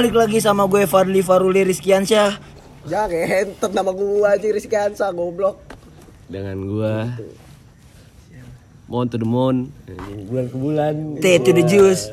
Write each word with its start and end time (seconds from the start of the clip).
Balik 0.00 0.16
lagi 0.16 0.40
sama 0.40 0.64
gue 0.64 0.88
Fadli 0.88 1.20
Faruli 1.20 1.60
Rizkiansyah. 1.60 2.40
Ya 2.88 3.04
kentot 3.04 3.68
nama 3.76 3.92
gua 3.92 4.32
aja 4.32 4.48
Rizky 4.48 4.72
Hansa 4.72 5.12
goblok. 5.12 5.60
dengan 6.24 6.56
gua. 6.64 7.20
Moon 8.88 9.12
to 9.12 9.20
the 9.20 9.28
moon. 9.28 9.68
Bulan 10.24 10.48
ke 10.48 10.56
bulan. 10.56 10.94
T 11.20 11.36
to 11.44 11.52
the 11.52 11.68
juice. 11.68 12.08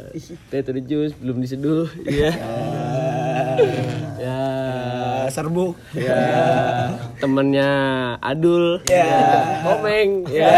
T 0.52 0.60
to 0.60 0.76
the 0.76 0.84
juice 0.84 1.16
belum 1.16 1.40
diseduh. 1.40 1.88
Ya. 2.12 2.36
Ya. 4.20 4.40
Serbuk 5.32 5.80
ya. 5.96 6.20
Temennya 7.24 7.72
Adul. 8.20 8.84
Ya. 8.84 9.64
Komeng. 9.64 10.28
Ya 10.28 10.52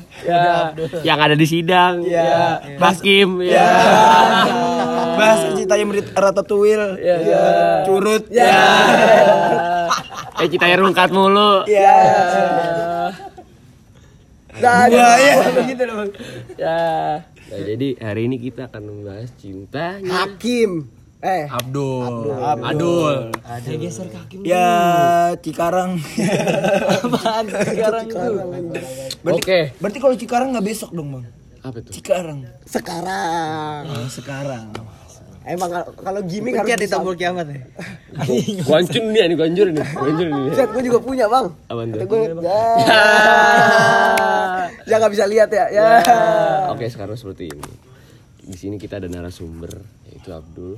ya. 0.26 0.74
Yang 1.06 1.18
ada 1.22 1.34
di 1.38 1.46
sidang. 1.46 1.94
Ya. 2.02 2.60
Hakim 2.82 3.40
ya. 3.46 3.70
Bahas 5.16 5.54
ceritanya 5.54 5.84
merit 5.86 6.08
Ratatouille. 6.12 6.98
Ya. 7.00 7.16
Curut. 7.86 8.26
Ya. 8.28 8.54
Eh 10.36 10.52
kita 10.52 10.68
rungkat 10.76 11.16
mulu. 11.16 11.64
Ya. 11.64 11.96
Nah, 14.60 14.84
Gua 14.88 15.10
ya. 15.16 15.34
Begitu 15.48 15.82
dong. 15.88 15.96
Bang. 15.96 16.10
ya 16.60 16.80
nah, 17.24 17.60
jadi 17.64 17.88
hari 18.00 18.28
ini 18.28 18.36
kita 18.36 18.68
akan 18.68 18.82
membahas 18.84 19.32
cintanya 19.40 20.12
Hakim. 20.12 20.92
Eh, 21.16 21.48
Abdul 21.48 22.28
Adul 22.60 23.32
Ya 24.44 24.68
Cikarang 25.40 25.96
Apaan 27.04 27.44
Cikarang 27.48 28.06
tuh 28.06 28.32
Berarti, 29.24 29.40
Oke. 29.42 29.60
berarti 29.80 29.98
kalau 29.98 30.14
Cikarang 30.14 30.48
nggak 30.52 30.66
besok 30.66 30.92
dong 30.92 31.08
bang 31.10 31.24
apa 31.64 31.82
tuh 31.82 31.90
Cikarang 31.90 32.46
sekarang. 32.62 33.82
oh, 33.88 34.06
Sekarang 34.06 34.70
Emang 35.46 35.70
kalau- 35.70 35.94
kalau 35.94 36.20
gimmick 36.26 36.58
harus 36.58 36.74
di 36.74 36.90
tombol 36.90 37.14
kiamat 37.14 37.46
ya. 37.46 37.62
Guancun 38.66 39.14
nih, 39.14 39.30
ini 39.30 39.34
guancur 39.38 39.70
ini, 39.70 39.78
guancur 39.78 40.26
ini. 40.26 40.42
Set 40.50 40.74
gue 40.74 40.82
juga 40.82 40.98
punya 40.98 41.30
bang. 41.30 41.46
Apaan 41.70 41.94
tuh? 41.94 42.02
Kata 42.02 42.06
gue, 42.10 42.18
ya. 42.18 42.58
ya 44.90 44.94
nggak 44.98 45.12
bisa 45.14 45.24
lihat 45.30 45.46
ya. 45.54 45.70
Ya. 45.70 45.86
Oke, 46.74 46.90
sekarang 46.90 47.14
seperti 47.14 47.46
ini. 47.46 47.62
Di 48.42 48.58
sini 48.58 48.74
kita 48.74 48.98
ada 48.98 49.06
narasumber 49.06 49.70
yaitu 50.10 50.34
Abdul. 50.34 50.74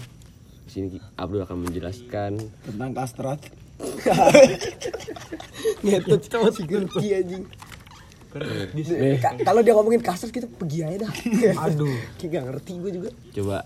Di 0.68 0.70
sini 0.70 0.86
Abdul 1.16 1.42
akan 1.42 1.64
menjelaskan 1.64 2.32
Tentang 2.62 2.90
kastrat 2.92 3.40
Ngetot 5.80 6.20
sama 6.24 6.48
si 6.50 6.62
Gerti 6.66 7.06
anjing. 7.14 7.44
Ka- 9.18 9.38
Kalau 9.40 9.60
dia 9.62 9.72
ngomongin 9.72 9.98
kasar 9.98 10.28
kita 10.28 10.44
pergi 10.46 10.84
aja 10.84 11.06
dah. 11.06 11.10
Aduh. 11.64 11.90
Kayak 12.18 12.30
gak 12.30 12.42
ngerti 12.50 12.72
gue 12.76 12.90
juga. 12.92 13.10
coba 13.32 13.56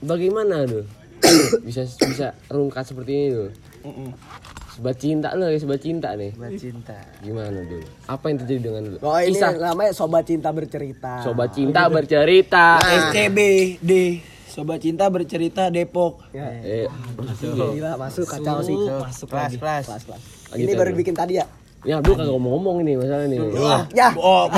bagaimana 0.00 0.64
Dul? 0.64 0.84
bisa 1.66 1.82
bisa 1.84 2.32
rungkat 2.46 2.82
seperti 2.86 3.10
ini 3.12 3.26
Dul. 3.30 3.50
Sebat 4.70 4.96
cinta 4.96 5.28
lo 5.34 5.46
ya, 5.46 5.58
sebat 5.58 5.78
cinta 5.78 6.08
nih. 6.14 6.30
Cinta. 6.56 6.96
Gimana 7.20 7.58
Dul? 7.62 7.84
Apa 8.06 8.24
yang 8.26 8.36
terjadi 8.40 8.60
dengan 8.64 8.82
Dul? 8.88 8.96
Oh 9.02 9.18
ini 9.18 9.34
Kisah 9.34 9.50
namanya 9.54 9.92
sobat 9.92 10.24
cinta 10.24 10.48
bercerita. 10.50 11.20
Sobat 11.20 11.52
cinta 11.52 11.86
bercerita. 11.86 12.78
SCB 12.80 13.38
D 13.78 13.92
Sobat 14.54 14.78
Cinta 14.78 15.10
bercerita 15.10 15.66
Depok 15.66 16.22
Ya. 16.30 16.46
Eh, 16.62 16.86
Gila 17.42 17.98
masuk 17.98 18.22
kacau 18.22 18.62
sih. 18.62 18.78
Masuk 18.78 19.26
kelas 19.26 19.58
kelas. 19.58 19.84
Ini 20.54 20.78
baru 20.78 20.94
bikin 20.94 21.18
tadi 21.18 21.42
ya. 21.42 21.46
Ini 21.84 21.92
Abdul 21.92 22.16
kagak 22.16 22.32
ngomong-ngomong 22.32 22.76
ini 22.80 22.92
masalah 22.96 23.28
nih. 23.28 23.38
Ya. 23.92 24.08
Oh, 24.16 24.48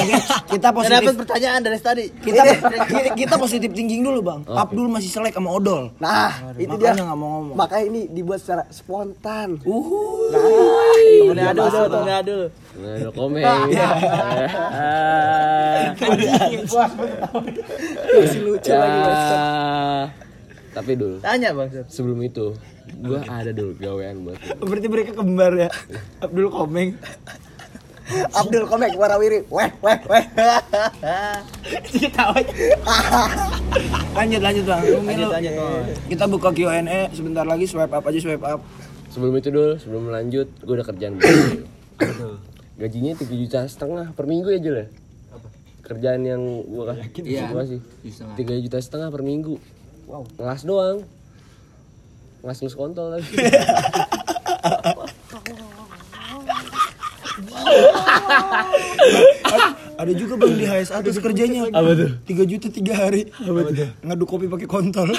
kita 0.46 0.70
Ada 0.70 0.72
positif 0.72 1.02
dapat 1.02 1.14
pertanyaan 1.26 1.58
dari 1.58 1.78
tadi. 1.82 2.06
kita, 2.22 2.42
kita 3.26 3.34
positif 3.34 3.74
thinking 3.74 4.06
dulu 4.06 4.22
bang. 4.22 4.40
Abdul 4.46 4.86
masih 4.86 5.10
selek 5.10 5.34
sama 5.34 5.50
odol. 5.50 5.90
Nah, 5.98 6.54
itu 6.54 6.70
dia. 6.78 6.94
Makanya 6.94 7.02
nggak 7.10 7.18
mau 7.18 7.28
ngomong. 7.42 7.54
Makanya 7.58 7.84
ini 7.90 8.00
dibuat 8.08 8.38
secara 8.38 8.62
spontan. 8.70 9.58
Uhuh. 9.66 10.30
Temennya 11.26 11.50
Adul 11.50 11.66
tuh, 11.66 11.84
temennya 11.90 12.16
Adul. 12.22 12.42
Nah, 12.78 12.92
ada 12.94 13.10
komen. 13.10 13.42
Masih 18.16 18.40
lucu 18.42 18.70
ya. 18.70 18.78
lagi. 18.78 19.00
Bang. 19.02 20.08
Tapi 20.76 20.92
dulu 20.92 21.16
Tanya 21.24 21.56
bang. 21.56 21.68
sebelum 21.88 22.20
itu 22.20 22.52
gua 23.02 23.20
ada 23.26 23.50
dulu 23.50 23.72
gawean 23.78 24.22
buat 24.22 24.38
lu. 24.38 24.64
Berarti 24.66 24.88
mereka 24.88 25.10
kembar 25.16 25.52
ya. 25.56 25.68
Abdul 26.22 26.48
komeng. 26.48 26.94
Abdul 28.30 28.64
Komeng 28.70 28.94
warawiri. 28.94 29.42
Weh, 29.50 29.70
weh, 29.82 29.98
weh. 30.06 30.24
Kita 31.90 32.22
aja. 32.30 32.54
lanjut 34.14 34.40
lanjut 34.40 34.64
bang. 34.64 34.82
Lanjut 35.02 35.28
lanjut. 35.34 35.52
Kita 36.06 36.24
buka 36.30 36.48
Q&A 36.54 37.10
sebentar 37.10 37.42
lagi 37.42 37.66
swipe 37.66 37.90
up 37.90 38.06
aja 38.06 38.18
swipe 38.22 38.46
up. 38.46 38.62
Sebelum 39.10 39.34
itu 39.40 39.48
dulu, 39.50 39.74
sebelum 39.80 40.04
lanjut, 40.12 40.46
gua 40.62 40.74
ada 40.78 40.84
kerjaan. 40.86 41.18
Gajinya 42.76 43.16
tiga 43.16 43.34
juta 43.34 43.60
setengah 43.64 44.12
per 44.12 44.28
minggu 44.28 44.52
ya 44.52 44.60
Jul 44.60 44.76
ya? 44.76 44.86
Kerjaan 45.82 46.20
yang 46.22 46.42
gua 46.68 46.94
kasih, 46.94 47.10
kasih. 47.50 47.80
Tiga 48.36 48.54
juta 48.60 48.78
setengah 48.78 49.08
per 49.10 49.24
minggu. 49.24 49.56
Wow. 50.06 50.28
Ngelas 50.38 50.62
doang. 50.62 50.98
Ngelas 52.46 52.62
ngelus 52.62 52.78
kontol 52.78 53.06
lagi. 53.10 53.26
Ada 59.98 60.12
juga 60.14 60.38
bang 60.38 60.54
di 60.54 60.62
HSA 60.70 61.02
terus 61.02 61.18
kerjanya. 61.18 61.66
Apa 61.74 61.90
tuh? 61.98 62.10
3 62.22 62.46
juta 62.46 62.70
3 62.70 62.86
hari. 62.94 63.26
Apa 63.34 63.60
tuh? 63.66 63.90
Ngaduk 63.98 64.26
kopi 64.30 64.46
pakai 64.46 64.70
kontol. 64.70 65.10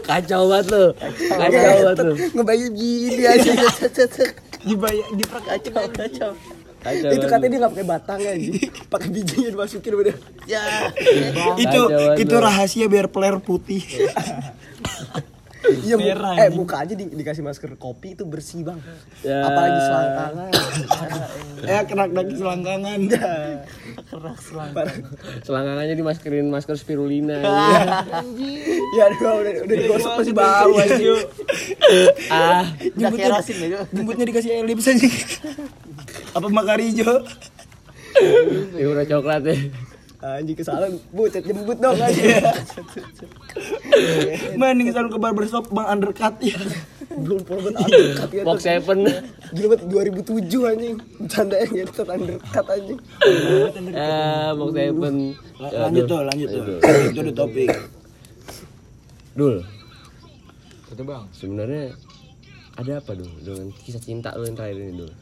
Kacau 0.00 0.48
banget 0.48 0.66
lo. 0.72 0.96
Kacau 1.12 1.60
banget 1.60 1.98
lo. 2.08 2.12
Ngebayang 2.40 2.72
gini 2.72 3.22
aja. 3.28 3.52
Dibayar 4.64 5.06
diprak 5.12 5.44
Kacau 5.44 5.92
kacau. 5.92 6.32
Kacau 6.80 7.10
itu 7.12 7.26
katanya 7.28 7.50
dia 7.52 7.60
nggak 7.60 7.72
pakai 7.76 7.88
batang 7.88 8.18
ya, 8.24 8.32
pakai 8.88 9.08
bijinya 9.12 9.48
dimasukin 9.52 9.92
udah. 9.92 10.16
Ya. 10.48 10.88
itu 11.60 11.80
itu 12.16 12.34
rahasia 12.40 12.88
biar 12.88 13.12
player 13.12 13.36
putih. 13.44 13.84
Iya, 15.56 15.96
bu- 15.96 16.04
Merah, 16.04 16.34
eh 16.36 16.50
buka 16.52 16.84
aja 16.84 16.92
di- 16.92 17.10
dikasih 17.10 17.42
masker 17.42 17.74
kopi 17.74 18.12
itu 18.12 18.22
bersih 18.22 18.62
bang. 18.62 18.78
Ya. 19.20 19.40
Apalagi 19.42 19.80
selangkangan. 19.80 20.50
ya 21.70 21.78
kerak 21.82 22.10
daging 22.12 22.38
selangkangan. 22.38 23.00
Selangkangannya 25.42 25.94
dimaskerin 25.96 26.46
masker 26.46 26.76
spirulina. 26.76 27.40
ya 28.96 29.02
aduh, 29.08 29.42
udah 29.42 29.52
udah 29.64 29.76
digosok 29.76 30.12
masih 30.20 30.34
bau 30.34 30.72
aja. 30.76 30.96
ah, 32.30 32.64
Udah 32.94 33.10
kerasin 33.10 33.56
ya. 33.58 33.80
Jemputnya 33.90 34.24
dikasih 34.24 34.50
elips 34.62 34.86
aja. 34.86 35.08
Apa 36.30 36.46
makarijo? 36.46 37.24
Euro 38.76 39.02
coklat 39.02 39.42
ya. 39.44 39.56
Anjing 40.16 40.56
kesalahan, 40.58 40.96
bu, 41.12 41.28
cet 41.28 41.44
jemput 41.44 41.78
dong 41.78 41.94
aja. 41.96 42.50
Mending 44.60 44.88
selalu 44.92 45.08
ke 45.14 45.18
barbershop 45.18 45.64
bang 45.72 45.86
undercut 45.88 46.34
ya. 46.42 46.58
Belum 47.24 47.40
pernah 47.46 47.80
undercut 47.80 48.30
ya. 48.32 48.42
Box 48.44 48.58
Seven. 48.66 48.98
Gila 49.54 49.66
banget 49.72 49.82
2007 49.88 50.70
anjing. 50.70 50.94
Bercanda 51.22 51.56
ya 51.56 51.66
gitu 51.72 52.02
undercut 52.04 52.66
anjing. 52.68 52.98
Ah, 53.94 54.50
Box 54.56 54.70
Seven. 54.74 55.14
La- 55.56 55.72
lanjut 55.88 56.04
tuh, 56.04 56.20
lanjut 56.24 56.48
tuh. 56.48 56.62
Aduh. 56.62 56.78
Itu 57.12 57.20
udah 57.24 57.34
topik. 57.34 57.68
Dul. 59.36 59.56
Itu 60.92 61.02
bang. 61.04 61.24
Sebenarnya 61.32 61.84
ada 62.76 62.92
apa 63.00 63.16
dul 63.16 63.32
dengan 63.40 63.72
kisah 63.72 64.00
cinta 64.04 64.36
lo 64.36 64.44
yang 64.44 64.56
terakhir 64.56 64.76
ini 64.84 64.92
dul? 65.00 65.12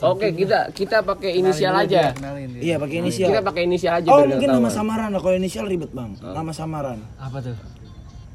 Oke 0.00 0.26
kita 0.32 0.68
kita 0.70 1.00
pakai 1.00 1.30
inisial 1.34 1.72
aja. 1.74 2.12
Iya 2.54 2.76
pakai 2.76 2.96
Kita 2.96 3.04
inisial. 3.04 3.30
pakai 3.40 3.62
inisial 3.64 3.92
aja. 3.98 4.08
Oh 4.08 4.20
biar 4.20 4.28
mungkin 4.30 4.48
nama 4.50 4.68
samaran 4.68 5.08
lah 5.10 5.20
kalau 5.20 5.34
inisial 5.34 5.64
ribet 5.64 5.90
bang. 5.90 6.12
Nama 6.14 6.52
samaran. 6.52 6.98
Apa 7.16 7.40
tuh? 7.40 7.56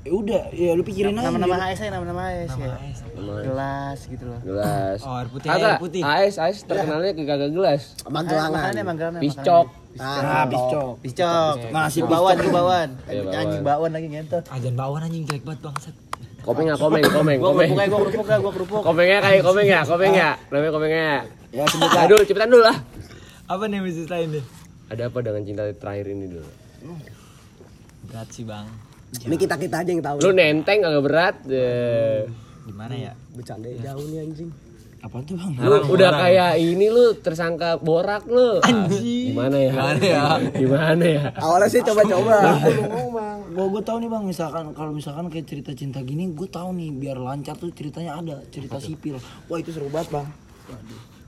Ya 0.03 0.11
udah, 0.11 0.44
ya 0.51 0.75
lu 0.75 0.83
pikirin 0.83 1.15
aja. 1.15 1.31
Nama-nama. 1.31 1.55
AS 1.63 1.79
aja 1.79 1.95
nama-nama 1.95 2.27
AS 2.27 2.51
ya. 2.51 2.75
Nama 3.15 3.39
Gelas 3.39 4.00
gitu 4.03 4.23
loh. 4.27 4.39
gelas. 4.44 5.00
Oh, 5.00 5.15
air 5.15 5.27
putih, 5.31 5.47
Kagak, 5.47 5.63
air 5.63 5.79
putih. 5.79 6.01
AS 6.03 6.35
AS 6.35 6.57
terkenalnya 6.67 7.11
ke 7.15 7.23
kagak 7.23 7.51
gelas. 7.55 7.95
Manggaran. 8.03 9.15
Piscok. 9.23 9.67
Nah, 9.95 10.44
piscok. 10.44 11.00
Piscok. 11.00 11.55
Masih 11.71 12.03
Gua 12.03 12.11
bawan, 12.19 12.35
bawan. 12.51 12.89
Iya, 13.07 13.21
bawan. 13.23 13.39
Anjing 13.39 13.63
bawan 13.63 13.89
lagi 13.95 14.07
ngentot. 14.11 14.44
Ajan 14.51 14.73
bawaan 14.75 15.01
anjing 15.07 15.23
jelek 15.23 15.44
banget 15.47 15.61
bangsat. 15.63 15.95
Komeng 16.44 16.65
nggak 16.67 16.79
komeng 16.83 17.03
komeng 17.07 17.38
Gua 17.39 17.50
komeng. 17.55 17.69
kerupuk 17.71 17.88
gua 17.88 18.00
kerupuk 18.03 18.25
dah, 18.27 18.38
gua 18.44 18.51
kerupuk. 18.51 18.81
Komengnya 18.83 19.17
kayak 19.23 19.41
komeng 19.47 19.67
ya 19.71 19.81
komeng 19.88 20.11
ya. 20.11 20.29
Namanya 20.51 20.71
komengnya. 20.75 21.11
Ya 21.53 21.69
sebut 21.69 21.85
Aduh 21.85 22.25
cepetan 22.25 22.50
dulu 22.50 22.65
lah. 22.65 22.77
Apa 23.45 23.69
nih 23.69 23.77
mesti 23.85 24.09
lain 24.09 24.41
deh? 24.41 24.45
Ada 24.89 25.13
apa 25.13 25.21
dengan 25.21 25.45
cinta 25.45 25.63
terakhir 25.69 26.09
ini 26.09 26.25
dulu? 26.25 26.50
Berat 28.09 28.27
sih 28.33 28.41
bang. 28.41 28.65
Ini 29.21 29.35
kita 29.38 29.61
kita 29.61 29.85
aja 29.85 29.89
yang 29.94 30.01
tahu. 30.01 30.17
Lu 30.25 30.33
nenteng 30.33 30.81
agak 30.81 31.03
berat. 31.05 31.35
Eh, 31.45 32.25
Gimana 32.65 32.97
ya? 32.97 33.13
Bercanda 33.38 33.69
jauh 33.69 34.05
nih 34.09 34.25
anjing. 34.25 34.50
Apa 35.05 35.21
tuh 35.21 35.38
bang? 35.38 35.53
Lu 35.61 35.77
udah 35.94 36.09
kayak 36.17 36.51
ini 36.57 36.89
lu 36.89 37.13
tersangka 37.21 37.77
borak 37.77 38.25
lu. 38.25 38.57
Anjing. 38.65 39.38
Gimana 39.38 39.57
ya? 39.61 39.71
Gimana 39.77 40.01
ya? 40.01 40.23
Gimana 40.57 41.05
ya? 41.05 41.23
Awalnya 41.38 41.69
sih 41.69 41.81
coba-coba. 41.85 42.38
Gue 43.53 43.65
gue 43.69 43.83
tahu 43.85 43.97
nih 44.01 44.09
bang, 44.09 44.23
misalkan 44.25 44.65
kalau 44.73 44.89
misalkan 44.89 45.29
kayak 45.29 45.45
cerita 45.45 45.69
cinta 45.77 46.01
gini, 46.01 46.33
gue 46.33 46.50
tahu 46.50 46.73
nih 46.73 46.89
biar 46.97 47.21
lancar 47.21 47.53
tuh 47.61 47.69
ceritanya 47.69 48.17
ada 48.17 48.41
cerita 48.50 48.81
sipil. 48.81 49.21
Wah 49.45 49.61
itu 49.61 49.69
seru 49.69 49.94
banget 49.94 50.17
bang. 50.17 50.27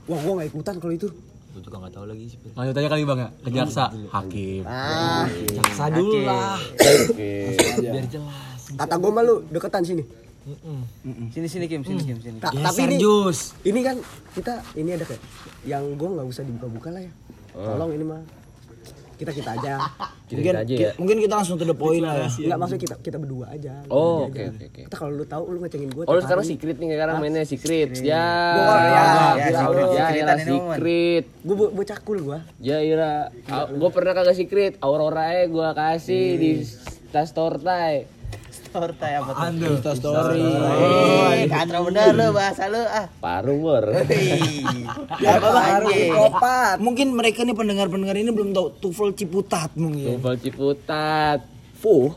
Wah, 0.06 0.18
gua 0.22 0.32
gak 0.38 0.48
ikutan 0.48 0.74
kalau 0.78 0.94
itu. 0.94 1.08
Gue 1.50 1.60
juga 1.60 1.76
gak 1.82 1.92
tahu 1.92 2.06
lagi 2.06 2.24
sih. 2.28 2.38
Lanjut 2.52 2.74
aja 2.74 2.88
kali 2.88 3.02
bang 3.02 3.18
ya, 3.18 3.28
ke 3.34 3.48
jaksa, 3.50 3.84
hakim. 4.12 4.62
Ah, 4.62 5.24
Jaksa 5.26 5.84
dulu 5.90 6.22
lah. 6.22 6.58
Oke. 7.10 7.32
Biar 7.80 8.06
jelas. 8.06 8.62
kata 8.66 8.94
gua 8.96 9.10
mah 9.12 9.22
lu 9.22 9.34
deketan 9.48 9.82
sini. 9.82 10.02
Sini 11.30 11.46
sini 11.46 11.66
Kim, 11.66 11.82
sini 11.82 12.02
Kim, 12.02 12.18
sini. 12.18 12.38
Ta- 12.38 12.54
tapi 12.54 12.86
ini 12.86 12.96
Jus. 12.98 13.50
ini 13.62 13.82
kan 13.82 13.98
kita 14.30 14.62
ini 14.74 14.94
ada 14.94 15.02
kayak 15.02 15.22
yang 15.64 15.82
gua 15.94 16.18
nggak 16.18 16.26
usah 16.28 16.42
dibuka-buka 16.42 16.90
lah 16.90 17.02
ya. 17.02 17.12
Tolong 17.50 17.90
ini 17.90 18.04
mah 18.04 18.22
kita 19.16 19.32
kita 19.32 19.50
aja. 19.52 19.74
Kita 20.26 20.42
Mungkin, 20.42 20.54
aja 20.58 20.66
ya. 20.66 20.78
ki- 20.90 20.94
mungkin 20.98 21.16
kita 21.22 21.34
langsung 21.38 21.54
to 21.54 21.62
the 21.62 21.70
point 21.70 22.02
lah 22.02 22.18
ya. 22.18 22.26
Enggak 22.26 22.58
maksudnya 22.58 22.82
kita 22.82 22.94
kita 22.98 23.16
berdua 23.16 23.46
aja. 23.46 23.78
Oh, 23.86 24.26
oke 24.26 24.42
oke 24.42 24.64
oke. 24.66 24.80
Kita 24.82 24.96
kalau 24.98 25.14
lu 25.14 25.22
tahu 25.22 25.54
lu 25.54 25.62
ngecengin 25.62 25.86
gua. 25.94 26.02
Oh, 26.02 26.18
lu 26.18 26.20
sekarang 26.20 26.42
secret 26.42 26.76
nih 26.76 26.88
sekarang 26.90 27.14
mainnya 27.22 27.46
secret. 27.46 27.94
Ya. 28.02 28.26
Gua- 28.58 28.66
ya, 28.66 28.82
ya, 28.82 29.02
Ya, 29.38 29.46
secret. 29.62 29.86
ya, 29.86 30.06
ya, 30.10 30.24
bo- 31.54 31.70
bocah 31.70 31.98
cool 32.02 32.18
gua. 32.26 32.38
Ya 32.58 32.82
Ira, 32.82 33.30
gue 33.70 33.90
pernah 33.94 34.12
kagak 34.12 34.34
secret, 34.34 34.74
Aurora 34.82 35.30
nya 35.30 35.46
gue 35.46 35.68
kasih 35.78 36.26
di 36.34 36.50
tas 37.06 37.30
tortai. 37.30 38.15
Torta 38.76 39.08
apa 39.08 39.30
tuh? 39.32 39.72
Insta 39.72 39.92
story. 39.96 40.44
Kacau 41.48 41.88
bener 41.88 42.12
lu 42.12 42.28
bahasa 42.36 42.68
lu 42.68 42.76
ah. 42.84 43.08
Paru 43.24 43.56
bor. 43.56 43.88
Ya 45.16 45.40
apa 45.40 45.48
harus 45.56 45.96
kopat. 46.12 46.76
Mungkin 46.84 47.16
mereka 47.16 47.40
nih 47.48 47.56
pendengar-pendengar 47.56 48.20
ini 48.20 48.28
belum 48.28 48.52
tahu 48.52 48.76
Tufel 48.76 49.16
Ciputat 49.16 49.72
mungkin. 49.80 50.20
Tumpal 50.20 50.36
Ciputat. 50.36 51.40
Fuh. 51.80 52.12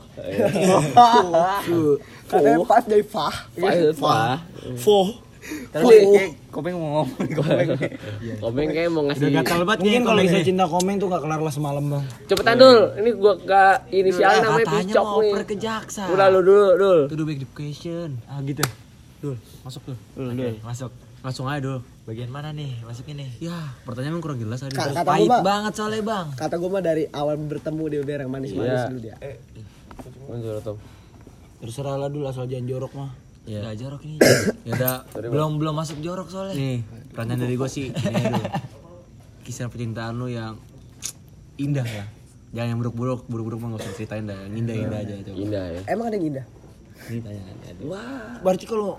Katanya 2.28 2.60
pas 2.68 2.84
dari 2.84 3.08
fah. 3.08 3.48
Fah. 3.96 4.44
Fo. 4.76 5.29
Terus 5.70 5.86
kayak 5.86 6.30
kopeng 6.50 6.74
mau 6.74 6.90
ngomong 7.02 7.10
kopeng. 7.38 7.68
Komeng 8.40 8.68
kayak 8.70 8.90
mau 8.90 9.02
Udah 9.02 9.14
ngasih. 9.14 9.30
gatal 9.36 9.62
banget 9.62 9.80
Mungkin 9.80 9.94
nih 9.94 10.04
kalau 10.04 10.22
kisah 10.24 10.42
cinta 10.44 10.66
komen 10.66 10.94
tuh 10.96 11.08
gak 11.08 11.22
kelar 11.22 11.40
lah 11.40 11.52
semalam 11.52 11.84
bang. 11.86 12.04
Cepetan 12.26 12.56
dul, 12.56 12.78
ini 12.96 13.10
gua 13.14 13.34
gak 13.38 13.76
inisial 13.90 14.32
namanya 14.40 14.68
Picok 14.72 15.04
mau 15.04 15.20
nih. 15.20 15.32
oper 15.32 15.44
ke 15.44 15.56
jaksa. 15.56 16.04
Udah 16.08 16.28
lu 16.28 16.40
dulu 16.40 16.68
dul. 16.76 17.00
Itu 17.06 17.16
do 17.16 17.24
back 17.24 17.38
education. 17.38 18.10
Ah 18.26 18.42
gitu. 18.42 18.64
Dul, 19.20 19.36
masuk 19.62 19.82
tuh. 19.86 19.98
Oke, 20.16 20.60
masuk. 20.60 20.92
Langsung 21.20 21.46
aja 21.46 21.60
dul. 21.60 21.80
Bagian 22.04 22.28
mana 22.28 22.50
nih? 22.50 22.80
Masukin 22.82 23.16
nih. 23.16 23.30
Ya, 23.40 23.54
pertanyaan 23.84 24.18
kurang 24.18 24.38
jelas 24.38 24.60
tadi. 24.60 24.74
Ka- 24.74 24.90
Kata 24.90 25.04
Pahit 25.04 25.24
gua 25.24 25.30
mah 25.30 25.42
banget 25.44 25.74
soalnya 25.76 26.02
bang. 26.02 26.28
kata 26.34 26.56
gua 26.56 26.70
mah 26.72 26.82
dari 26.82 27.04
awal 27.10 27.36
bertemu 27.38 27.84
dia 27.86 28.00
udah 28.00 28.14
yang 28.18 28.32
manis-manis 28.32 28.66
Iya. 28.72 28.88
dulu 28.88 29.00
dia. 29.00 29.16
Mana 30.26 30.62
Tom? 30.62 30.78
Terserah 31.60 31.96
lah 31.96 32.08
dulu 32.08 32.26
asal 32.26 32.46
jangan 32.46 32.66
jorok 32.66 32.92
mah. 32.96 33.12
Iya. 33.50 33.60
Udah 33.66 33.74
jorok 33.74 34.02
ini. 34.06 34.18
Ya 34.70 34.74
udah, 34.78 34.96
belum 35.26 35.58
belum 35.58 35.74
masuk 35.74 35.98
jorok 36.06 36.30
soalnya. 36.30 36.54
nih 36.54 36.86
pertanyaan 37.10 37.42
dari 37.50 37.56
gue 37.58 37.70
sih. 37.70 37.90
Ini 37.90 38.24
dulu. 38.30 38.46
Kisah 39.50 39.66
percintaan 39.66 40.14
lu 40.22 40.30
yang 40.30 40.62
indah 41.58 41.82
ya. 41.82 42.06
Jangan 42.54 42.70
yang 42.70 42.80
buruk-buruk, 42.86 43.26
buruk-buruk 43.26 43.58
mah 43.62 43.68
gak 43.74 43.82
usah 43.82 43.94
ceritain 43.98 44.30
dah. 44.30 44.38
Yang 44.46 44.54
indah-indah 44.62 45.00
aja 45.02 45.14
coba. 45.26 45.38
Indah 45.42 45.66
ya. 45.74 45.82
Emang 45.90 46.06
ada 46.14 46.16
yang 46.22 46.28
indah? 46.30 46.46
Ini 47.10 47.20
tanya 47.26 47.42
aja. 47.50 47.72
Berarti 48.46 48.66
kalau 48.70 48.90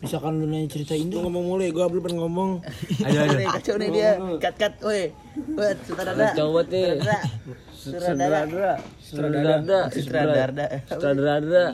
misalkan 0.00 0.32
lu 0.40 0.46
nanya 0.48 0.68
cerita 0.72 0.94
indah 0.96 1.20
ngomong 1.20 1.44
mulai, 1.44 1.68
gue 1.68 1.84
belum 1.84 2.02
pernah 2.04 2.18
ngomong. 2.24 2.50
Ayo 3.08 3.18
ayo. 3.28 3.36
Nih, 3.36 3.48
Kacau 3.52 3.74
nih 3.76 3.88
dia. 3.92 4.10
Kat 4.40 4.54
kat, 4.56 4.72
woi. 4.80 5.12
Woi, 5.52 5.72
sutradara. 5.84 6.32
Kacau 6.32 6.48
nih. 6.64 6.88
Sutradara. 7.76 8.40
Sutradara. 8.40 8.72
Sutradara. 9.04 9.80
Sutradara. 9.92 10.66
Sutradara. 10.88 11.64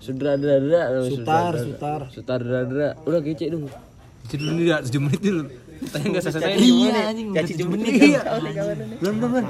Sutradara. 0.00 0.82
Sutar, 1.06 1.52
sutar. 1.58 2.00
Sutradara. 2.12 2.88
Udah 3.04 3.20
kece 3.22 3.52
dong. 3.52 3.68
Itu 4.26 4.34
dulu 4.42 4.52
nih, 4.58 4.74
7 4.82 4.98
menit 4.98 5.20
dulu. 5.22 5.44
Tanya 5.76 6.06
gak 6.18 6.22
selesai. 6.24 6.56
Iya 6.56 7.12
anjing. 7.12 7.28
Caci 7.36 7.52
nih. 7.52 7.66
menit. 7.68 7.92
Belum, 8.98 9.14
belum, 9.20 9.30
belum. 9.30 9.46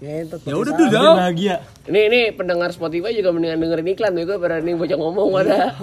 Ya 0.00 0.54
udah 0.56 0.72
tuh, 0.72 0.88
dong. 0.88 1.16
Bahagia. 1.20 1.56
Ini 1.84 2.00
ini 2.08 2.20
pendengar 2.32 2.72
Spotify 2.72 3.12
juga 3.12 3.30
mendingan 3.36 3.60
dengerin 3.60 3.92
iklan 3.92 4.16
tuh 4.16 4.24
gue 4.24 4.36
pada 4.40 4.56
nih 4.64 4.72
bocah 4.72 4.98
ngomong 4.98 5.28
ada. 5.44 5.76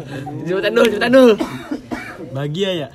Cepetan 0.50 0.71
dul, 0.73 0.88
cepetan 0.89 1.11
dul. 1.13 1.31
Bahagia 2.33 2.69
ya? 2.73 2.89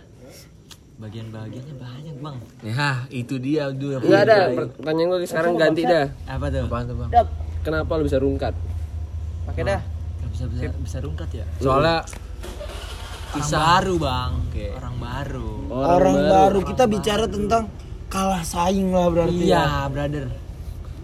Bagian 0.99 1.31
bahagianya 1.31 1.75
banyak 1.79 2.17
bang. 2.19 2.37
Ya, 2.67 3.07
itu 3.15 3.35
dia 3.39 3.71
dulu 3.71 3.95
yang 3.95 4.03
Enggak 4.03 4.23
ada. 4.27 4.39
Pertanyaan 4.75 5.09
gue 5.15 5.19
sekarang 5.31 5.53
ganti 5.55 5.83
dah. 5.87 6.07
Apa 6.27 6.47
tuh? 6.51 6.67
Apaan 6.67 6.85
tuh, 6.91 6.97
Bang? 6.99 7.11
Dap, 7.15 7.27
Kenapa 7.63 7.91
lu 7.99 8.05
bisa 8.11 8.19
rungkat? 8.19 8.55
pakai 9.49 9.65
dah. 9.65 9.81
Bisa 10.39 10.47
bisa 10.47 10.71
bisa 10.79 10.99
rungkat 11.03 11.29
ya? 11.35 11.45
Soalnya 11.59 12.07
Orang 13.29 13.51
baru 13.51 13.95
bang. 13.99 14.33
Orang 14.73 14.97
baru. 14.97 15.49
Orang, 15.69 16.17
baru. 16.17 16.59
kita 16.63 16.85
bicara 16.87 17.27
tentang 17.27 17.67
kalah 18.07 18.41
saing 18.41 18.95
lah 18.95 19.11
berarti. 19.11 19.35
ya. 19.43 19.45
Iya 19.45 19.65
brother. 19.91 20.25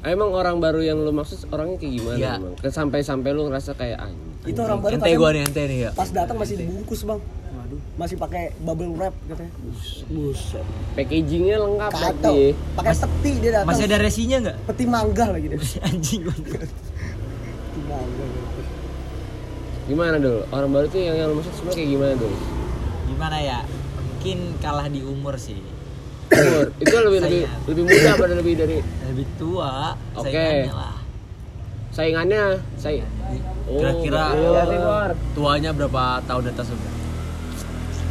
Emang 0.04 0.30
orang 0.30 0.56
baru 0.62 0.80
yang 0.80 1.02
lu 1.02 1.10
maksud 1.10 1.48
orangnya 1.48 1.76
kayak 1.76 1.92
gimana 1.98 2.16
Iya. 2.16 2.32
emang? 2.38 2.54
Kan 2.60 2.70
Sampai-sampai 2.70 3.28
lu 3.32 3.50
ngerasa 3.50 3.74
kayak 3.74 3.98
anjing. 3.98 4.32
Itu 4.46 4.60
orang 4.60 4.78
baru 4.78 4.92
ente 4.94 5.10
gua 5.16 5.30
nih, 5.32 5.42
ente 5.42 5.62
nih 5.64 5.78
ya. 5.80 5.90
pas 5.90 6.08
datang 6.08 6.36
masih 6.36 6.54
dibungkus, 6.60 7.00
Bang. 7.02 7.20
Waduh, 7.54 7.80
masih 7.96 8.16
pakai 8.20 8.52
bubble 8.60 8.92
wrap 8.94 9.16
katanya. 9.26 9.52
Buset. 10.06 10.64
Packagingnya 10.94 11.56
lengkap 11.58 11.92
lagi. 11.92 12.40
Pakai 12.76 12.94
peti 12.94 13.32
dia 13.40 13.50
datang. 13.50 13.68
Masih 13.72 13.84
ada 13.84 13.96
resinya 13.98 14.36
nggak? 14.44 14.56
peti 14.68 14.84
mangga 14.86 15.26
lagi 15.32 15.46
dia. 15.48 15.58
Anjing. 15.88 16.22
Peti 16.28 17.80
mangga. 17.84 18.28
Gimana 19.84 20.16
dul? 20.16 20.40
Orang 20.48 20.70
baru 20.72 20.86
tuh 20.88 21.00
yang, 21.00 21.16
yang 21.16 21.28
lu 21.28 21.40
maksud 21.40 21.52
sebenarnya 21.52 21.76
kayak 21.76 21.90
gimana 21.92 22.12
dul? 22.16 22.34
Gimana 23.04 23.36
ya? 23.36 23.58
Mungkin 24.00 24.38
kalah 24.58 24.86
di 24.88 25.00
umur 25.04 25.34
sih. 25.36 25.60
Umur. 26.32 26.72
Itu 26.80 26.94
lebih 27.04 27.20
lebih 27.20 27.42
lebih 27.68 27.82
muda 27.84 28.08
apa 28.16 28.24
lebih 28.32 28.54
dari 28.56 28.76
Lebih 28.80 29.26
tua. 29.36 29.92
Oke. 30.16 30.32
saingannya 30.32 30.72
lah. 30.72 30.96
saingannya? 31.92 32.44
Saya. 32.74 33.04
Oh, 33.64 33.80
Kira-kira 33.80 34.24
iya, 34.34 34.62
Bor. 34.66 35.10
tuanya 35.36 35.70
berapa 35.70 36.20
tahun 36.24 36.50
atas 36.50 36.72
lu? 36.72 36.78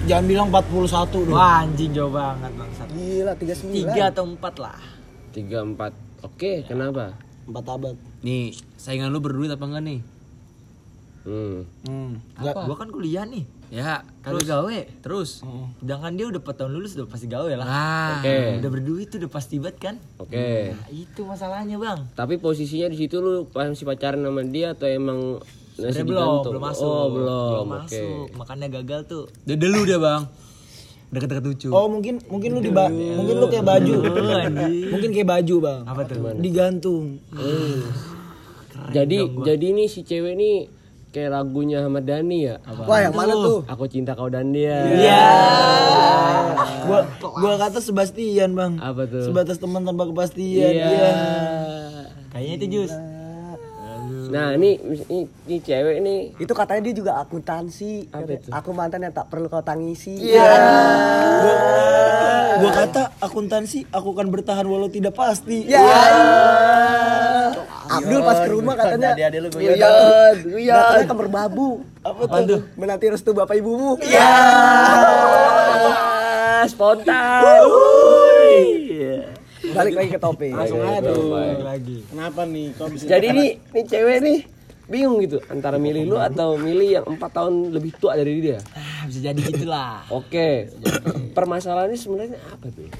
Jangan 0.03 0.25
bilang 0.27 0.47
41 0.51 1.25
dong. 1.25 1.31
Wah 1.31 1.63
anjing 1.63 1.91
jauh 1.95 2.11
banget 2.11 2.51
bangsat. 2.53 2.87
Gila 2.91 3.33
39. 3.39 3.71
Tiga 3.71 4.03
atau 4.11 4.23
empat 4.29 4.55
lah. 4.59 4.79
Tiga 5.31 5.57
empat. 5.63 5.91
Oke, 6.21 6.63
kenapa? 6.63 7.17
4 7.47 7.55
abad. 7.65 7.95
Nih, 8.21 8.51
saingan 8.77 9.11
lu 9.11 9.19
berduit 9.19 9.51
apa 9.51 9.63
enggak 9.63 9.83
nih? 9.83 9.99
Hmm. 11.23 11.63
Hmm. 11.87 12.19
Apa? 12.35 12.67
Gua 12.67 12.75
kan 12.75 12.91
kuliah 12.91 13.23
nih. 13.23 13.47
Ya, 13.71 14.05
terus 14.21 14.43
gawe. 14.43 14.79
terus. 15.01 15.41
Sedangkan 15.79 16.13
dia 16.13 16.27
udah 16.27 16.37
4 16.37 16.53
tahun 16.53 16.71
lulus 16.71 16.93
udah 16.93 17.07
pasti 17.07 17.25
gawe 17.25 17.51
lah. 17.55 17.65
Ah, 17.65 18.11
Oke. 18.19 18.61
Udah 18.61 18.69
berduit 18.69 19.07
tuh 19.07 19.17
udah 19.17 19.31
pasti 19.31 19.57
banget 19.57 19.77
kan? 19.81 19.95
Oke. 20.19 20.69
Nah, 20.69 20.87
itu 20.89 21.21
masalahnya 21.23 21.75
bang. 21.75 22.05
Tapi 22.13 22.37
posisinya 22.37 22.85
di 22.85 22.97
situ 22.97 23.17
lu 23.17 23.49
masih 23.49 23.81
pacaran 23.83 24.19
sama 24.19 24.43
dia 24.43 24.77
atau 24.77 24.85
emang 24.85 25.41
masih 25.73 26.05
belum, 26.05 26.45
belum 26.45 26.61
masuk. 26.61 26.85
Oh, 26.85 27.07
belum. 27.09 27.65
Oke. 27.65 27.71
masuk. 27.73 28.25
Makanya 28.35 28.67
gagal 28.69 29.01
tuh. 29.07 29.23
Dia 29.41 29.57
dulu 29.57 29.79
dia, 29.83 29.97
Bang. 29.97 30.29
Deket-deket 31.09 31.45
lucu. 31.45 31.69
Oh 31.69 31.85
mungkin 31.87 32.17
mungkin 32.25 32.49
lu 32.51 32.59
di 32.59 32.69
ba- 32.69 32.89
mungkin 32.89 33.37
lu 33.37 33.45
kayak 33.47 33.63
baju. 33.63 33.93
mungkin 34.91 35.09
kayak 35.09 35.29
baju, 35.29 35.55
Bang. 35.57 35.81
Apa 35.87 36.01
tuh? 36.03 36.19
Digantung. 36.35 37.21
Jadi 38.89 39.17
jadi 39.41 39.67
nih 39.71 39.87
si 39.87 40.01
cewek 40.03 40.33
nih 40.35 40.57
kayak 41.13 41.29
lagunya 41.29 41.85
Ahmad 41.85 42.09
Dhani 42.09 42.49
ya. 42.49 42.55
Wah, 42.65 42.99
yang 43.05 43.13
mana 43.13 43.37
tuh? 43.37 43.61
Aku 43.69 43.85
cinta 43.85 44.17
kau 44.17 44.33
dan 44.33 44.49
dia. 44.49 44.81
Iya. 44.89 45.25
Gua 46.89 47.05
gua 47.21 47.53
kata 47.61 47.77
Sebastian, 47.77 48.57
Bang. 48.57 48.81
Apa 48.81 49.05
tuh? 49.05 49.29
Sebatas 49.29 49.61
teman 49.61 49.85
tanpa 49.85 50.09
kepastian. 50.09 50.73
Iya. 50.73 50.89
Iya. 50.89 51.11
Kayaknya 52.33 52.53
itu 52.57 52.65
jus. 52.73 52.91
Nah, 54.33 54.57
ini, 54.57 54.81
ini 54.81 55.29
ini 55.45 55.57
cewek 55.61 56.01
nih 56.01 56.19
Itu 56.41 56.57
katanya 56.57 56.81
dia 56.89 56.93
juga 56.97 57.21
akuntansi. 57.21 58.09
Apa 58.09 58.25
Katanya, 58.25 58.41
itu? 58.41 58.49
Aku 58.49 58.69
mantan 58.73 59.05
yang 59.05 59.13
tak 59.13 59.29
perlu 59.29 59.45
kau 59.45 59.61
tangisi. 59.61 60.17
Iya. 60.17 60.49
Gua, 61.37 61.55
gua 62.57 62.71
kata 62.73 63.13
akuntansi 63.21 63.85
aku 63.93 64.17
akan 64.17 64.33
bertahan 64.33 64.65
walau 64.65 64.89
tidak 64.89 65.13
pasti. 65.13 65.69
Ya. 65.69 65.85
Abdul 67.93 68.25
pas 68.25 68.41
ke 68.41 68.49
rumah 68.49 68.73
katanya. 68.73 69.13
Adik-adik 69.13 69.37
lu 69.37 69.49
gue 69.53 69.61
Guyon, 69.69 70.35
guyon. 70.49 70.81
Katanya 70.81 71.05
kamar 71.13 71.27
babu. 71.29 71.85
Apa 72.01 72.41
tuh? 72.41 72.65
Menanti 72.73 73.05
restu 73.13 73.37
bapak 73.37 73.53
ibumu. 73.61 74.01
Ya, 74.01 74.33
spontan. 76.65 77.61
Balik 79.73 79.93
lagi 79.93 80.09
ke 80.09 80.19
topik. 80.19 80.51
Langsung 80.51 80.79
aja 80.79 80.99
tuh. 81.03 81.33
Kenapa 82.07 82.41
nih? 82.45 82.67
Kok 82.73 82.87
bisa 82.89 83.03
Jadi 83.07 83.27
nih, 83.29 83.49
nih 83.69 83.83
cewek 83.83 84.19
nih 84.21 84.39
bingung 84.83 85.15
gitu 85.17 85.39
antara 85.47 85.79
milih 85.79 86.03
lu 86.05 86.17
atau 86.19 86.59
milih 86.59 86.89
yang 86.93 87.05
empat 87.07 87.31
tahun 87.33 87.71
lebih 87.71 87.95
tua 87.95 88.19
dari 88.19 88.35
dia 88.37 88.59
Ah, 88.75 89.07
bisa 89.07 89.23
jadi 89.23 89.39
gitulah. 89.39 90.03
oke 90.11 90.75
permasalahannya 91.31 91.95
sebenarnya 91.95 92.35
apa 92.45 92.67
tuh 92.67 92.91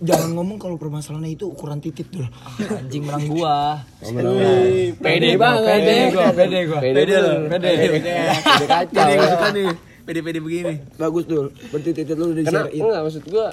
Jangan 0.00 0.32
ngomong 0.32 0.56
kalau 0.56 0.78
permasalahannya 0.78 1.36
itu 1.36 1.44
ukuran 1.44 1.76
titik 1.76 2.08
dulu. 2.08 2.24
Anjing 2.72 3.04
menang 3.04 3.28
gua. 3.28 3.84
pede 4.96 5.36
banget 5.36 5.76
Pede 5.76 5.94
gua, 6.08 6.26
pede 6.32 6.58
gua. 6.64 6.80
pede 6.80 7.02
lu 7.12 7.32
Pede. 7.50 7.70
pede 8.00 8.14
kacau 8.64 9.04
nih. 9.52 9.68
Pede-pede 10.02 10.38
begini. 10.38 10.74
Bagus 10.94 11.24
dul. 11.24 11.52
Berarti 11.68 11.90
titik 11.92 12.14
lu 12.14 12.30
udah 12.30 12.40
Karena 12.40 12.66
di-share-in. 12.66 12.80
enggak 12.82 13.00
maksud 13.02 13.24
gua 13.26 13.46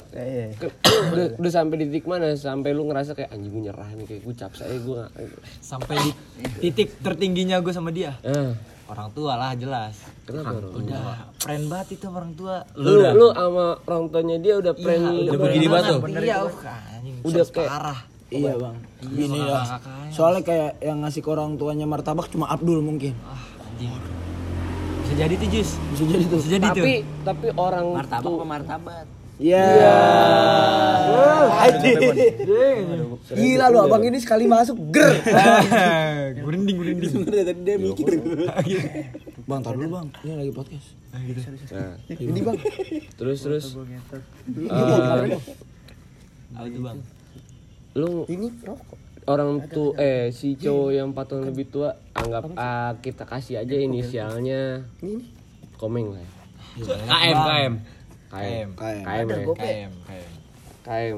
ke- 0.53 0.73
lu 0.81 1.11
udah, 1.11 1.27
udah 1.37 1.51
sampai 1.51 1.75
di 1.75 1.85
titik 1.87 2.05
mana 2.05 2.27
sampai 2.33 2.69
lu 2.71 2.83
ngerasa 2.83 3.11
kayak 3.13 3.29
anjing 3.29 3.49
gue 3.49 3.63
nyerah 3.63 3.89
nih 3.91 4.05
kayak 4.05 4.21
gue 4.21 4.33
capek 4.33 4.57
saya 4.57 4.75
gue 4.75 4.95
nggak 4.97 5.11
Sampai 5.59 5.95
di 5.99 6.11
titik 6.61 6.97
tertingginya 6.99 7.59
gua 7.59 7.71
sama 7.71 7.89
dia. 7.89 8.15
eh, 8.21 8.55
Orang 8.85 9.11
tua 9.11 9.35
lah 9.35 9.51
jelas. 9.53 9.99
kenapa 10.23 10.55
bro? 10.55 10.71
Udah, 10.73 11.27
friend 11.37 11.67
banget 11.67 11.87
itu 11.93 12.07
orang 12.07 12.31
tua. 12.33 12.63
lu 12.73 13.03
lu 13.11 13.27
sama 13.29 13.65
orang 13.83 14.05
tuanya 14.07 14.37
dia 14.37 14.53
udah 14.55 14.73
friend 14.73 15.03
Iya, 15.03 15.19
udah 15.25 15.33
begini 15.37 15.65
banget 15.67 15.85
tuh. 15.89 15.99
Iya, 16.09 16.37
anjing. 16.95 17.15
Udah 17.21 17.43
kayak- 17.45 17.67
parah. 17.69 17.99
Iya 18.27 18.53
bang. 18.55 18.75
Gini 19.05 19.39
sama 19.39 19.43
ya. 19.45 19.59
kakaknya. 19.61 20.11
Soalnya 20.11 20.41
kayak 20.41 20.71
yang 20.81 20.97
ngasih 20.99 21.21
ke 21.21 21.29
orang 21.29 21.55
tuanya 21.55 21.85
martabak 21.85 22.27
cuma 22.27 22.47
Abdul 22.47 22.79
mungkin. 22.79 23.15
Ah, 23.21 23.39
anjing. 23.65 23.91
Bisa 25.07 25.23
jadi 25.23 25.33
tuh, 25.39 25.47
Jus. 25.47 25.69
Bisa 25.95 26.03
jadi 26.03 26.23
tuh. 26.27 26.37
Bisa 26.43 26.49
jadi 26.51 26.67
tuh. 26.67 26.83
tapi 26.83 26.93
tapi 27.23 27.47
orang 27.55 27.85
Martabak 27.95 28.27
tuh 28.27 28.35
apa 28.35 28.43
martabat? 28.43 29.07
Iya. 29.39 29.63
Gila 33.31 33.65
lu 33.69 33.77
abang 33.79 34.03
ini 34.03 34.19
sekali 34.19 34.49
masuk 34.51 34.75
ger. 34.91 35.15
Gurinding, 36.43 36.75
gurinding. 36.75 37.23
Tadi 37.23 37.61
dia 37.63 37.77
mikir. 37.79 38.19
Bang, 39.47 39.63
tar 39.63 39.79
dulu 39.79 39.95
bang. 39.95 40.07
Ini 40.27 40.33
lagi 40.43 40.51
podcast. 40.51 40.87
nah, 41.71 41.95
Ini 42.11 42.39
bang. 42.43 42.57
terus 43.15 43.39
terus 43.39 43.63
Apa 46.51 46.67
tuh, 46.67 46.81
Bang? 46.83 46.99
lu 47.95 48.27
Ini 48.27 48.51
rokok. 48.67 49.06
Orang 49.27 49.67
tuh 49.67 49.91
eh 49.99 50.31
si 50.31 50.55
cowok 50.55 50.89
yang 50.95 51.11
empat 51.11 51.25
tahun 51.29 51.51
lebih 51.51 51.67
tua 51.67 51.93
anggap 52.15 52.55
ah, 52.55 52.95
kita 53.03 53.27
kasih 53.27 53.61
aja 53.61 53.75
inisialnya. 53.75 54.87
Komeng 55.77 56.15
lah. 56.15 56.23
Ya. 56.23 56.31
KM, 56.79 57.37
KM. 57.43 57.73
KM 58.31 58.67
KM. 58.75 59.27
KM 59.27 59.91
KM, 60.87 61.17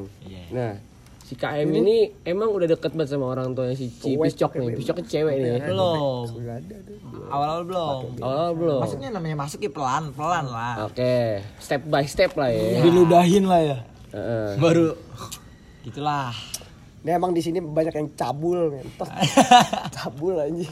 nah 0.50 0.74
si 1.22 1.38
KM 1.38 1.70
ini? 1.70 2.10
emang 2.26 2.50
udah 2.50 2.66
deket 2.66 2.90
banget 2.98 3.14
sama 3.14 3.30
orang 3.30 3.54
tuanya 3.54 3.78
si 3.78 3.94
Ci 3.94 4.18
Piscok 4.18 4.58
nih. 4.58 4.74
Piscoknya 4.74 5.06
cewek 5.06 5.36
nih. 5.38 5.62
Belum. 5.62 6.26
Awal-awal 7.30 7.64
belum. 7.70 8.02
awal 8.18 8.50
belum. 8.58 8.82
Masuknya 8.82 9.10
namanya 9.14 9.38
masuk 9.38 9.62
ya 9.62 9.70
pelan, 9.70 10.10
pelan 10.18 10.50
lah. 10.50 10.90
oke 10.90 11.14
step 11.62 11.86
by 11.86 12.02
step 12.10 12.34
lah 12.34 12.50
ya. 12.50 12.82
Diludahin 12.82 13.46
lah 13.46 13.62
ya. 13.62 13.78
Heeh. 14.10 14.58
Baru 14.58 14.98
gitulah. 15.86 16.34
Ini 17.00 17.16
emang 17.16 17.32
di 17.32 17.40
sini 17.40 17.60
banyak 17.60 17.94
yang 17.94 18.10
cabul, 18.14 18.76
ngentot. 18.76 19.08
cabul 19.96 20.36
anjing. 20.36 20.68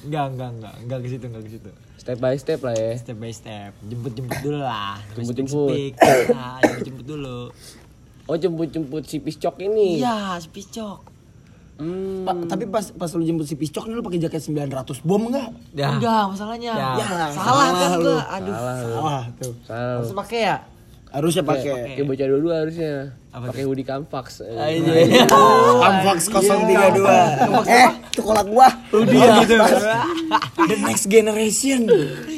Enggak, 0.00 0.24
enggak, 0.28 0.50
enggak, 0.52 0.74
enggak 0.80 0.98
ke 0.98 1.08
situ, 1.08 1.24
enggak 1.24 1.42
ke 1.42 1.50
situ. 1.52 1.70
step 1.98 2.18
by 2.18 2.34
step 2.34 2.60
lah 2.60 2.72
ya 2.72 2.96
Step 2.96 3.16
by 3.16 3.30
step, 3.30 3.70
jemput-jemput 3.82 4.38
dulu 4.40 4.58
lah. 4.58 4.96
Jemput-jemput. 5.12 5.92
Nah, 6.30 6.56
jemput-jemput 6.60 7.06
dulu. 7.06 7.38
oh 8.24 8.36
jemput 8.36 8.68
jemput 8.68 9.02
si 9.02 9.18
Piscok 9.18 9.56
ini 9.58 9.98
Iya, 9.98 10.36
spicok. 10.36 10.98
Hmm. 11.78 12.26
Pa- 12.26 12.46
tapi 12.46 12.66
pas 12.66 12.82
pas 12.90 13.06
lu 13.08 13.22
jemput 13.22 13.46
si 13.46 13.54
Piscok 13.54 13.86
nih 13.86 13.94
lu 13.94 14.02
pakai 14.02 14.18
jaket 14.18 14.42
900 14.42 14.98
bom 15.00 15.22
enggak? 15.24 15.48
Ya. 15.72 15.94
Enggak, 15.94 16.22
masalahnya. 16.28 16.72
Ya, 16.74 16.88
salah, 17.00 17.28
salah 17.32 17.66
kan 17.72 17.90
lu. 17.94 18.04
gua. 18.04 18.22
Aduh. 18.28 18.54
Salah 18.54 19.22
tuh. 19.36 19.52
salah 19.62 19.94
Harus 19.96 20.12
pakai 20.16 20.40
ya? 20.44 20.56
Harusnya 21.08 21.40
pakai 21.40 21.64
pakai. 21.64 21.94
kayak 21.96 22.06
bocah 22.06 22.26
dulu 22.28 22.48
harusnya 22.50 22.92
pakai 23.30 23.62
hoodie 23.64 23.82
kamfax 23.82 24.26
Iya. 24.44 25.24
Amfax 25.80 26.28
032. 26.28 27.00
Eh, 27.64 27.88
itu 28.10 28.20
kolak 28.20 28.46
gua. 28.46 28.68
Udah 28.92 29.40
gitu. 29.40 29.54
The 30.58 30.76
next 30.78 31.06
generation. 31.06 31.88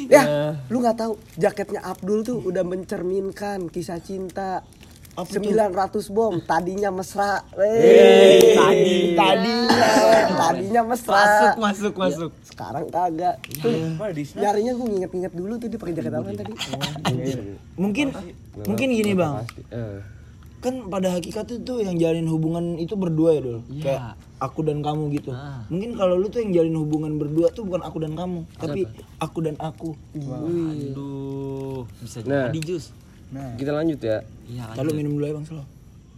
Ya, 0.07 0.23
lu 0.67 0.79
nggak 0.79 0.97
tahu 0.97 1.13
jaketnya 1.35 1.81
Abdul 1.81 2.21
tuh 2.21 2.37
udah 2.41 2.63
mencerminkan 2.63 3.67
kisah 3.67 3.99
cinta. 3.99 4.63
900 5.11 6.07
bom, 6.07 6.39
tadinya 6.39 6.87
mesra. 6.87 7.43
Wey, 7.51 8.55
tadi, 8.55 9.11
tadinya, 9.11 9.91
tadinya 10.39 10.81
mesra. 10.87 11.19
Masuk, 11.19 11.55
masuk, 11.59 11.93
masuk. 11.99 12.31
Sekarang 12.47 12.87
kagak. 12.87 13.35
Tuh, 13.59 13.91
nyarinya 14.39 14.71
gua 14.71 14.87
nginget-nginget 14.87 15.33
dulu 15.35 15.53
tuh 15.59 15.67
dia 15.67 15.79
pakai 15.79 15.93
jaket 15.99 16.13
apa 16.15 16.29
tadi. 16.31 16.53
Mungkin 17.75 18.07
mungkin 18.63 18.87
gini, 18.87 19.11
Bang. 19.11 19.43
Eh. 19.67 19.99
Kan 20.61 20.87
pada 20.93 21.17
hakikatnya 21.17 21.57
tuh 21.65 21.81
yang 21.81 21.97
jalin 21.97 22.29
hubungan 22.29 22.77
itu 22.79 22.93
berdua 22.95 23.35
ya, 23.35 23.41
Dul. 23.43 23.59
Kayak 23.83 24.15
aku 24.39 24.63
dan 24.63 24.79
kamu 24.79 25.11
gitu. 25.19 25.35
Mungkin 25.67 25.99
kalau 25.99 26.15
lu 26.15 26.31
tuh 26.31 26.39
yang 26.39 26.55
jalin 26.55 26.75
hubungan 26.79 27.19
berdua 27.19 27.51
tuh 27.51 27.67
bukan 27.67 27.83
aku 27.83 27.97
dan 27.99 28.15
kamu, 28.15 28.47
tapi 28.55 28.87
aku 29.19 29.37
dan 29.43 29.59
aku. 29.59 29.91
Aduh, 30.15 31.83
bisa 31.99 32.23
Nah. 32.23 32.47
jadi 32.47 32.61
jus. 32.63 32.95
Kita 33.31 33.71
lanjut 33.71 33.99
ya 33.99 34.17
Iya, 34.45 34.63
Lalu 34.75 34.89
minum 34.93 35.11
dulu 35.15 35.25
ya, 35.25 35.33
Bang 35.33 35.45
Selo. 35.45 35.63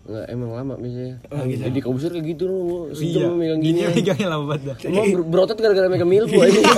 Nggak, 0.03 0.25
emang 0.27 0.49
lama 0.51 0.73
biasanya 0.75 1.15
jadi 1.63 1.79
kabusur 1.79 2.11
kayak 2.11 2.25
gitu 2.27 2.43
lu 2.43 2.57
Iya. 2.89 2.97
sejam 2.97 3.31
megang 3.33 3.61
gini 3.61 3.79
megangnya 3.87 4.27
lama 4.27 4.45
banget 4.49 4.63
dah. 4.65 4.77
Emang 4.83 5.05
ber- 5.13 5.27
berotot 5.29 5.57
gara-gara 5.57 5.87
megang 5.87 6.09
milku 6.09 6.35
aja 6.35 6.59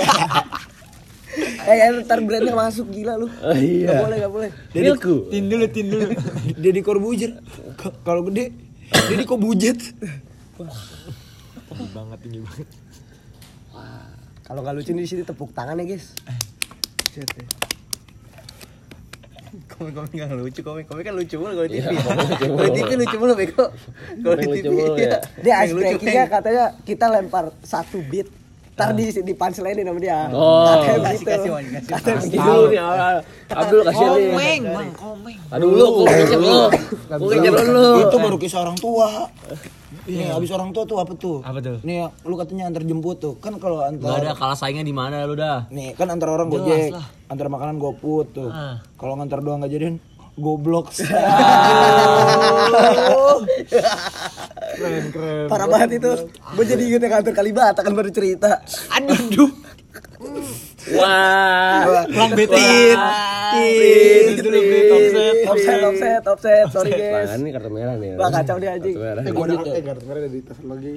Eh, 1.66 1.78
eh, 1.82 1.90
ntar 2.00 2.22
brandnya 2.22 2.54
masuk 2.54 2.86
gila 2.88 3.18
lu. 3.18 3.26
oh, 3.26 3.52
iya 3.52 3.90
Gak 3.90 3.98
boleh, 4.00 4.16
gak 4.18 4.32
boleh. 4.32 4.50
milku 4.72 5.26
Tin 5.26 5.50
dulu, 5.50 5.66
tin 5.66 5.86
dulu. 5.90 6.06
Dedi 6.62 6.80
Corbuzier. 6.80 7.42
Kalau 8.00 8.22
gede, 8.22 8.54
Dedi 9.10 9.26
kok 9.26 9.36
bujet. 9.36 9.74
Tinggi 11.66 11.86
banget, 11.90 12.18
tinggi 12.22 12.40
banget. 12.40 12.68
Kalau 14.40 14.62
nggak 14.62 14.74
lucu 14.78 14.94
di 14.94 15.04
sini 15.04 15.26
tepuk 15.26 15.50
tangan 15.50 15.74
ya, 15.76 15.90
guys. 15.90 16.14
Komik-komik 19.76 20.12
nggak 20.16 20.32
lucu, 20.34 20.60
komik-komik 20.60 21.04
kan 21.04 21.14
lucu 21.14 21.36
mulu 21.36 21.52
kalau 21.52 21.68
di 21.68 21.76
Iya, 21.76 21.84
TV. 21.84 22.00
lucu 22.00 22.44
Kalau 22.48 22.64
di. 22.66 22.80
TV 22.80 22.90
lucu 22.96 23.16
mulu 23.16 23.32
bego. 23.36 23.64
Kalau 24.16 24.34
di 24.34 24.44
TV 24.46 24.54
lucu 24.56 24.70
mulu, 24.72 24.92
ya. 24.96 25.04
ya. 25.04 25.18
Dia 25.36 25.52
Yang 25.52 25.60
ice 25.62 25.72
breakingnya 25.76 26.24
katanya 26.26 26.64
kita 26.82 27.06
lempar 27.06 27.44
satu 27.60 27.98
beat. 28.02 28.28
Ntar 28.72 28.92
di 28.92 29.08
di 29.08 29.32
punchline 29.32 29.80
sama 29.80 30.00
dia. 30.00 30.28
Oh. 30.28 30.68
Katanya 30.68 30.98
Kasih, 31.02 31.24
begitu. 31.24 31.28
kasih, 31.28 31.50
kasih. 31.88 32.12
Kasih 32.12 32.28
dulu 32.38 32.64
nih 32.68 32.80
Abdul 33.48 33.80
kasih 33.84 34.04
nih 34.06 34.12
Komeng, 34.26 34.62
bang, 34.66 34.88
komeng. 34.92 35.38
aduh 35.48 35.68
lu 35.70 35.86
kecil 36.04 36.40
lu 36.40 36.60
kecil 37.32 37.52
lu 37.66 37.84
Itu 38.04 38.16
baru 38.16 38.36
kisah 38.36 38.60
orang 38.60 38.76
tua. 38.76 39.08
Nih, 40.06 40.30
abis 40.30 40.50
orang 40.54 40.70
tua 40.70 40.86
tuh 40.86 41.02
apa 41.02 41.12
tuh? 41.18 41.42
Apa 41.42 41.58
tuh? 41.58 41.82
Nih, 41.82 42.06
lu 42.22 42.34
katanya 42.38 42.70
antar 42.70 42.86
jemput 42.86 43.18
tuh. 43.18 43.34
Kan 43.42 43.58
kalau 43.58 43.82
Gak 43.82 43.98
antar 43.98 44.22
ada 44.22 44.32
kalah 44.38 44.54
saingnya 44.54 44.86
di 44.86 44.94
mana 44.94 45.26
lu 45.26 45.34
dah. 45.34 45.66
Nih, 45.68 45.98
kan 45.98 46.06
antar 46.06 46.30
orang 46.30 46.46
Jelas 46.46 46.62
gojek, 46.62 46.94
lah. 46.94 47.06
antar 47.26 47.46
makanan 47.50 47.76
goput 47.82 48.26
tuh. 48.30 48.46
Ah. 48.46 48.78
Kalau 48.94 49.18
ngantar 49.18 49.42
doang 49.42 49.58
gak 49.66 49.74
jadian 49.74 49.98
goblok. 50.38 50.92
keren, 54.76 55.04
keren. 55.10 55.46
Parah 55.48 55.66
banget 55.66 55.98
itu. 55.98 56.12
Gue 56.54 56.64
jadi 56.64 56.82
inget 56.86 57.00
yang 57.02 57.12
kantor 57.18 57.32
Kalibata 57.34 57.80
kan 57.82 57.92
baru 57.96 58.10
cerita. 58.12 58.60
Aduh, 58.94 59.50
wah 60.92 62.04
Lang 62.06 62.30
betin. 62.32 62.98
Tit, 63.48 64.38
Dulu 64.38 64.58
beli 64.60 64.80
offset. 64.88 65.34
Offset, 65.44 65.80
offset, 65.82 66.22
offset. 66.24 66.64
Sorry 66.68 66.90
guys. 66.92 67.26
Tangan 67.26 67.40
nih 67.40 67.52
kartu 67.52 67.70
merah 67.70 67.94
nih 67.96 68.10
Wah 68.14 68.28
kacau 68.28 68.56
dia 68.56 68.70
anjing. 68.72 68.94
kartu 68.94 69.02
merah 69.02 69.22
Eh, 69.22 69.32
gua 69.32 69.44
ada 69.44 69.54
eh, 69.68 69.82
kartu 69.82 70.04
merah 70.04 70.20
ada 70.20 70.28
di 70.28 70.40
tas 70.40 70.58
lagi. 70.60 70.94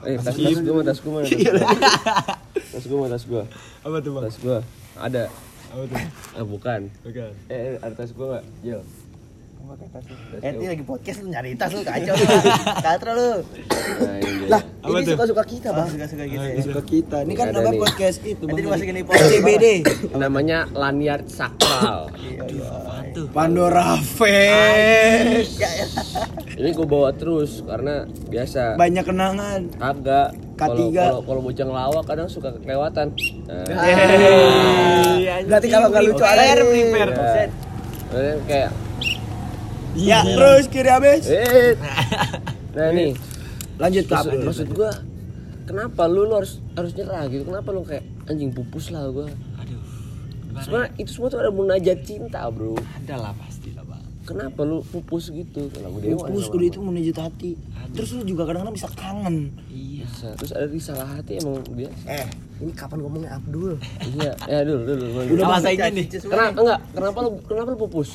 eh 0.00 0.16
tas 0.16 0.36
gue 0.36 0.70
mah 0.70 0.84
tas 0.84 0.98
gue 0.98 1.10
mah 1.10 1.22
tas 2.70 2.84
gue 2.84 2.96
mah 2.96 3.08
tas 3.08 3.24
gue 3.24 3.42
Apa 3.80 3.96
tuh 3.98 4.10
bang? 4.12 4.22
tas 4.24 4.36
gue 4.38 4.58
ada 4.96 5.24
Apa 5.68 5.82
tuh? 5.84 5.98
ah 6.32 6.44
bukan 6.44 6.80
Bukan. 7.02 7.30
eh 7.48 7.74
ada 7.76 7.94
tas 7.96 8.10
gue 9.60 9.76
nggak 9.76 10.00
Jel 10.02 10.16
Eh, 10.40 10.50
ini 10.52 10.66
lagi 10.66 10.82
podcast 10.82 11.18
lu 11.20 11.28
nyari 11.28 11.52
tas 11.52 11.70
lu 11.70 11.84
kacau 11.86 12.14
lu. 12.14 12.24
Katro 12.80 13.12
lu. 13.12 13.30
nah 14.00 14.16
ini 14.16 14.32
dia. 14.40 14.48
Lah, 14.48 14.62
ini 14.64 15.04
suka-suka 15.06 15.44
kita, 15.44 15.68
Oh, 15.68 15.76
Bang. 15.76 15.88
suka-suka 15.90 16.24
gitu 16.24 16.40
ya. 16.42 16.62
Suka 16.62 16.82
kita. 16.82 17.16
Ini 17.22 17.34
kan 17.34 17.46
Ada 17.46 17.60
nama 17.60 17.70
podcast 17.76 18.18
itu. 18.22 18.42
Nanti 18.42 18.60
dimasukin 18.62 18.94
di 18.94 19.04
podcast. 19.04 19.30
CBD. 19.30 19.64
namanya 20.18 20.58
lanyard 20.72 21.28
sakral? 21.28 22.08
Pandora 23.36 23.98
Fest. 23.98 25.58
ini 26.52 26.70
gue 26.70 26.84
bawa 26.84 27.10
terus 27.10 27.62
karena 27.62 27.94
biasa 28.26 28.76
Banyak 28.76 29.04
kenangan. 29.04 29.60
Kagak. 29.72 30.28
Kalau 30.54 30.76
K3. 30.78 30.92
kalau 30.92 31.20
kalau 31.24 31.40
bocah 31.42 31.64
ngelawak 31.64 32.04
kadang 32.04 32.28
suka 32.28 32.52
kelewatan. 32.54 33.06
Nah, 33.46 33.64
Berarti 35.42 35.68
kalau 35.68 35.88
nggak 35.88 36.04
lucu 36.04 36.20
ada 36.22 36.42
Prepare, 36.52 36.68
nih. 36.68 37.48
Ya. 39.92 40.20
Nah, 40.20 40.22
kayak 40.22 40.24
Ya, 40.24 40.36
terus 40.36 40.64
kiri 40.66 40.88
habis. 40.88 41.24
eh. 41.26 41.74
Nah 42.70 42.88
nih, 42.90 43.12
Lanjut 43.76 44.04
ke 44.04 44.12
maksud, 44.12 44.30
apa? 44.30 44.44
maksud 44.44 44.68
gua 44.70 44.90
kenapa 45.64 46.02
lu 46.04 46.22
lu 46.22 46.34
harus 46.34 46.58
harus 46.72 46.92
nyerah 46.92 47.24
gitu 47.26 47.42
kenapa 47.44 47.68
lu 47.68 47.80
kayak 47.80 48.04
anjing 48.26 48.50
pupus 48.50 48.90
lah 48.90 49.08
gua 49.08 49.26
Aduh. 49.56 49.80
Gimana 50.44 50.60
sebenarnya 50.60 50.90
itu 50.96 51.10
semua 51.10 51.28
tuh 51.28 51.38
ada 51.38 51.50
munajat 51.50 51.98
cinta 52.00 52.44
bro? 52.46 52.74
Ada 52.76 53.14
lah 53.16 53.32
pasti 53.34 53.70
lah 53.72 53.82
bang. 53.82 54.02
kenapa 54.22 54.60
lu 54.62 54.84
pupus 54.84 55.28
gitu 55.28 55.66
kalau 55.68 55.90
gue 55.92 56.06
dewa 56.06 56.22
Pupus 56.22 56.46
udah 56.48 56.62
itu 56.64 56.78
menunjuk 56.78 57.16
hati. 57.16 57.50
Terus 57.90 58.10
lu 58.12 58.22
juga 58.24 58.42
kadang-kadang 58.44 58.76
bisa 58.76 58.88
kangen. 58.92 59.36
Iya. 59.66 60.04
bisa 60.04 60.26
terus 60.34 60.50
ada 60.52 60.66
risalah 60.66 61.08
hati 61.10 61.32
emang 61.36 61.58
biasa 61.64 62.04
Eh, 62.06 62.26
ini 62.60 62.72
kapan 62.72 62.98
ngomongnya 63.00 63.30
Abdul? 63.32 63.74
iya 64.12 64.32
ya 64.44 64.58
dulu 64.60 64.80
dulu 64.84 65.04
Udah 65.32 65.46
masa 65.50 65.68
ini 65.68 65.82
nih. 65.98 66.06
kenapa 66.20 66.54
enggak 66.56 66.80
kenapa 66.92 67.18
lu 67.20 67.30
kenapa 67.42 67.68
lu 67.68 67.78
pupus 67.80 68.10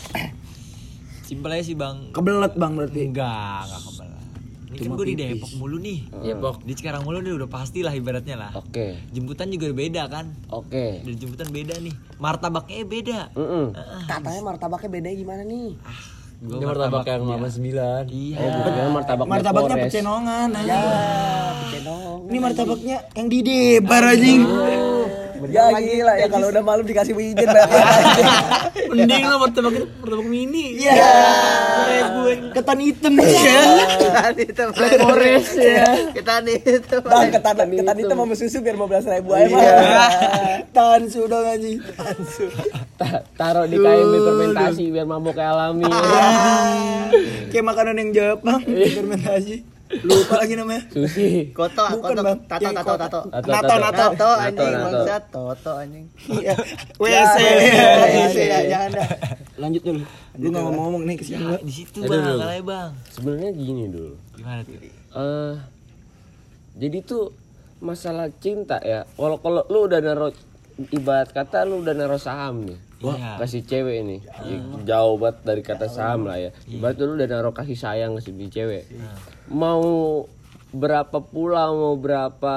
Simpel 1.26 1.52
aja 1.52 1.64
sih 1.64 1.74
bang. 1.74 2.14
Kebelet 2.14 2.54
bang 2.54 2.72
berarti. 2.72 3.00
Enggak, 3.04 3.66
enggak 3.66 3.82
kebelah. 3.84 4.14
Ini 4.66 4.76
kan 4.76 4.84
Cuma 4.84 4.96
gue 4.96 5.06
di. 5.08 5.16
Depok 5.16 5.52
mulu 5.56 5.78
nih. 5.80 6.00
Depok. 6.22 6.56
Di 6.62 6.74
Cikarang 6.74 7.02
mulu 7.02 7.18
nih 7.18 7.34
udah 7.34 7.50
pasti 7.50 7.80
lah 7.80 7.92
ibaratnya 7.92 8.36
lah. 8.36 8.52
oke 8.54 9.10
Jemputan 9.10 9.50
juga 9.50 9.72
beda 9.72 10.06
kan. 10.06 10.30
oke 10.48 10.86
Dari 11.02 11.16
jemputan 11.16 11.50
beda 11.50 11.80
nih. 11.80 11.96
Martabaknya 12.16 12.86
beda. 12.86 13.20
Mm-mm. 13.34 13.66
Katanya 14.06 14.42
martabaknya 14.44 14.90
beda 14.92 15.10
gimana 15.12 15.42
nih? 15.42 15.74
Gua 16.36 16.60
Ini 16.60 16.66
martabak 16.68 17.08
yang 17.08 17.24
martabaknya. 17.24 17.42
mama 17.42 17.48
sembilan. 17.50 18.04
Iya. 18.06 18.36
oh 18.36 18.50
bukan 18.52 18.72
ya 18.72 18.84
martabak 18.92 19.26
Martabaknya 19.26 19.76
pecenongan 19.82 20.50
aja. 20.52 20.68
Ya, 20.68 20.84
pecenong. 21.58 22.20
Ini 22.28 22.38
martabaknya 22.38 22.98
yang 23.16 23.28
di 23.32 23.40
debar 23.42 24.04
anjing. 24.06 24.42
Ya 25.52 25.68
gila 25.76 26.14
ya 26.16 26.28
kalau 26.32 26.48
udah 26.50 26.64
malam 26.64 26.84
dikasih 26.84 27.14
izin 27.14 27.36
berarti. 27.36 27.76
Mending 28.92 29.24
lah 29.28 29.38
martabak 29.42 29.72
martabak 30.00 30.28
mini. 30.28 30.80
Iya. 30.80 31.04
Ketan 32.56 32.80
hitam 32.80 33.14
ya. 33.20 33.28
Ketan 34.00 34.36
hitam. 34.40 34.68
Black 34.72 34.94
Forest 35.02 35.54
ya. 35.60 35.86
Ketan 36.16 36.44
hitam. 36.48 37.02
Bang 37.04 37.30
ketan 37.30 37.56
ketan 37.68 37.96
itu 38.00 38.14
mau 38.14 38.26
susu 38.32 38.58
biar 38.64 38.76
15 38.78 39.12
ribu 39.12 39.30
aja. 39.36 39.56
Tahan 40.72 41.02
sudah 41.12 41.52
anjing. 41.52 41.80
Ta- 42.96 43.24
taruh 43.36 43.68
di 43.68 43.76
KMB 43.76 44.14
fermentasi 44.16 44.84
biar 44.88 45.04
mabuk 45.04 45.36
kayak 45.36 45.52
alami 45.52 45.84
Kayak 47.52 47.66
makanan 47.66 47.96
yang 48.00 48.10
Jepang, 48.12 48.62
fermentasi. 48.64 49.75
Lupa 49.86 50.42
lagi 50.42 50.54
namanya. 50.54 50.82
sushi 50.88 51.52
Koto, 51.52 51.86
Bukan, 51.94 52.10
koto, 52.10 52.22
Bang. 52.22 52.40
tato, 52.44 52.70
tato, 52.72 52.94
tato. 52.96 53.20
Tato, 53.24 53.48
Nato, 53.48 53.70
tato. 53.70 53.76
nato. 53.78 54.06
Tato 54.10 54.30
anjing, 54.36 54.66
nato. 54.68 54.84
bangsat, 54.84 55.24
toto 55.30 55.72
anjing. 55.76 56.06
Iya. 56.28 56.54
WC. 57.02 57.38
WC 58.10 58.38
ya, 58.44 58.60
jangan 58.68 58.90
dah. 58.96 59.08
Lanjut 59.56 59.82
dulu. 59.84 60.02
Lu 60.36 60.48
enggak 60.48 60.64
mau 60.66 60.74
ngomong 60.82 61.04
nih 61.06 61.16
ke 61.16 61.24
Ya, 61.28 61.58
di 61.58 61.72
situ 61.72 61.98
bang, 62.02 62.18
kalahnya 62.26 62.62
bang. 62.62 62.90
sebenarnya 63.08 63.50
gini 63.54 63.84
dulu 63.88 64.14
Gimana 64.34 64.62
tuh? 64.62 64.74
eh 65.16 65.54
jadi 66.76 66.98
tuh 67.02 67.26
masalah 67.78 68.28
cinta 68.36 68.82
ya 68.82 69.08
kalau 69.10 69.38
kalau 69.38 69.64
lu 69.66 69.88
udah 69.88 70.02
naruh 70.02 70.36
ibarat 70.90 71.30
kata 71.30 71.64
lu 71.64 71.80
udah 71.80 71.94
naruh 71.94 72.18
saham 72.18 72.68
nih 72.68 72.76
Iya. 72.98 73.38
kasih 73.38 73.62
cewek 73.62 74.00
nih 74.02 74.22
Ya, 74.42 74.58
jauh 74.88 75.16
banget 75.16 75.38
dari 75.44 75.62
kata 75.62 75.86
saham 75.86 76.24
lah 76.24 76.38
ya 76.38 76.50
ibarat 76.66 76.96
lu 76.98 77.14
udah 77.14 77.28
naruh 77.28 77.52
kasih 77.52 77.76
sayang 77.76 78.16
kasih 78.16 78.32
di 78.32 78.48
cewek 78.48 78.88
mau 79.48 80.24
berapa 80.72 81.18
pulau 81.22 81.72
mau 81.74 81.96
berapa 81.96 82.56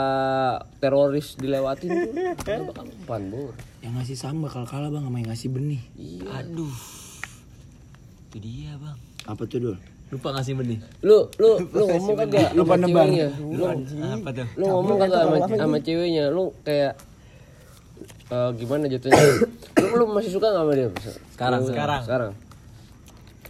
teroris 0.76 1.34
dilewatin 1.34 1.90
tuh 1.90 2.12
lu 2.58 2.64
bakal 2.66 2.86
umpan 2.88 3.22
bor 3.28 3.54
Yang 3.78 3.92
ngasih 3.94 4.16
saham 4.16 4.38
bakal 4.40 4.62
kalah 4.64 4.88
bang 4.88 5.02
sama 5.02 5.16
yang 5.16 5.28
ngasih 5.28 5.48
benih. 5.48 5.82
Aduh. 6.28 6.74
Itu 8.26 8.36
dia 8.38 8.74
bang. 8.74 8.98
Apa 9.24 9.42
tuh 9.44 9.58
dul? 9.60 9.76
Lupa 10.08 10.34
ngasih 10.34 10.54
benih. 10.54 10.78
lu 11.00 11.30
lu 11.36 11.50
lu 11.76 11.84
ngomong 11.86 12.16
kagak 12.18 12.50
Lupa 12.54 12.74
nebang. 12.74 13.06
ceweknya 13.06 13.28
lu 13.38 13.64
Apa 14.02 14.28
tuh? 14.32 14.46
lu 14.52 14.64
ngomong 14.66 14.96
kagak 14.98 15.20
sama, 15.20 15.36
sama 15.46 15.76
ceweknya 15.78 16.24
lu 16.28 16.50
kayak 16.60 16.98
eh, 18.28 18.50
gimana 18.54 18.84
jatuhnya 18.86 19.22
lu, 19.82 19.94
lu 19.94 20.04
masih 20.12 20.30
suka 20.30 20.48
gak 20.48 20.60
sama 20.60 20.72
dia 20.74 20.88
Sekarang, 21.32 21.60
Lu- 21.62 21.70
sekarang. 21.70 22.02
sekarang 22.04 22.32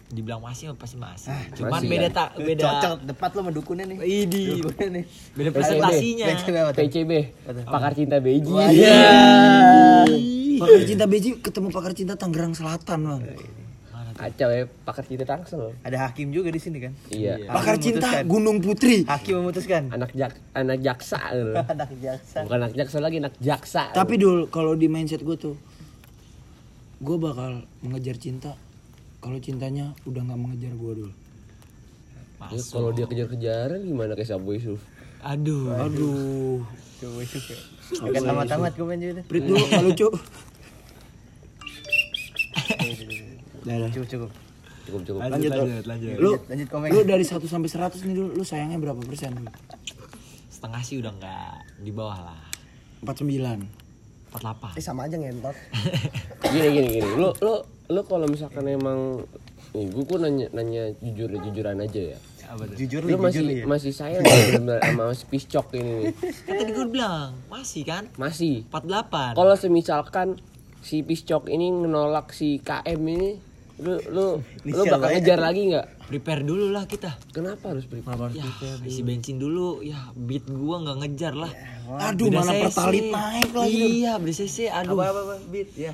Dibilang 0.09 0.41
masih 0.41 0.73
pasti 0.73 0.97
masih. 0.97 1.29
Cuman 1.53 1.85
masih, 1.85 1.89
beda 1.93 2.09
kan? 2.09 2.17
tak 2.17 2.29
beda. 2.41 2.63
Cocok, 2.65 2.93
depat 3.13 3.31
lo 3.37 3.41
mendukunnya 3.45 3.85
nih. 3.85 3.97
Idi. 4.01 4.57
Nih. 4.89 5.05
Beda 5.37 5.53
presentasinya. 5.53 6.27
PCB 6.73 7.13
pakar 7.69 7.93
cinta 7.93 8.17
beji 8.17 8.49
Pakar 10.59 10.81
cinta 10.83 11.05
Beji 11.05 11.31
ketemu 11.39 11.69
pakar 11.69 11.93
cinta 11.93 12.17
Tangerang 12.17 12.57
Selatan 12.57 12.99
bang. 13.05 13.23
Kacau 14.19 14.51
ya 14.51 14.67
pakar 14.83 15.07
cinta 15.07 15.23
tangsel 15.23 15.71
Ada 15.81 16.11
hakim 16.11 16.35
juga 16.35 16.51
di 16.51 16.59
sini 16.59 16.83
kan. 16.83 16.93
iya 17.09 17.39
Pakar 17.47 17.79
cinta 17.79 18.03
memutuskan. 18.03 18.25
Gunung 18.27 18.59
Putri. 18.59 18.97
Hakim 19.07 19.35
memutuskan. 19.39 19.83
anak 19.89 20.11
jak 20.13 20.35
anak 20.53 20.79
jaksa. 20.83 21.19
Anak 21.73 21.91
jaksa. 21.97 22.39
bukan 22.43 22.59
anak 22.59 22.75
jaksa 22.75 22.99
lagi 22.99 23.17
anak 23.19 23.35
jaksa 23.39 23.95
Tapi 23.95 24.15
dul 24.19 24.51
kalau 24.51 24.75
di 24.75 24.91
mindset 24.91 25.23
gue 25.23 25.39
tuh, 25.39 25.55
gue 26.99 27.17
bakal 27.17 27.63
mengejar 27.81 28.19
cinta. 28.19 28.59
Kalau 29.19 29.39
cintanya 29.39 29.95
udah 30.03 30.21
nggak 30.21 30.39
mengejar 30.39 30.73
gue 30.75 30.93
dul. 30.99 31.13
Ya, 32.51 32.63
kalau 32.71 32.91
dia 32.91 33.07
kejar-kejaran 33.07 33.83
gimana 33.83 34.15
kayak 34.15 34.31
Sabu 34.31 34.55
Yusuf 34.55 34.79
Aduh. 35.23 35.75
Aduh. 35.75 36.63
Coba 36.99 37.23
juga. 37.23 37.57
Agak 38.03 38.23
tamat-tamat 38.23 38.73
gue 38.75 38.87
main 38.87 39.01
juga. 39.01 39.23
Prit 39.27 39.43
dulu 39.43 39.59
nggak 39.59 39.85
lucu. 39.87 40.09
Cukup, 43.69 44.09
cukup. 44.09 44.31
cukup 44.83 45.01
cukup 45.05 45.21
Lanjut, 45.23 45.51
Dul. 45.51 45.61
lanjut, 45.63 45.85
lanjut. 45.85 46.17
Lu, 46.17 46.31
Lanjut 46.43 46.69
komen. 46.69 46.89
lu 46.89 47.01
dari 47.03 47.21
1 47.23 47.37
sampai 47.45 47.69
100 47.69 48.01
nih 48.03 48.15
dulu, 48.15 48.29
lu 48.33 48.43
sayangnya 48.43 48.79
berapa 48.79 49.01
persen? 49.01 49.37
Setengah 50.49 50.81
sih 50.81 50.97
udah 50.97 51.13
enggak 51.13 51.53
di 51.79 51.91
bawah 51.91 52.19
lah. 52.25 52.41
49. 53.01 53.69
48. 54.31 54.75
Eh 54.75 54.83
sama 54.83 55.05
aja 55.05 55.15
ngentot. 55.15 55.57
gini 56.53 56.69
gini 56.71 56.89
gini 56.91 57.09
lu 57.15 57.31
lu 57.39 57.55
lu 57.87 58.01
kalau 58.03 58.27
misalkan 58.27 58.65
emang 58.67 59.25
nih 59.71 59.87
gue 59.87 60.03
gue 60.03 60.19
nanya 60.19 60.47
nanya 60.51 60.83
jujur 60.99 61.29
jujuran 61.35 61.79
aja 61.79 62.03
ya? 62.13 62.19
Jujur 62.75 63.05
lu 63.05 63.09
nih, 63.11 63.17
masih 63.19 63.33
jujur 63.35 63.45
nih. 63.47 63.65
masih 63.67 63.93
sayang 63.93 64.21
nggak 64.21 64.37
bener-bener 64.43 64.79
sama 64.83 65.05
si 65.13 65.25
piscok 65.27 65.67
ini 65.75 65.93
nih 65.95 66.07
Kan 66.43 66.55
tadi 66.57 66.73
gue 66.73 66.87
bilang 66.89 67.29
masih 67.47 67.83
kan? 67.85 68.05
masih 68.17 68.65
48. 68.67 69.37
kalau 69.37 69.55
semisalkan 69.55 70.29
si 70.81 71.01
piscok 71.01 71.47
ini 71.47 71.69
menolak 71.71 72.33
si 72.33 72.57
KM 72.59 73.01
ini 73.05 73.37
lu 73.79 73.95
lu 74.11 74.27
lu 74.67 74.83
bakal 74.85 75.07
aja. 75.07 75.15
ngejar 75.15 75.39
lagi 75.39 75.63
nggak 75.71 75.87
Prepare 76.09 76.41
dulu 76.41 76.73
lah 76.73 76.89
kita. 76.89 77.15
kenapa 77.31 77.71
harus 77.71 77.85
prepare 77.85 78.33
Ya, 78.33 78.49
isi 78.83 79.05
bensin 79.05 79.37
dulu. 79.37 79.85
Ya, 79.85 80.09
beat 80.17 80.49
gua 80.49 80.81
nggak 80.81 80.97
ngejar 81.05 81.37
lah. 81.37 81.53
Aduh, 82.01 82.33
Beda 82.33 82.41
mana 82.43 82.53
pertalit 82.65 83.13
naik 83.13 83.53
lagi. 83.53 83.85
Iya, 84.01 84.13
beda 84.17 84.35
cc. 84.35 84.57
Aduh. 84.73 84.97
Apa 84.97 85.05
apa 85.05 85.21
apa 85.21 85.35
beat 85.47 85.71
ya. 85.77 85.93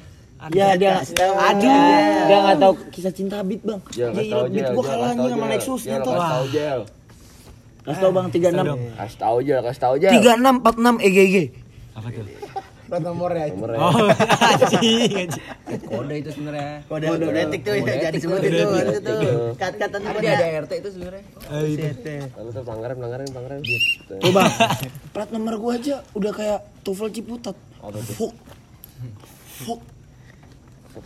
Ya 0.52 0.76
dia 0.76 1.00
aduh 1.00 1.72
dia 2.26 2.38
nggak 2.42 2.58
tahu 2.58 2.72
kisah 2.90 3.10
cinta 3.10 3.40
Beat 3.42 3.64
bang. 3.64 3.80
Gila 3.86 4.22
tau 4.24 4.44
Beat 4.46 4.60
Jel, 4.60 4.72
gua 4.72 4.84
kalah 4.84 5.10
sama. 5.14 5.46
Lexus 5.50 5.80
Jel, 5.82 5.92
nyentuh. 5.94 6.12
kasih 6.14 6.28
tau 6.30 6.44
Jel 6.48 6.80
Kasih 7.84 8.00
tau 8.00 8.10
bang 8.12 8.26
36 8.28 8.96
kasih 8.96 9.18
tau 9.18 9.38
Jel 9.40 9.60
kasih 9.60 9.80
tau 9.80 9.94
36 9.98 10.62
46 11.00 11.06
EGG. 11.06 11.36
Apa 11.94 12.08
tuh? 12.08 12.24
Plat 12.94 13.10
nomornya. 13.10 13.50
nomornya 13.50 13.78
Oh, 13.82 14.06
anjing. 14.54 15.30
Kode 15.82 16.14
itu 16.22 16.30
sebenarnya. 16.30 16.86
Kode 16.86 17.04
kode 17.10 17.40
etik 17.42 17.60
tuh 17.66 17.74
ya 17.74 17.94
jadi 18.06 18.18
harusnya 18.22 19.00
tuh. 19.02 19.18
Kat-katan 19.58 19.98
tuh 19.98 20.10
Tapi 20.14 20.26
ada 20.30 20.46
RT 20.62 20.72
itu 20.78 20.90
sebenarnya. 20.94 21.22
Lalu 22.38 22.48
tuh 22.54 22.62
pelanggaran 22.62 22.94
pelanggaran 23.02 23.26
pelanggaran 23.34 23.58
gitu 23.66 24.14
Tuh 24.14 24.30
bang, 24.30 24.50
plat 25.14 25.28
nomor 25.34 25.58
gua 25.58 25.74
aja 25.74 26.06
udah 26.14 26.32
kayak 26.38 26.60
TOEFL 26.86 27.10
Ciputat. 27.10 27.56
Fuk. 28.14 28.34
Fuk. 29.66 29.80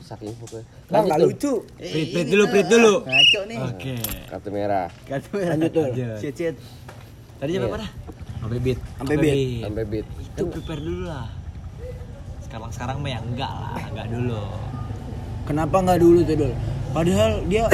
saking 0.04 0.36
pokoknya 0.36 0.68
Bang 0.92 1.08
lanjut 1.08 1.32
lucu. 1.32 1.52
Prit, 1.80 2.06
prit 2.12 2.26
dulu, 2.28 2.44
prit 2.52 2.68
dulu. 2.68 2.94
Ngaco 3.08 3.40
nih. 3.48 3.58
Oke. 3.72 3.96
kartu 4.28 4.48
merah 4.52 4.92
Kartu 5.08 5.40
Lanjut 5.40 5.72
tuh. 5.72 5.86
Shit 6.20 6.36
shit. 6.36 6.54
Tadi 7.40 7.56
sampai 7.56 7.72
mana? 7.72 7.88
Sampai 8.44 8.58
beat. 8.60 8.78
Sampai 9.00 9.16
beat. 9.16 9.36
sampai 9.64 9.84
beat 9.88 10.06
Itu 10.36 10.44
prepare 10.52 10.80
dulu 10.84 11.08
lah. 11.08 11.37
Sekarang 12.48 12.72
sekarang 12.72 12.96
mah 13.04 13.10
ya 13.12 13.20
enggak 13.20 13.52
lah, 13.52 13.76
enggak 13.92 14.06
dulu. 14.08 14.40
Kenapa 15.44 15.76
nggak 15.84 16.00
dulu 16.00 16.18
tuh 16.24 16.36
dul? 16.36 16.52
Padahal 16.96 17.32
dia 17.44 17.64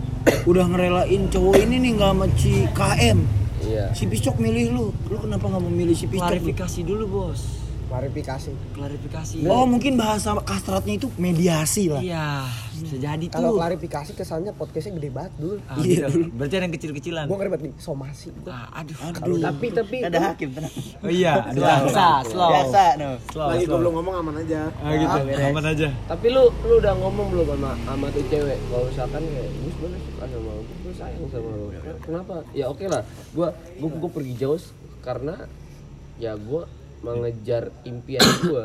udah 0.50 0.64
ngerelain 0.74 1.22
cowok 1.30 1.54
ini 1.62 1.74
nih 1.78 1.90
nggak 1.94 2.10
sama 2.10 2.26
si 2.34 2.52
KM. 2.74 3.18
iya 3.62 3.84
Si 3.94 4.04
Piscok 4.10 4.36
milih 4.42 4.74
lu. 4.74 4.86
Lu 5.06 5.16
kenapa 5.22 5.46
nggak 5.46 5.62
memilih 5.70 5.94
si 5.94 6.10
Piscok? 6.10 6.26
lu? 6.26 6.30
Klarifikasi 6.34 6.80
dulu, 6.82 7.04
Bos. 7.06 7.63
Klarifikasi. 7.94 8.50
Klarifikasi. 8.74 9.34
Oh 9.46 9.62
mungkin 9.64 9.94
bahasa 9.94 10.34
kastratnya 10.42 10.98
itu 10.98 11.06
mediasi 11.14 11.86
lah. 11.86 12.02
Iya, 12.02 12.42
bisa 12.74 12.96
jadi 12.98 13.24
Kalau 13.30 13.54
tuh. 13.54 13.62
klarifikasi 13.62 14.10
kesannya 14.12 14.50
podcastnya 14.50 14.98
gede 14.98 15.08
banget 15.08 15.32
dulu. 15.38 15.62
Ah, 15.64 15.78
Iya, 15.78 16.10
gitu. 16.10 16.26
Berarti 16.34 16.54
ada 16.56 16.64
yang 16.64 16.74
kecil-kecilan. 16.74 17.24
Gue 17.24 17.36
ngeribet 17.38 17.60
nih 17.62 17.72
somasi. 17.78 18.34
Ah, 18.44 18.82
aduh. 18.82 18.98
Aduh. 18.98 19.38
tapi 19.38 19.66
tapi 19.70 19.96
Ada 20.02 20.18
hakim 20.28 20.50
tenang. 20.50 20.74
Oh 20.74 21.06
iya, 21.08 21.38
ada 21.44 21.54
jaksa, 21.54 22.08
slow. 22.26 22.50
Biasa 22.50 22.82
no. 22.98 23.10
Slow, 23.30 23.46
Lagi 23.46 23.56
gue 23.56 23.66
slow. 23.68 23.78
belum 23.78 23.92
ngomong 23.94 24.14
aman 24.18 24.34
aja. 24.36 24.60
Ah 24.76 24.92
gitu, 24.92 25.18
aman 25.40 25.64
aja. 25.68 25.88
tapi 26.04 26.26
lu 26.28 26.42
lu 26.62 26.74
udah 26.76 26.94
ngomong 26.96 27.26
belum 27.30 27.46
sama 27.46 27.70
sama 27.80 28.06
tuh 28.10 28.24
cewek 28.26 28.58
kalau 28.64 28.84
misalkan 28.84 29.22
kayak 29.22 29.48
gue 29.52 29.70
sebenarnya 29.70 30.00
suka 30.04 30.24
sama 30.26 30.50
lu 30.50 30.62
gue 30.64 30.94
sayang 30.94 31.26
sama 31.28 31.50
lu 31.52 31.66
kenapa 32.00 32.34
ya 32.52 32.64
oke 32.66 32.84
lah 32.84 33.02
gue 33.30 33.48
gue 33.76 33.88
gue 33.92 34.10
pergi 34.10 34.34
jauh 34.36 34.60
karena 35.00 35.34
ya 36.16 36.32
gue 36.34 36.62
mengejar 37.04 37.68
impian 37.84 38.24
gue 38.42 38.64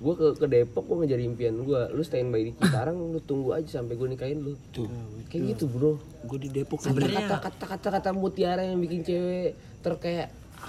gue 0.00 0.14
ke 0.16 0.26
ke 0.40 0.46
Depok 0.48 0.88
gue 0.88 1.04
ngejar 1.04 1.20
impian 1.20 1.52
gue 1.60 1.80
lu 1.92 2.00
standby 2.00 2.48
di 2.48 2.52
Cikarang 2.56 2.96
lu 2.96 3.20
tunggu 3.20 3.52
aja 3.52 3.68
sampai 3.68 4.00
gue 4.00 4.08
nikahin 4.08 4.40
lu 4.40 4.56
Tuh. 4.72 4.88
kayak 5.28 5.52
gitu 5.52 5.68
bro 5.68 6.00
Gue 6.24 6.40
di 6.40 6.48
Depok 6.48 6.80
sebenarnya 6.80 7.28
kata 7.28 7.52
kata 7.52 7.64
kata 7.68 7.88
kata 7.92 8.10
mutiara 8.16 8.64
yang 8.64 8.80
bikin 8.80 9.04
cewek 9.04 9.52
terkayak 9.84 10.32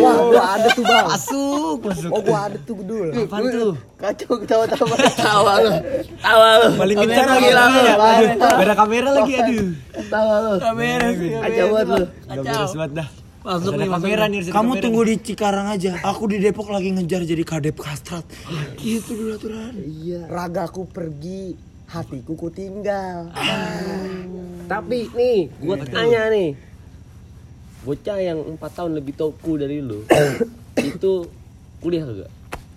Wah, 0.00 0.16
gua 0.24 0.44
ada 0.56 0.68
tuh 0.72 0.84
bang. 0.84 1.04
Masuk, 1.04 1.78
masuk. 1.84 2.08
Oh, 2.08 2.20
gua 2.24 2.48
ada 2.48 2.56
tuh 2.64 2.80
dul. 2.80 3.12
Apaan 3.12 3.44
tuh? 3.44 3.76
Kacau 4.00 4.40
ketawa-tawa. 4.40 4.94
tawa 5.20 5.52
lu 5.60 5.70
tawa 6.16 6.46
lu 6.64 6.68
Paling 6.80 6.96
kencang 7.04 7.28
lagi. 7.28 7.48
Aduh, 7.52 8.30
Beda 8.56 8.72
kamera 8.72 9.08
lagi 9.20 9.32
aduh. 9.36 9.68
tawa 10.08 10.34
lu 10.40 10.52
Kamera 10.56 11.06
sih. 11.12 11.28
kacau 11.36 11.66
banget 11.70 11.86
lu 11.92 12.04
Gak 12.24 12.40
beres 12.40 12.72
banget 12.72 12.92
dah. 12.96 13.08
Masuk 13.44 13.76
nih 13.76 13.86
kamera 13.86 14.24
nih. 14.26 14.40
Kamu 14.48 14.52
kamera 14.72 14.82
tunggu 14.82 15.00
nih. 15.04 15.08
di 15.12 15.16
Cikarang 15.22 15.66
aja. 15.68 16.00
Aku 16.02 16.24
di 16.26 16.40
Depok 16.40 16.72
lagi 16.72 16.88
ngejar 16.90 17.22
jadi 17.22 17.44
kadep 17.44 17.76
kastrat. 17.76 18.24
Gitu 18.80 19.12
dulu 19.12 19.36
aturan. 19.36 19.72
iya 19.76 20.24
Ragaku 20.26 20.88
pergi, 20.88 21.52
hatiku 21.86 22.32
ku 22.34 22.48
tinggal. 22.48 23.28
tapi 24.64 25.12
nih 25.12 25.52
gue 25.52 25.76
tanya 25.84 26.32
nih 26.32 26.56
bocah 27.84 28.16
yang 28.16 28.40
empat 28.56 28.72
tahun 28.72 28.96
lebih 28.96 29.12
toku 29.12 29.60
dari 29.60 29.84
lu 29.84 30.00
itu 30.80 31.28
kuliah 31.78 32.08
kagak 32.08 32.32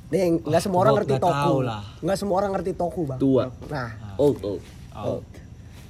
Nih, 0.07 0.35
nggak 0.39 0.59
semua 0.59 0.83
orang 0.83 0.91
gua 0.91 0.99
ngerti 0.99 1.15
toku. 1.15 1.31
tahu 1.31 1.57
lah. 1.63 1.83
Nggak 1.99 2.17
semua 2.19 2.35
orang 2.39 2.51
ngerti 2.55 2.71
toku, 2.75 3.01
bang. 3.03 3.19
tua 3.19 3.43
Nah, 3.67 3.89
old 4.15 4.39
old 4.43 4.59
Oh. 4.91 5.19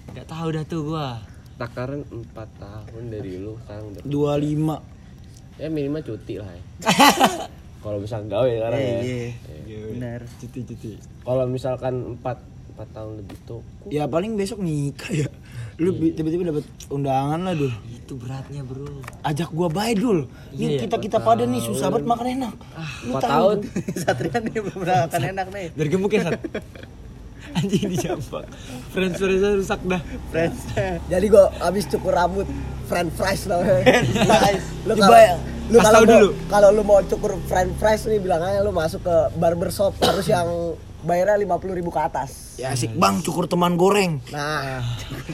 Gak 0.10 0.26
tahu 0.26 0.48
dah 0.52 0.64
tuh 0.66 0.82
gua. 0.86 1.18
Takaran 1.58 2.02
4 2.06 2.34
tahun 2.56 3.04
dari 3.10 3.38
lu 3.38 3.58
sekarang 3.66 3.86
udah 3.92 4.02
25 4.06 5.58
ya 5.58 5.68
minimal 5.68 6.02
cuti 6.02 6.34
lah 6.38 6.50
ya. 6.50 6.64
Kalau 7.84 7.98
misal 7.98 8.22
gawe 8.26 8.46
sekarang 8.48 8.80
ya. 8.80 9.00
Benar. 9.90 10.20
Cuti-cuti. 10.38 10.92
kalau 11.20 11.44
misalkan 11.46 11.94
4 12.16 12.26
4 12.78 12.94
tahun 12.94 13.12
lebih 13.18 13.38
tuh 13.44 13.62
ya 13.88 14.06
paling 14.06 14.38
besok 14.38 14.60
nikah 14.60 15.10
ya. 15.10 15.28
Lu 15.78 15.94
bi- 15.94 16.10
tiba-tiba 16.10 16.50
dapat 16.50 16.66
undangan 16.90 17.42
lah 17.42 17.54
dul 17.54 17.70
Itu 17.86 18.18
beratnya, 18.18 18.62
Bro. 18.62 19.02
ajak 19.22 19.50
gua 19.52 19.68
baik 19.68 19.98
dul. 19.98 20.26
Nih 20.52 20.78
Iya, 20.78 20.86
kita 20.86 20.98
kita 20.98 21.18
pada 21.20 21.44
nih 21.44 21.60
susah 21.60 21.90
banget 21.90 22.06
makan 22.08 22.28
enak. 22.34 22.54
4 23.08 23.18
tahun. 23.20 23.58
Satria 24.02 24.38
nih 24.40 24.58
belum 24.58 24.80
makan 24.82 25.22
enak 25.28 25.48
nih. 25.52 25.68
Biar 25.74 25.88
gemuk 25.88 26.12
ya, 26.12 26.22
Sat. 26.24 26.38
Anjing 27.54 27.90
dijampak. 27.90 28.46
Friends 28.90 29.18
friends 29.18 29.44
rusak 29.58 29.82
dah. 29.84 30.02
Friends. 30.30 30.60
Jadi 31.06 31.26
gua 31.28 31.50
habis 31.58 31.86
cukur 31.86 32.12
rambut 32.12 32.48
French 32.86 33.12
fries 33.14 33.46
namanya. 33.46 33.84
Nice. 34.24 34.66
lu 34.84 34.94
Coba 34.94 35.04
kalau 35.04 35.20
ya, 35.20 35.36
lu 35.68 35.78
kalau 35.78 36.02
dulu. 36.04 36.28
kalau 36.48 36.70
lu 36.72 36.82
mau 36.82 37.00
cukur 37.02 37.36
French 37.44 37.76
fries 37.76 38.02
nih 38.06 38.18
bilang 38.18 38.40
aja 38.40 38.60
lu 38.60 38.72
masuk 38.72 39.02
ke 39.02 39.16
barbershop 39.36 39.92
harus 40.00 40.24
yang 40.26 40.48
bayarnya 41.00 41.38
lima 41.38 41.56
puluh 41.56 41.74
ribu 41.74 41.88
ke 41.88 42.00
atas. 42.00 42.56
ya 42.56 42.72
asik 42.72 42.96
bang 42.96 43.22
cukur 43.22 43.46
teman 43.46 43.76
goreng 43.76 44.18
Nah, 44.28 44.82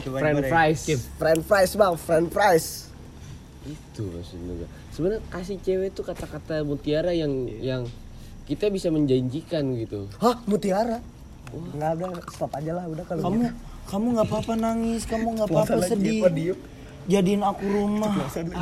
friend 0.04 0.44
fries 0.44 0.80
French 1.14 1.42
fries 1.42 1.72
bang, 1.72 1.94
French 1.96 2.28
fries. 2.28 2.66
itu 3.64 4.04
maksudnya 4.04 4.68
sebenarnya 4.90 5.20
kasih 5.30 5.56
cewek 5.58 5.88
tuh 5.90 6.04
kata-kata 6.04 6.60
mutiara 6.60 7.10
yang 7.10 7.32
yang 7.58 7.88
kita 8.44 8.68
bisa 8.68 8.92
menjanjikan 8.92 9.72
gitu 9.74 10.04
Hah, 10.18 10.36
mutiara? 10.44 11.00
Enggak 11.52 11.90
ada, 12.00 12.06
stop 12.32 12.52
aja 12.56 12.72
lah 12.72 12.84
udah 12.88 13.04
kalau 13.04 13.22
kamu 13.28 13.42
kamu 13.84 14.06
nggak 14.16 14.26
apa-apa 14.32 14.52
nangis 14.56 15.02
kamu 15.04 15.26
nggak 15.36 15.48
apa-apa 15.52 15.76
sedih. 15.84 16.56
jadiin 17.04 17.42
aku 17.44 17.64
rumah. 17.68 18.14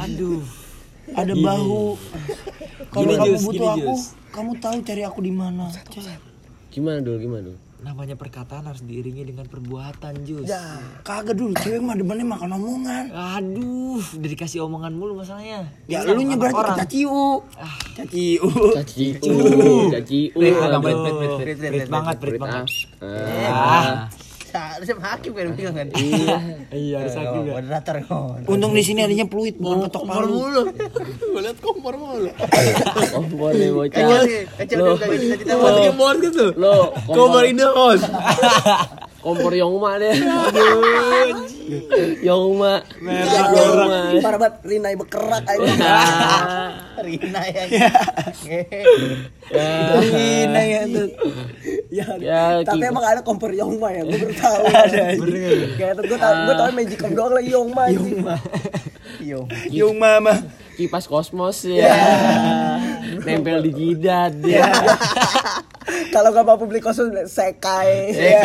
Aduh. 0.02 0.42
ada 1.20 1.34
bahu. 1.34 1.98
Kalau 2.92 3.08
Gini, 3.08 3.16
kamu 3.16 3.36
butuh 3.40 3.68
gini, 3.72 3.82
aku 3.88 3.94
Jus. 3.96 4.02
kamu 4.32 4.50
tahu 4.60 4.76
cari 4.84 5.02
aku 5.04 5.20
di 5.24 5.32
mana 5.32 5.64
gimana 6.72 6.98
dulu 7.04 7.16
gimana 7.20 7.42
dulu 7.48 7.58
Namanya 7.82 8.14
perkataan 8.14 8.62
harus 8.64 8.80
diiringi 8.80 9.26
dengan 9.26 9.42
perbuatan, 9.44 10.22
Jus. 10.22 10.46
Ya, 10.46 10.62
kagak 11.02 11.34
dulu 11.34 11.50
cewek 11.52 11.82
mah 11.82 11.92
depannya 11.92 12.22
makan 12.24 12.54
omongan 12.54 13.04
Aduh, 13.10 13.98
udah 13.98 14.30
dikasih 14.30 14.62
omongan 14.62 14.94
mulu 14.94 15.18
masalahnya. 15.18 15.66
ya 15.84 16.06
lu 16.06 16.14
sama 16.14 16.22
nyebar 16.22 16.50
orang. 16.52 16.78
ke 16.78 16.86
caciu 16.86 17.42
caciu 17.92 18.46
caci 18.72 19.04
u 19.18 19.34
caci 19.90 20.20
u 20.30 20.38
Prit, 20.38 20.54
agak 20.54 20.70
aduh. 20.72 20.80
prit, 20.80 20.96
prit, 20.96 21.12
prit, 21.12 21.30
Prit, 21.34 21.56
prit, 21.58 21.70
prit 21.74 21.90
banget, 21.90 22.16
Prit, 22.16 22.38
banget. 22.38 22.66
ah. 23.02 24.06
Ah. 24.52 24.76
Harusnya 24.76 24.96
hakim 24.98 25.32
kan 25.32 25.46
bilang 25.50 25.74
kan. 25.74 25.88
iya 25.94 26.36
Iya, 26.68 26.96
harus 27.00 27.14
aku 27.14 27.36
juga. 27.38 27.52
Moderator 27.56 27.96
kan. 28.02 28.44
untung 28.44 28.72
di 28.72 28.82
sini 28.82 29.00
adanya 29.00 29.24
fluid 29.24 29.56
bukan 29.56 29.78
ketok 29.86 30.04
palu 30.04 30.44
Lihat 31.34 31.58
kompor 31.58 31.94
mulu. 31.96 32.28
kompor 33.10 33.50
nih 33.52 33.70
bocah 33.70 34.06
kacau 34.58 34.76
Lo-. 34.78 34.96
Kompor 35.88 36.14
gitu. 36.20 36.44
lo 36.54 36.76
kompor 37.06 37.42
Indohos. 37.44 38.00
kompor 39.18 39.52
Yongma 39.52 39.96
deh 39.96 40.14
Yongma 42.26 42.82
Merah, 42.98 43.44
Yongma 43.48 43.98
parah 44.18 44.38
banget 44.38 44.54
Rinai 44.62 44.94
bekerak 44.94 45.44
aja. 45.44 45.72
Rina 47.00 47.42
ya. 47.54 47.64
ya 49.48 49.66
Gina 50.02 50.62
ya 50.62 50.82
tuh 50.86 51.08
ya, 51.88 52.06
Ya, 52.16 52.42
tapi 52.62 52.78
kipas. 52.78 52.90
emang 52.90 53.04
ada 53.04 53.20
kompor 53.20 53.50
Yongma 53.50 53.88
ya, 53.90 54.02
gue 54.02 54.18
baru 54.18 54.34
tahu. 54.34 54.62
ada. 54.64 55.04
Kayak 55.74 55.94
gue 56.00 56.18
tau, 56.18 56.32
gue 56.42 56.54
tau 56.54 56.68
Magicom 56.72 57.10
doang 57.12 57.32
lagi 57.32 57.50
Yongma. 57.50 57.84
Yongma. 57.90 58.34
Yo. 59.20 59.44
yung 59.68 59.96
mama 59.96 60.40
kipas 60.72 61.04
kosmos 61.04 61.62
ya 61.62 61.92
nempel 63.24 63.58
di 63.62 63.70
jidat 63.72 64.34
ya 64.42 64.66
Kalau 66.12 66.28
gak 66.32 66.44
mampu 66.46 66.64
beli 66.68 66.80
kosong 66.80 67.12
sekai. 67.26 68.12
Iya. 68.12 68.42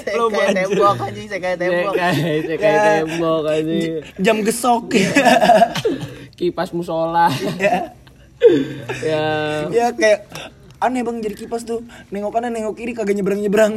Saya 0.00 0.24
kayak 0.26 0.50
tembok 0.56 0.98
anjing, 1.00 1.28
kayak 1.28 1.58
tembok. 1.60 1.94
kayak 1.94 2.58
kayak 2.58 2.80
tembok 3.04 3.44
aja 3.46 3.76
jam 4.18 4.36
gesok. 4.42 4.92
Kipas 6.36 6.72
musola. 6.74 7.28
Ya. 9.04 9.68
Ya 9.70 9.86
kayak 9.94 10.26
aneh 10.82 11.06
bang 11.06 11.22
jadi 11.22 11.36
kipas 11.36 11.62
tuh. 11.62 11.84
Nengok 12.10 12.32
kanan 12.34 12.52
nengok 12.56 12.74
kiri 12.74 12.92
kagak 12.96 13.14
nyebrang 13.14 13.40
nyebrang 13.40 13.72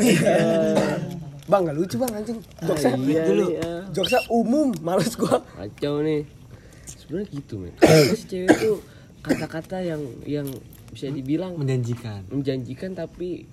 Bang 1.46 1.70
gak 1.70 1.78
lucu 1.78 2.02
bang 2.02 2.12
anjing. 2.18 2.40
Jokesnya 2.66 2.98
iya 3.06 3.22
dulu. 3.30 3.46
nih, 3.46 3.62
ya. 3.62 3.74
Jokesnya 3.94 4.22
umum, 4.34 4.74
males 4.82 5.14
gua. 5.14 5.46
kacau 5.54 6.02
nih. 6.02 6.26
Sebenarnya 6.90 7.28
gitu 7.30 7.54
men. 7.62 7.74
Si 8.18 8.26
cewek 8.26 8.58
tuh 8.58 8.95
kata-kata 9.26 9.82
yang 9.82 10.02
yang 10.24 10.48
bisa 10.94 11.10
dibilang 11.10 11.58
Menjanjikan. 11.58 12.24
menjanjikan 12.30 12.96
tapi 12.96 13.50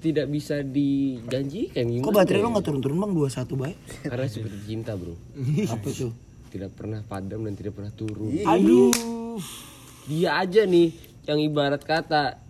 tidak 0.00 0.28
bisa 0.28 0.60
dijanjikan 0.60 1.84
gimana 1.88 2.06
kok 2.08 2.14
baterai 2.14 2.40
ya? 2.40 2.44
lo 2.44 2.48
nggak 2.54 2.64
turun-turun 2.64 2.96
bang? 3.00 3.12
21 3.16 3.62
baik 3.62 3.78
karena 4.04 4.26
seperti 4.28 4.58
cinta 4.68 4.92
bro. 4.94 5.16
Apa 5.74 5.88
tuh? 5.90 6.12
Tidak 6.52 6.70
pernah 6.70 7.00
padam 7.02 7.42
dan 7.42 7.54
tidak 7.58 7.74
pernah 7.74 7.92
turun. 7.92 8.30
Aduh. 8.46 8.92
dia 10.06 10.38
aja 10.38 10.62
nih 10.68 10.92
yang 11.24 11.40
ibarat 11.40 11.82
kata 11.82 12.44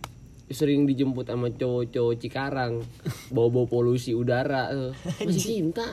sering 0.51 0.85
dijemput 0.85 1.25
sama 1.25 1.49
cowok-cowok 1.49 2.15
Cikarang. 2.21 2.85
Bawa-bawa 3.33 3.65
polusi 3.71 4.13
udara 4.13 4.69
eh. 4.71 4.93
masih 5.25 5.73
cinta. 5.73 5.87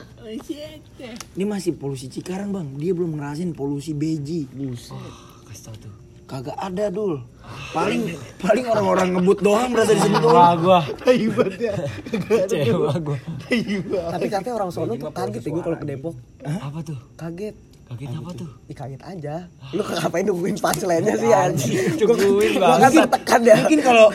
Ini 1.38 1.44
masih 1.48 1.78
polusi 1.78 2.12
Cikarang 2.12 2.52
bang. 2.52 2.68
Dia 2.76 2.92
belum 2.92 3.16
ngerasain 3.16 3.56
polusi 3.56 3.96
beji. 3.96 4.44
Buset. 4.52 4.98
Kasih 5.48 5.62
tau 5.72 5.76
tuh. 5.78 6.01
Kagak 6.32 6.56
ada 6.56 6.88
dul 6.88 7.20
paling 7.70 8.08
paling 8.38 8.64
orang-orang 8.64 9.08
ngebut 9.12 9.38
doang 9.38 9.68
berasa 9.68 9.92
disebut 9.92 10.20
Wah, 10.22 10.32
orang 10.32 10.56
gua. 10.56 10.80
Kecewa 12.08 12.92
gua. 12.98 13.16
Tapi 14.14 14.26
katanya 14.26 14.54
orang 14.56 14.70
sono 14.70 14.96
tuh 14.96 15.12
kaget 15.12 15.42
ya 15.42 15.50
gue 15.50 15.60
kalau 15.60 15.76
ke 15.76 15.86
Depok. 15.86 16.14
Apa 16.40 16.78
tuh? 16.80 16.96
Kaget. 17.14 17.52
Kaget 17.84 18.08
apa 18.14 18.30
tuh? 18.32 18.48
Ih 18.64 18.72
kaget 18.72 19.02
aja. 19.02 19.34
Lu 19.70 19.84
ngapain 19.84 20.24
nungguin 20.24 20.56
punchline-nya 20.56 21.14
sih 21.14 21.28
anjing? 21.28 22.00
Tungguin, 22.00 22.56
Gua 22.56 22.64
Bang. 22.70 22.80
kan 22.80 22.90
tertekan 22.96 23.40
ya. 23.42 23.56
mungkin 23.58 23.80
kalau 23.82 24.06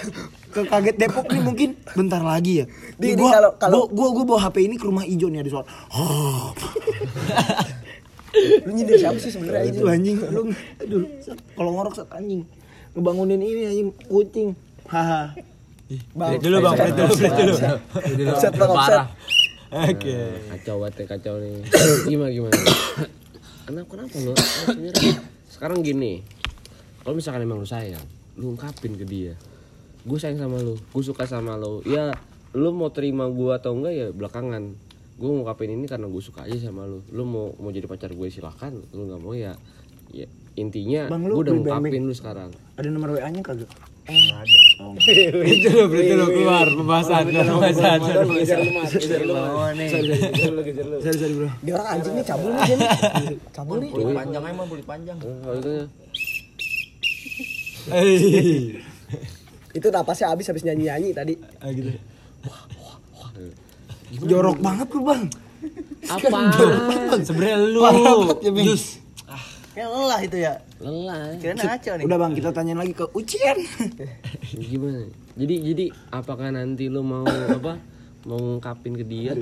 ke 0.47 0.61
kaget 0.65 0.95
Depok 0.97 1.25
nih 1.27 1.43
mungkin 1.43 1.69
bentar 1.93 2.17
lagi 2.19 2.53
ya 2.57 2.65
Di- 2.95 3.13
gua, 3.13 3.29
kalau- 3.29 3.53
kalau- 3.61 3.85
gua, 3.85 4.09
gua, 4.09 4.09
gua 4.15 4.25
bawa 4.25 4.39
HP 4.49 4.65
ini 4.65 4.75
ke 4.75 4.85
rumah 4.85 5.05
Ijo 5.05 5.29
nih 5.29 5.45
ada 5.45 5.49
suara 5.51 5.67
oh, 5.93 6.49
Lu 8.65 8.71
nyindir 8.73 8.97
siapa 8.99 9.17
sih 9.19 9.31
sebenarnya 9.33 9.71
itu 9.71 9.83
anjing? 9.87 10.17
lu 10.31 10.51
aduh 10.81 11.03
kalau 11.55 11.71
ngorok 11.75 11.93
sat 11.97 12.09
anjing. 12.13 12.43
Ngebangunin 12.93 13.41
ini 13.41 13.63
anjing 13.67 13.89
kucing. 14.09 14.49
Haha. 14.87 15.35
Bang, 16.15 16.35
dulu, 16.43 16.57
Bang. 16.59 16.75
Break 16.75 16.93
dulu, 16.99 17.13
break 17.15 17.33
dulu. 17.39 17.55
Offset, 18.35 18.53
Bang, 18.59 18.71
offset. 18.75 18.91
Parah. 18.91 19.07
Oke. 19.67 20.15
kacau 20.55 20.75
banget 20.83 20.95
ya, 20.95 21.05
kacau 21.15 21.33
nih. 21.39 21.55
Gimana 22.11 22.31
gimana? 22.31 22.55
Kenapa 23.67 23.87
kenapa 23.91 24.15
sebenarnya 24.15 25.19
sekarang 25.51 25.83
gini 25.83 26.23
kalau 27.03 27.19
misalkan 27.19 27.43
emang 27.43 27.59
lu 27.59 27.67
sayang 27.67 28.03
lu 28.39 28.55
ungkapin 28.55 28.95
ke 28.95 29.03
dia. 29.03 29.35
Gue 30.07 30.15
sayang 30.15 30.39
sama 30.39 30.63
lu 30.63 30.79
gue 30.79 31.03
suka 31.03 31.27
sama 31.27 31.59
lu. 31.59 31.83
Ya 31.83 32.15
lu 32.55 32.71
mau 32.71 32.91
terima 32.95 33.27
gue 33.27 33.51
atau 33.51 33.75
enggak 33.75 33.93
ya 33.95 34.07
belakangan 34.15 34.75
gue 35.17 35.29
ngungkapin 35.29 35.73
ini 35.73 35.85
karena 35.89 36.05
gue 36.05 36.21
suka 36.21 36.45
aja 36.45 36.69
sama 36.69 36.85
lu 36.85 37.01
lu 37.09 37.25
mau 37.25 37.49
mau 37.57 37.73
jadi 37.73 37.89
pacar 37.89 38.13
gue 38.13 38.27
silakan 38.29 38.85
lu 38.93 39.09
nggak 39.09 39.21
mau 39.21 39.33
ya 39.33 39.57
Ya, 40.07 40.23
intinya 40.55 41.11
Bang, 41.11 41.27
lu 41.27 41.35
gue 41.35 41.51
udah 41.51 41.53
ngungkapin 41.59 42.03
lu 42.07 42.15
sekarang. 42.15 42.47
Ada 42.79 42.87
nomor 42.87 43.19
WA-nya 43.19 43.43
kagak? 43.43 43.67
Itu 44.07 45.67
loh, 45.67 45.91
itu 45.91 46.13
loh 46.15 46.31
keluar 46.31 46.63
pembahasan, 46.63 47.27
pembahasan. 47.27 47.99
Sorry, 48.07 48.47
sorry 51.11 51.33
bro. 51.35 51.51
Dia 51.59 51.73
orang 51.75 51.87
anjing 51.99 52.13
nih 52.15 52.23
cabul 52.23 52.55
nih 52.55 52.63
dia. 52.71 52.87
Cabul 53.51 53.83
nih. 53.83 53.89
Bulit 53.91 54.15
panjang 54.15 54.43
emang 54.47 54.67
bulit 54.71 54.87
panjang. 54.87 55.17
Oh, 55.19 55.35
kalau 55.43 55.59
itu 55.59 55.71
Itu 59.75 59.87
napasnya 59.91 60.31
habis 60.31 60.47
habis 60.47 60.63
nyanyi-nyanyi 60.63 61.11
tadi. 61.11 61.35
Ah, 61.59 61.67
gitu. 61.75 61.91
Jorok 64.13 64.57
banget 64.63 64.87
lu 64.95 65.01
bang. 65.03 65.23
apa? 66.07 66.39
Sebenarnya 67.19 67.57
lu 67.59 67.81
jus 68.63 69.03
Kayak 69.77 69.93
lelah 69.93 70.19
itu 70.25 70.37
ya. 70.41 70.53
Lelah. 70.81 71.37
Kira 71.37 71.53
ngaco 71.53 71.91
nih. 72.01 72.05
Udah 72.09 72.17
bang, 72.17 72.31
kita 72.33 72.49
tanyain 72.49 72.79
lagi 72.81 72.97
ke 72.97 73.05
Ucian. 73.13 73.57
Gimana? 74.73 75.05
Jadi 75.37 75.55
jadi 75.69 75.85
apakah 76.09 76.49
nanti 76.49 76.89
lu 76.89 77.05
mau 77.05 77.21
apa? 77.29 77.77
Mau 78.25 78.41
ngungkapin 78.41 78.97
ke 78.97 79.05
dia? 79.05 79.37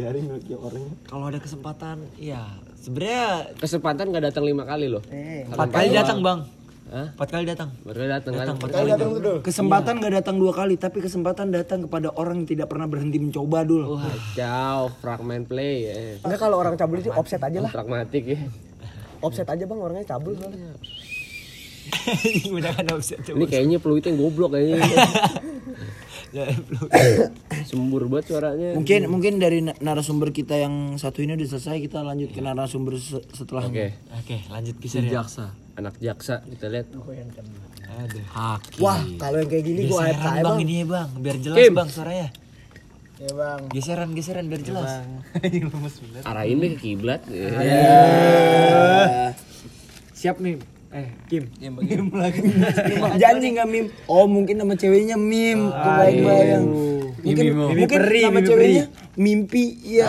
Kalau 1.08 1.32
ada 1.32 1.39
kesempatan, 1.39 2.04
ya 2.19 2.43
sebenarnya 2.75 3.56
Kesempatan 3.56 4.12
gak 4.12 4.25
datang 4.28 4.43
lima 4.43 4.67
kali 4.67 4.91
loh. 4.91 4.99
Eh, 5.08 5.47
empat 5.47 5.71
kali 5.71 5.95
datang 5.95 6.19
bang. 6.19 6.43
Hah? 6.86 7.17
Empat 7.17 7.30
kali 7.34 7.50
datang. 7.50 7.74
Baru 7.82 8.06
datang 8.06 8.32
kan? 8.32 8.45
Datang 8.45 8.58
empat 8.62 8.69
kali. 8.69 8.89
Bang. 8.93 9.41
Kesempatan 9.41 9.93
gak 9.98 10.13
datang 10.15 10.36
dua 10.38 10.54
kali, 10.54 10.78
tapi 10.78 11.02
kesempatan 11.02 11.50
datang 11.50 11.80
kepada 11.84 12.13
orang 12.13 12.45
yang 12.45 12.48
tidak 12.48 12.67
pernah 12.69 12.86
berhenti 12.86 13.17
mencoba 13.17 13.65
dul. 13.65 13.98
Kacau, 13.98 14.93
fragment 15.02 15.50
play 15.50 15.76
ya. 15.84 15.93
Enggak 16.21 16.39
kalau 16.39 16.62
orang 16.62 16.78
cabul 16.78 17.02
itu 17.02 17.10
offset 17.10 17.41
aja 17.41 17.58
lah. 17.58 17.74
Pragmatik 17.74 18.24
ya. 18.28 18.38
Offset 19.17 19.50
aja 19.50 19.65
bang 19.65 19.80
orangnya 19.80 20.06
cabul 20.06 20.38
soalnya. 20.38 20.78
Udah 22.56 22.71
kan 22.71 22.86
offset. 22.93 23.17
Ini 23.24 23.45
kayaknya 23.45 23.78
peluitnya 23.82 24.13
goblok 24.13 24.54
kayaknya. 24.54 24.86
Sembur 27.65 28.06
banget 28.06 28.26
suaranya. 28.30 28.76
Mungkin 28.76 29.08
mungkin 29.08 29.34
dari 29.39 29.63
na- 29.63 29.78
narasumber 29.80 30.30
kita 30.30 30.60
yang 30.60 31.00
satu 31.00 31.24
ini 31.24 31.34
udah 31.34 31.48
selesai, 31.48 31.82
kita 31.82 32.04
lanjut 32.04 32.30
ke 32.30 32.43
narasumber 32.43 33.00
se- 33.00 33.24
setelahnya. 33.32 33.71
Oke, 33.71 33.88
Oke, 34.21 34.38
lanjut 34.52 34.76
kisah 34.78 35.02
ya. 35.02 35.24
jaksa. 35.24 35.56
Anak 35.76 35.96
jaksa 36.00 36.42
kita 36.48 36.72
lihat. 36.72 36.88
Aduh. 36.92 38.24
Hakim. 38.32 38.82
Wah 38.84 39.00
kalau 39.20 39.38
yang 39.40 39.50
kayak 39.52 39.64
gini 39.64 39.82
gue 39.88 40.00
AFK 40.00 40.26
bang 40.26 40.44
bang. 40.44 40.58
ini 40.60 40.74
ya 40.76 40.86
bang, 40.88 41.10
biar 41.16 41.38
jelas 41.40 41.58
Kim. 41.58 41.72
bang 41.72 41.90
suaranya. 41.92 42.28
ya 43.16 43.32
bang. 43.32 43.62
Geseran 43.72 44.10
geseran 44.12 44.46
biar 44.52 44.62
jelas. 44.64 44.92
Arahin 46.28 46.58
deh 46.60 46.70
ke 46.76 46.80
kiblat. 46.80 47.22
Ya. 47.32 47.48
Siap 50.16 50.40
nih. 50.44 50.60
Eh, 50.96 51.12
Kim. 51.28 51.52
Janji 53.22 53.48
nggak 53.52 53.68
mim? 53.68 53.86
Oh 54.08 54.28
mungkin 54.32 54.56
nama 54.64 54.80
ceweknya 54.80 55.20
mim. 55.20 55.72
Kebayang 55.72 56.20
bayang. 56.24 56.66
Mungkin 57.26 57.46
mungkin 57.58 58.00
peri, 58.00 58.22
nama 58.28 58.40
ceweknya 58.40 58.86
mimpi 59.18 59.76
ya. 59.84 60.08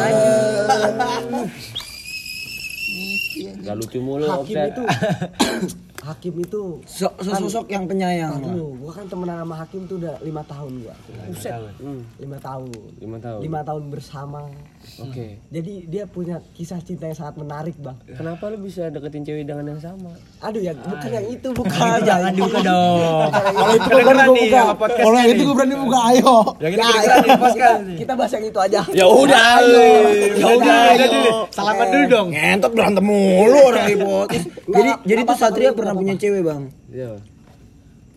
Gak 3.62 3.74
lucu 3.78 3.98
mulu 4.02 4.26
Hakim 4.26 4.56
itu 4.58 4.82
Hakim 6.06 6.34
itu 6.38 6.78
So- 6.86 7.10
sosok 7.18 7.66
yang 7.66 7.84
penyayang. 7.84 8.38
lah. 8.38 8.46
Aduh, 8.48 8.76
gua 8.76 8.92
kan 8.92 9.04
temenan 9.04 9.40
sama 9.40 9.54
Hakim 9.56 9.82
tuh 9.84 9.96
udah 9.96 10.14
lima 10.20 10.42
tahun 10.42 10.72
gua. 10.80 10.94
Buset. 11.26 11.50
Lima 12.16 12.38
tahun. 12.38 12.70
Lima 12.96 13.18
tahun. 13.18 13.40
Lima 13.40 13.60
tahun 13.60 13.82
bersama. 13.88 14.46
Oke. 14.98 15.42
Jadi 15.48 15.72
dia 15.84 16.06
punya 16.06 16.38
kisah 16.52 16.78
cinta 16.78 17.04
yang 17.04 17.16
sangat 17.16 17.34
menarik 17.36 17.74
bang. 17.76 17.98
Kenapa 18.08 18.46
lu 18.46 18.62
bisa 18.62 18.86
deketin 18.86 19.22
cewek 19.22 19.42
dengan 19.44 19.66
yang 19.66 19.82
sama? 19.82 20.14
Aduh 20.40 20.62
ya 20.62 20.72
bukan 20.72 21.10
yang 21.10 21.26
itu 21.26 21.48
bukan. 21.58 21.98
Jangan 22.00 22.30
dibuka 22.30 22.60
dong. 22.62 23.28
Kalau 23.34 23.72
itu 23.72 23.88
gua 23.88 24.02
berani 24.06 24.30
buka. 24.30 24.62
Kalau 24.96 25.16
yang 25.16 25.30
itu 25.32 25.42
gua 25.42 25.54
berani 25.56 25.74
buka. 25.76 25.98
Ayo. 26.06 26.34
Nah, 26.76 26.94
podcast 27.36 27.78
kita 27.96 28.12
bahas 28.14 28.32
yang 28.32 28.44
itu 28.44 28.58
aja. 28.60 28.80
Ya 28.92 29.06
udah, 29.06 29.50
Ya 30.36 30.46
udah, 30.46 30.80
salaman 31.50 31.86
dulu 31.88 32.04
dong. 32.06 32.26
Ngentot 32.30 32.70
berantem 32.70 33.02
mulu 33.02 33.58
orang 33.64 33.88
hipotis. 33.88 34.44
Jadi 34.62 34.90
jadi 35.04 35.20
tuh 35.24 35.36
Satria 35.36 35.70
pernah 35.72 35.95
punya 35.96 36.14
cewek 36.16 36.42
bang. 36.44 36.62
Iya. 36.92 37.10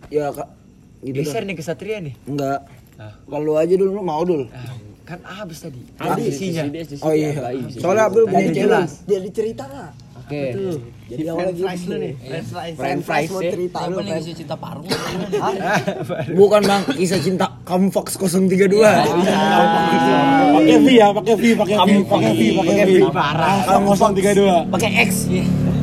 Ya 0.09 0.25
kak. 0.33 0.49
Gitu 0.99 1.15
Geser 1.23 1.43
nih 1.47 1.55
ke 1.55 1.63
Satria 1.63 1.97
nih. 2.03 2.13
Enggak. 2.27 2.67
Kalau 2.99 3.55
aja 3.55 3.73
dulu 3.79 3.91
lu 3.99 4.03
mau 4.03 4.21
dul. 4.27 4.51
Ah, 4.51 4.75
Kan 5.07 5.25
habis 5.25 5.65
tadi. 5.65 5.81
Habis 5.97 6.37
isinya. 6.37 6.69
Oh 7.01 7.13
iya. 7.15 7.33
Soalnya 7.81 8.11
Abdul 8.11 8.29
punya 8.29 8.51
cewek. 8.53 8.61
jelas. 8.61 8.91
Dia 9.09 9.19
dicerita? 9.23 9.65
Oke. 10.29 10.53
Jadi 11.09 11.25
awalnya 11.25 11.53
gitu 11.57 11.89
lu 11.89 11.95
nih. 11.97 12.13
French 12.21 12.49
fries. 12.53 12.75
Friend 12.77 13.01
fries 13.01 13.29
mau 13.33 13.41
cerita 13.41 13.79
lu. 13.89 13.95
Apa 13.97 14.01
kisah 14.21 14.35
cinta 14.37 14.55
parung? 14.61 14.85
Bukan 16.37 16.61
bang, 16.61 16.81
kisah 16.93 17.17
cinta 17.17 17.45
kamu 17.65 17.89
Fox 17.89 18.13
032. 18.21 18.69
Pakai 20.53 20.75
V 20.77 20.87
ya, 20.93 21.09
pakai 21.09 21.33
V, 21.33 21.43
pakai 21.57 21.75
V, 21.81 21.89
pakai 22.05 22.31
V, 22.37 22.41
pakai 22.61 22.85
V. 22.85 22.91
Parah. 23.09 23.65
Kamu 23.65 23.89
032. 23.97 24.69
Pakai 24.69 24.91
X. 25.09 25.11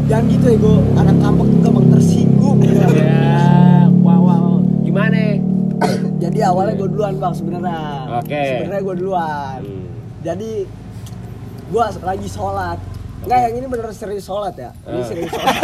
Jangan 0.07 0.25
gitu 0.31 0.47
ya 0.47 0.57
gue 0.63 0.77
anak 0.95 1.17
awalnya 6.49 6.75
gue 6.79 6.89
duluan 6.89 7.15
bang 7.19 7.35
sebenarnya. 7.35 7.81
Oke. 8.23 8.43
Sebenarnya 8.47 8.83
gue 8.83 8.97
duluan. 8.99 9.61
Jadi 10.23 10.51
gue 11.67 11.85
lagi 12.03 12.29
sholat. 12.31 12.79
Enggak 13.27 13.41
yang 13.49 13.55
ini 13.59 13.67
bener 13.67 13.91
serius 13.91 14.25
sholat 14.29 14.55
ya. 14.55 14.71
Ini 14.87 15.03
serius 15.03 15.31
sholat. 15.35 15.57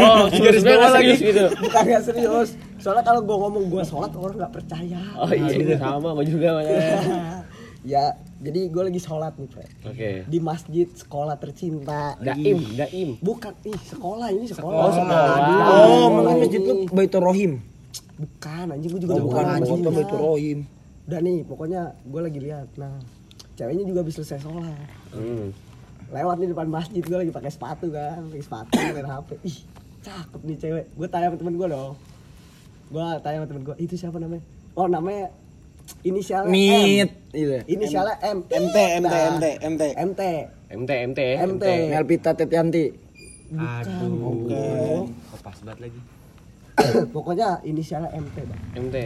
Oh, 0.00 0.26
serius 0.26 0.64
banget 0.66 0.90
lagi 0.90 1.12
gitu. 1.18 1.44
Bukan 1.60 1.82
nggak 1.86 2.02
serius. 2.02 2.48
Soalnya 2.80 3.04
kalau 3.04 3.20
gue 3.22 3.36
ngomong 3.36 3.64
gue 3.70 3.82
sholat 3.84 4.10
orang 4.16 4.36
nggak 4.40 4.54
percaya. 4.54 5.00
Oh 5.20 5.30
iya, 5.30 5.76
sama 5.78 6.16
gua 6.16 6.24
juga 6.26 6.48
makanya. 6.58 6.98
ya 7.80 8.12
jadi 8.40 8.68
gue 8.72 8.82
lagi 8.88 9.00
sholat 9.00 9.36
nih 9.36 9.48
Fred. 9.52 9.70
Oke. 9.84 10.10
Di 10.24 10.38
masjid 10.40 10.88
sekolah 10.88 11.36
tercinta. 11.36 12.16
Daim, 12.18 12.58
daim. 12.72 13.08
Bukan 13.20 13.52
ih 13.68 13.76
sekolah 13.76 14.32
ini 14.32 14.48
sekolah. 14.48 14.80
Oh, 14.80 14.92
sekolah. 14.92 15.36
Oh, 15.68 16.06
mungkin 16.08 16.36
masjid 16.48 16.60
lu 16.64 16.74
Baitur 16.88 17.20
Rohim. 17.22 17.60
Bukan 18.20 18.64
anjing 18.68 18.90
gue 18.90 19.00
juga 19.00 19.14
Oh, 19.14 19.24
bukan 19.24 19.44
masjid. 19.46 19.64
foto 19.66 19.88
Baitur 19.90 20.18
Rohim. 20.20 20.58
Udah 21.04 21.20
nih 21.20 21.38
pokoknya 21.42 21.80
gue 22.02 22.20
lagi 22.20 22.38
lihat. 22.38 22.68
Nah 22.76 23.00
ceweknya 23.52 23.84
juga 23.84 23.98
habis 24.00 24.14
selesai 24.14 24.38
sholat. 24.40 24.76
Hmm. 25.10 25.50
lewat 26.10 26.36
nih 26.36 26.50
depan 26.50 26.66
masjid 26.66 26.98
gue 27.00 27.14
lagi 27.14 27.30
pakai 27.30 27.48
sepatu 27.48 27.86
kan 27.88 28.18
pakai 28.26 28.42
sepatu 28.42 28.74
main 28.96 29.06
hp 29.06 29.30
ih 29.42 29.58
cakep 30.00 30.40
nih 30.42 30.56
cewek 30.58 30.84
gue 30.90 31.06
tanya 31.06 31.26
sama 31.28 31.38
temen 31.38 31.54
gue 31.54 31.68
dong 31.70 31.92
gue 32.90 33.06
tanya 33.20 33.36
sama 33.38 33.46
temen 33.46 33.62
gue 33.62 33.76
itu 33.78 33.94
siapa 33.94 34.18
namanya 34.18 34.42
oh 34.74 34.90
namanya 34.90 35.30
inisialnya 36.02 36.50
Mit. 36.50 37.10
M 37.30 37.30
Gitu. 37.30 37.52
ya. 37.52 37.62
inisialnya 37.64 38.16
M 38.26 38.42
MT, 38.42 38.76
MT, 38.98 39.14
MT, 39.30 39.44
MT. 39.62 39.82
MT 39.94 40.22
MT, 40.66 40.90
MT, 41.06 41.20
MT 41.46 41.64
Melpita 41.90 42.30
Tetianti. 42.32 42.84
Aduh. 43.52 45.06
Kok 45.30 45.40
pas 45.42 45.58
banget 45.62 45.78
lagi. 45.86 46.00
pokoknya 47.14 47.48
inisialnya 47.62 48.10
MT 48.14 48.36
bang 48.46 48.60
MT. 48.88 48.96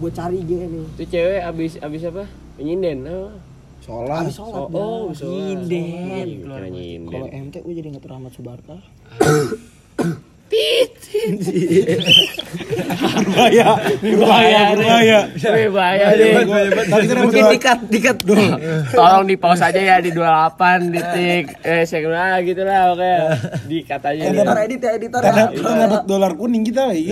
gue 0.00 0.10
cari 0.12 0.38
dia 0.44 0.64
nih 0.66 0.84
Itu 0.96 1.04
cewek 1.08 1.40
abis 1.42 1.72
abis 1.80 2.02
apa? 2.08 2.24
Nyinden. 2.62 2.98
Oh, 3.08 3.32
Sholat. 3.82 4.22
habis 4.22 4.36
sholat 4.38 4.62
oh, 4.62 4.70
oh 4.70 4.70
Bang. 4.70 5.16
bisa. 5.16 5.24
Nyinden. 5.26 6.26
Kira 6.46 6.68
Kalau. 7.10 7.26
MT 7.26 7.54
gue 7.66 7.74
jadi 7.74 7.88
inget 7.90 8.04
Rahmat 8.06 8.32
Subarka. 8.36 8.76
Berbahaya, 13.22 13.68
berbahaya, 14.02 14.62
berbahaya. 14.74 15.18
Bahaya. 15.70 16.06
Mungkin 17.22 17.44
dikat, 17.54 17.78
dikat. 17.88 18.16
Tolong 18.92 19.24
di 19.26 19.36
pause 19.38 19.62
aja 19.62 19.80
ya 19.80 19.96
di 20.02 20.10
28 20.10 20.92
detik. 20.92 21.44
Eh, 21.62 21.84
segmen 21.86 22.42
gitu 22.42 22.62
lah 22.66 22.92
oke. 22.94 23.14
Di 23.66 23.78
katanya. 23.86 24.22
editor 24.30 24.58
edit 24.58 24.80
ya 24.82 24.90
editor 24.98 25.20
ya 25.22 25.26
Karena 25.30 25.44
kita 25.54 25.72
dapat 25.86 26.02
dolar 26.06 26.32
kuning 26.34 26.64
kita 26.66 26.90
lagi. 26.90 27.06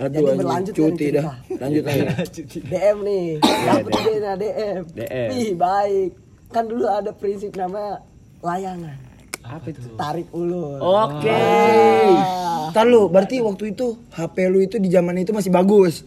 Jadi 0.00 0.16
Aduh, 0.16 0.32
anjing, 0.32 0.38
berlanjut 0.40 0.72
cuti 0.72 1.06
dah. 1.12 1.24
Lanjut 1.60 1.84
aja. 1.84 2.08
DM 2.72 2.98
nih 3.04 3.26
dapet 3.42 3.92
ide 4.00 4.14
nah 4.24 4.34
DM 4.38 4.82
DM. 4.96 5.28
Ih 5.36 5.50
baik 5.60 6.10
kan 6.48 6.64
dulu 6.64 6.88
ada 6.88 7.12
prinsip 7.12 7.52
namanya 7.52 8.00
layangan 8.40 9.09
Apa 9.42 9.66
itu? 9.66 9.80
tarik 9.94 10.28
ulur 10.30 10.78
Oke. 10.78 11.42
Ntar 12.70 12.84
lu, 12.84 13.06
berarti 13.06 13.40
waktu 13.40 13.72
itu 13.72 13.98
HP 14.10 14.36
lu 14.46 14.58
itu 14.58 14.76
di 14.76 14.86
zaman 14.86 15.16
itu 15.16 15.30
masih 15.30 15.50
bagus. 15.50 16.06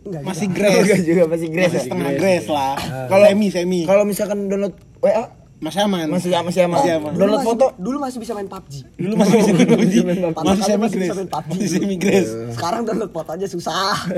Enggak, 0.00 0.22
Masih 0.24 0.46
gitu. 0.48 0.56
grace. 0.56 0.80
Enggak 0.80 1.00
juga 1.04 1.22
masih 1.28 1.48
grace. 1.50 1.68
Masih 1.68 1.80
setengah 1.84 2.12
grace 2.16 2.48
lah. 2.48 2.74
Kalau 3.04 3.24
semi, 3.26 3.46
semi. 3.48 3.80
Kalau 3.84 4.02
misalkan 4.02 4.48
download 4.48 4.72
WA 4.98 5.24
Masih 5.60 5.84
aman. 5.84 6.08
masih 6.08 6.32
masih 6.32 6.60
aman. 6.64 6.80
Masih 6.80 6.90
aman. 6.96 7.10
Dulu 7.12 7.20
Download 7.20 7.36
masih- 7.36 7.48
foto 7.52 7.66
dulu 7.76 7.96
masih 8.00 8.18
bisa 8.18 8.32
main 8.32 8.48
PUBG 8.48 8.74
Dulu 8.96 9.12
masih 9.14 9.34
bisa 9.36 9.52
main 9.52 9.68
PUBG. 9.68 9.94
Masih 10.40 10.62
semi 10.64 10.86
PUBG. 10.88 11.48
Masih 11.52 11.68
semi 11.68 11.96
grace. 11.96 12.30
sekarang 12.56 12.80
download 12.82 13.12
foto 13.12 13.30
aja 13.30 13.44
susah 13.44 13.92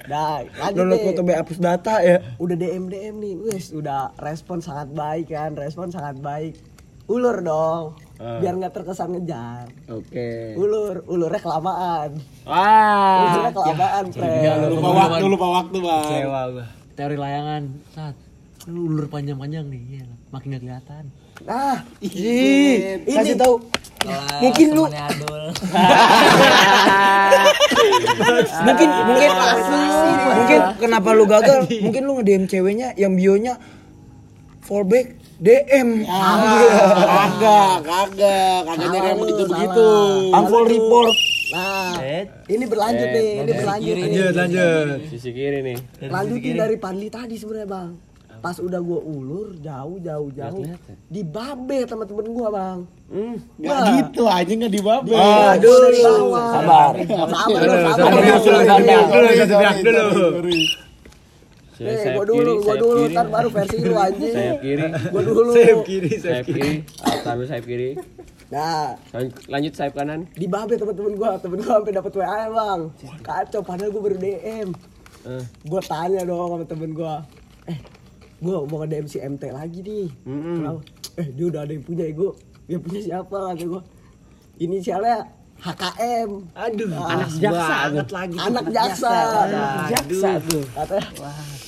Nah, 0.00 0.42
lanjut 0.42 0.74
download 0.74 1.00
foto 1.06 1.20
backup 1.22 1.54
data 1.54 1.94
ya. 2.02 2.18
Udah 2.34 2.56
DM 2.56 2.90
DM 2.90 3.14
nih, 3.20 3.34
wes 3.38 3.70
udah 3.70 4.10
respon 4.18 4.58
sangat 4.58 4.90
baik 4.90 5.30
kan, 5.30 5.54
respon 5.54 5.86
sangat 5.86 6.18
baik. 6.18 6.58
Ulur 7.10 7.36
dong. 7.40 7.84
biar 8.20 8.52
nggak 8.52 8.76
terkesan 8.76 9.16
ngejar 9.16 9.64
Oke. 9.88 10.52
ulur 10.52 11.00
ulurnya 11.08 11.40
kelamaan 11.40 12.20
Wah. 12.44 13.32
ulurnya 13.32 13.48
kelamaan 13.50 14.04
prank 14.12 14.68
Lupa 14.68 14.90
waktu, 14.92 15.24
lupa 15.24 15.46
waktu, 15.50 15.76
Bang. 15.80 16.04
Kecewa 16.04 16.40
gua. 16.52 16.66
Teori 16.92 17.16
layangan 17.16 17.62
saat 17.90 18.12
lu 18.68 18.92
ulur 18.92 19.08
panjang-panjang 19.08 19.64
nih, 19.66 19.82
iya, 19.90 20.04
makin 20.28 20.52
gak 20.52 20.60
kelihatan. 20.60 21.04
nah 21.40 21.80
Ih, 21.98 23.00
Ini. 23.00 23.08
kasih 23.08 23.40
tahu. 23.40 23.54
Mungkin 24.38 24.68
lu 24.70 24.84
mungkin 28.60 28.88
mungkin 29.06 29.30
mungkin 30.30 30.60
kenapa 30.76 31.08
lu 31.12 31.24
gagal? 31.24 31.58
Mungkin 31.80 32.02
lu 32.04 32.12
nge-DM 32.20 32.44
ceweknya 32.46 32.88
yang 32.96 33.12
bionya 33.14 33.56
fallback 34.60 35.19
DM. 35.40 36.04
Kagak, 36.04 37.80
kagak, 37.80 38.58
kagak 38.68 38.88
nyari 38.92 39.08
yang 39.08 39.20
begitu 39.24 39.42
begitu. 39.48 39.88
Unfollow 40.36 40.68
report. 40.68 41.16
nah 41.50 41.96
ini 42.46 42.64
berlanjut 42.68 43.08
Eh, 43.08 43.16
nih 43.16 43.28
ini 43.40 43.52
berlanjut 43.56 43.94
nih. 43.96 44.04
Lanjut, 44.04 44.32
lanjut. 44.36 44.86
Sisi 45.08 45.30
kiri 45.32 45.58
nih. 45.64 45.78
lanjutin 46.06 46.54
dari 46.54 46.76
Padli 46.76 47.08
tadi 47.08 47.40
sebenarnya 47.40 47.66
bang. 47.66 47.90
Pas 48.40 48.56
udah 48.56 48.80
gua 48.80 49.00
ulur 49.00 49.52
jauh 49.60 50.00
jauh 50.00 50.28
jauh 50.32 50.64
di 51.08 51.20
babe 51.20 51.88
teman-teman 51.88 52.26
gua 52.30 52.48
bang. 52.52 52.78
Gak 53.58 53.80
gitu 53.96 54.22
aja 54.28 54.52
nggak 54.52 54.72
dibabe. 54.72 55.12
aduh. 55.16 55.76
Sabar. 56.52 56.92
sabar 57.00 57.60
lu, 57.64 57.74
sabar. 57.80 57.96
Sabar, 57.96 58.12
lu. 58.12 58.36
dulu, 58.44 58.60
dulu, 59.08 59.28
satu 59.40 59.54
pihak 59.56 59.76
dulu. 59.80 60.04
Eh, 61.80 61.96
Sayap 61.96 62.12
gua 62.14 62.24
dulu, 62.26 62.36
kiri, 62.36 62.52
gua 62.52 62.64
sayap 62.66 62.82
dulu, 62.82 63.00
kiri. 63.00 63.14
ntar 63.14 63.26
baru 63.26 63.48
versi 63.48 63.76
lu 63.80 63.94
anjing. 64.04 64.34
Sayap 64.34 64.58
kiri. 64.60 64.84
Gua 65.06 65.22
dulu. 65.22 65.50
kiri, 65.82 66.10
Sayap 66.14 66.44
kiri. 66.44 66.70
Altar 67.00 67.34
lu 67.34 67.44
sayap 67.44 67.64
kiri. 67.64 67.90
Nah, 68.48 68.98
Lan- 69.10 69.36
Lanjut 69.46 69.72
sayap 69.72 69.94
kanan. 69.94 70.20
di 70.30 70.44
babe 70.44 70.74
temen-temen 70.74 71.14
gua, 71.14 71.38
temen 71.38 71.56
gua 71.58 71.78
sampai 71.78 71.94
dapet 71.94 72.12
WA 72.14 72.40
bang. 72.46 72.80
Kacau, 73.20 73.60
padahal 73.60 73.88
gua 73.90 74.02
baru 74.02 74.16
DM. 74.18 74.68
Eh. 75.22 75.44
Gua 75.64 75.80
tanya 75.80 76.20
dong 76.22 76.52
sama 76.52 76.64
temen 76.64 76.90
gua, 76.90 77.24
eh, 77.64 77.78
gua 78.38 78.64
mau 78.64 78.80
nge-DM 78.80 79.06
si 79.06 79.16
MT 79.18 79.48
lagi 79.48 79.80
nih. 79.80 80.06
Kenapa? 80.22 80.80
Eh, 81.16 81.28
dia 81.30 81.44
udah 81.46 81.60
ada 81.62 81.72
yang 81.72 81.82
punya 81.82 82.04
ya 82.04 82.12
gua. 82.12 82.32
Yang 82.66 82.80
punya 82.82 83.00
siapa 83.00 83.36
kata 83.48 83.64
gua? 83.64 83.82
Inisialnya 84.58 85.16
HKM. 85.60 86.30
Aduh, 86.56 86.88
Anak 87.04 87.30
jaksa. 87.36 87.76
lagi. 87.92 88.36
Anak 88.40 88.66
jaksa. 88.72 89.14
jaksa 89.92 90.30
tuh. 90.48 90.64
Katanya, 90.72 91.04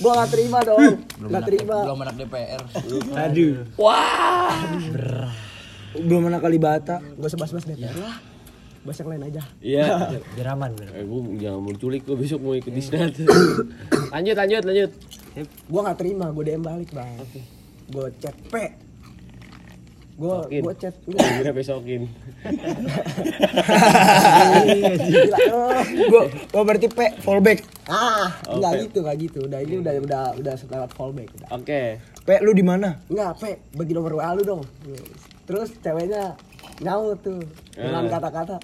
gua 0.01 0.11
gak 0.17 0.29
terima 0.33 0.57
dong. 0.65 0.81
Gak 1.29 1.43
terima. 1.45 1.77
Belum 1.85 1.99
anak 2.01 2.15
DPR. 2.17 2.61
Aduh. 3.13 3.53
Wah. 3.77 4.53
Belum 5.93 6.21
anak 6.25 6.41
Kalibata. 6.41 6.97
Gak 6.99 7.27
usah 7.29 7.37
bahas-bahas 7.37 7.65
DPR 7.69 7.97
lah. 8.01 8.17
Bahas 8.83 8.97
yang 8.99 9.09
lain 9.15 9.23
aja. 9.29 9.43
Iya. 9.61 9.85
Biar 10.35 10.47
aman. 10.57 10.73
Eh, 10.75 11.05
gua 11.05 11.19
jangan 11.37 11.59
mau 11.61 11.73
gua 11.77 12.15
besok 12.17 12.39
mau 12.41 12.53
ikut 12.57 12.73
di 12.73 12.81
senat. 12.81 13.13
lanjut, 14.13 14.35
lanjut, 14.35 14.63
lanjut. 14.65 14.91
Gua 15.69 15.81
gak 15.85 15.97
terima, 16.01 16.33
gua 16.33 16.43
DM 16.43 16.65
balik 16.65 16.89
bang. 16.89 17.21
Gua 17.93 18.09
chat 18.17 18.33
P. 18.49 18.53
Gua 20.13 20.45
Sokin. 20.45 20.61
gua 20.61 20.73
chat 20.77 20.93
Gua 21.09 21.17
kira 21.17 21.51
besokin. 21.51 22.01
Gua 26.09 26.21
gua 26.53 26.63
berarti 26.63 26.87
P 26.89 26.99
fallback. 27.21 27.59
Ah, 27.89 28.29
enggak 28.45 28.71
Oke. 28.71 28.81
gitu, 28.87 28.97
enggak 29.03 29.17
gitu. 29.19 29.39
Udah 29.45 29.59
ini 29.59 29.75
udah 29.81 29.93
udah 29.99 30.23
udah 30.37 30.53
lewat 30.53 30.91
fallback 30.93 31.29
udah. 31.33 31.47
Oke. 31.57 31.81
P 32.23 32.29
lu 32.39 32.51
di 32.53 32.63
mana? 32.63 33.01
Enggak, 33.09 33.31
P, 33.41 33.43
bagi 33.75 33.91
nomor 33.91 34.15
WA 34.15 34.31
lu 34.31 34.43
dong. 34.45 34.63
Terus 35.43 35.75
ceweknya 35.81 36.37
nyaut 36.79 37.19
tuh 37.19 37.41
dengan 37.75 38.07
Eh. 38.07 38.11
kata-kata 38.11 38.57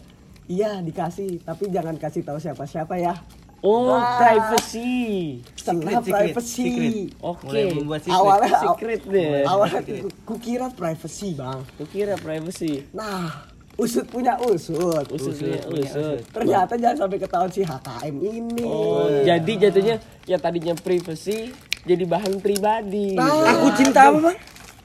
Iya 0.50 0.82
dikasih, 0.82 1.46
tapi 1.46 1.70
jangan 1.70 1.94
kasih 2.02 2.26
tahu 2.26 2.42
siapa-siapa 2.42 2.98
ya. 2.98 3.14
Oh, 3.60 3.92
Wah. 3.92 4.16
privacy. 4.18 5.44
Senang 5.52 6.00
secret, 6.00 6.32
privacy. 6.32 6.72
Oke. 7.20 7.44
Mulai 7.44 7.64
membuat 7.76 8.02
secret. 8.02 8.16
Awalnya 8.16 8.56
Secret 8.64 9.02
deh. 9.04 9.44
Awalnya 9.44 9.82
ku- 9.84 10.16
kukira 10.26 10.68
privacy, 10.72 11.30
Bang. 11.36 11.60
Gua 11.76 11.88
kira 11.92 12.16
privacy. 12.16 12.88
Nah, 12.96 13.52
usut 13.76 14.08
punya 14.08 14.40
usut. 14.40 15.04
Usutnya 15.12 15.60
usut. 15.68 16.24
Ternyata 16.32 16.80
jangan 16.80 16.98
sampai 17.04 17.18
ketahuan 17.20 17.52
si 17.52 17.62
HKM 17.62 18.16
ini. 18.22 18.64
Oh, 18.64 19.12
jadi 19.28 19.52
jatuhnya 19.68 19.96
yang 20.24 20.40
tadinya 20.40 20.74
privacy 20.74 21.52
jadi 21.84 22.04
bahan 22.08 22.40
pribadi. 22.40 23.20
Nah. 23.20 23.28
gitu. 23.28 23.44
Aku 23.44 23.68
cinta 23.76 24.02
apa, 24.08 24.20
Bang? 24.24 24.38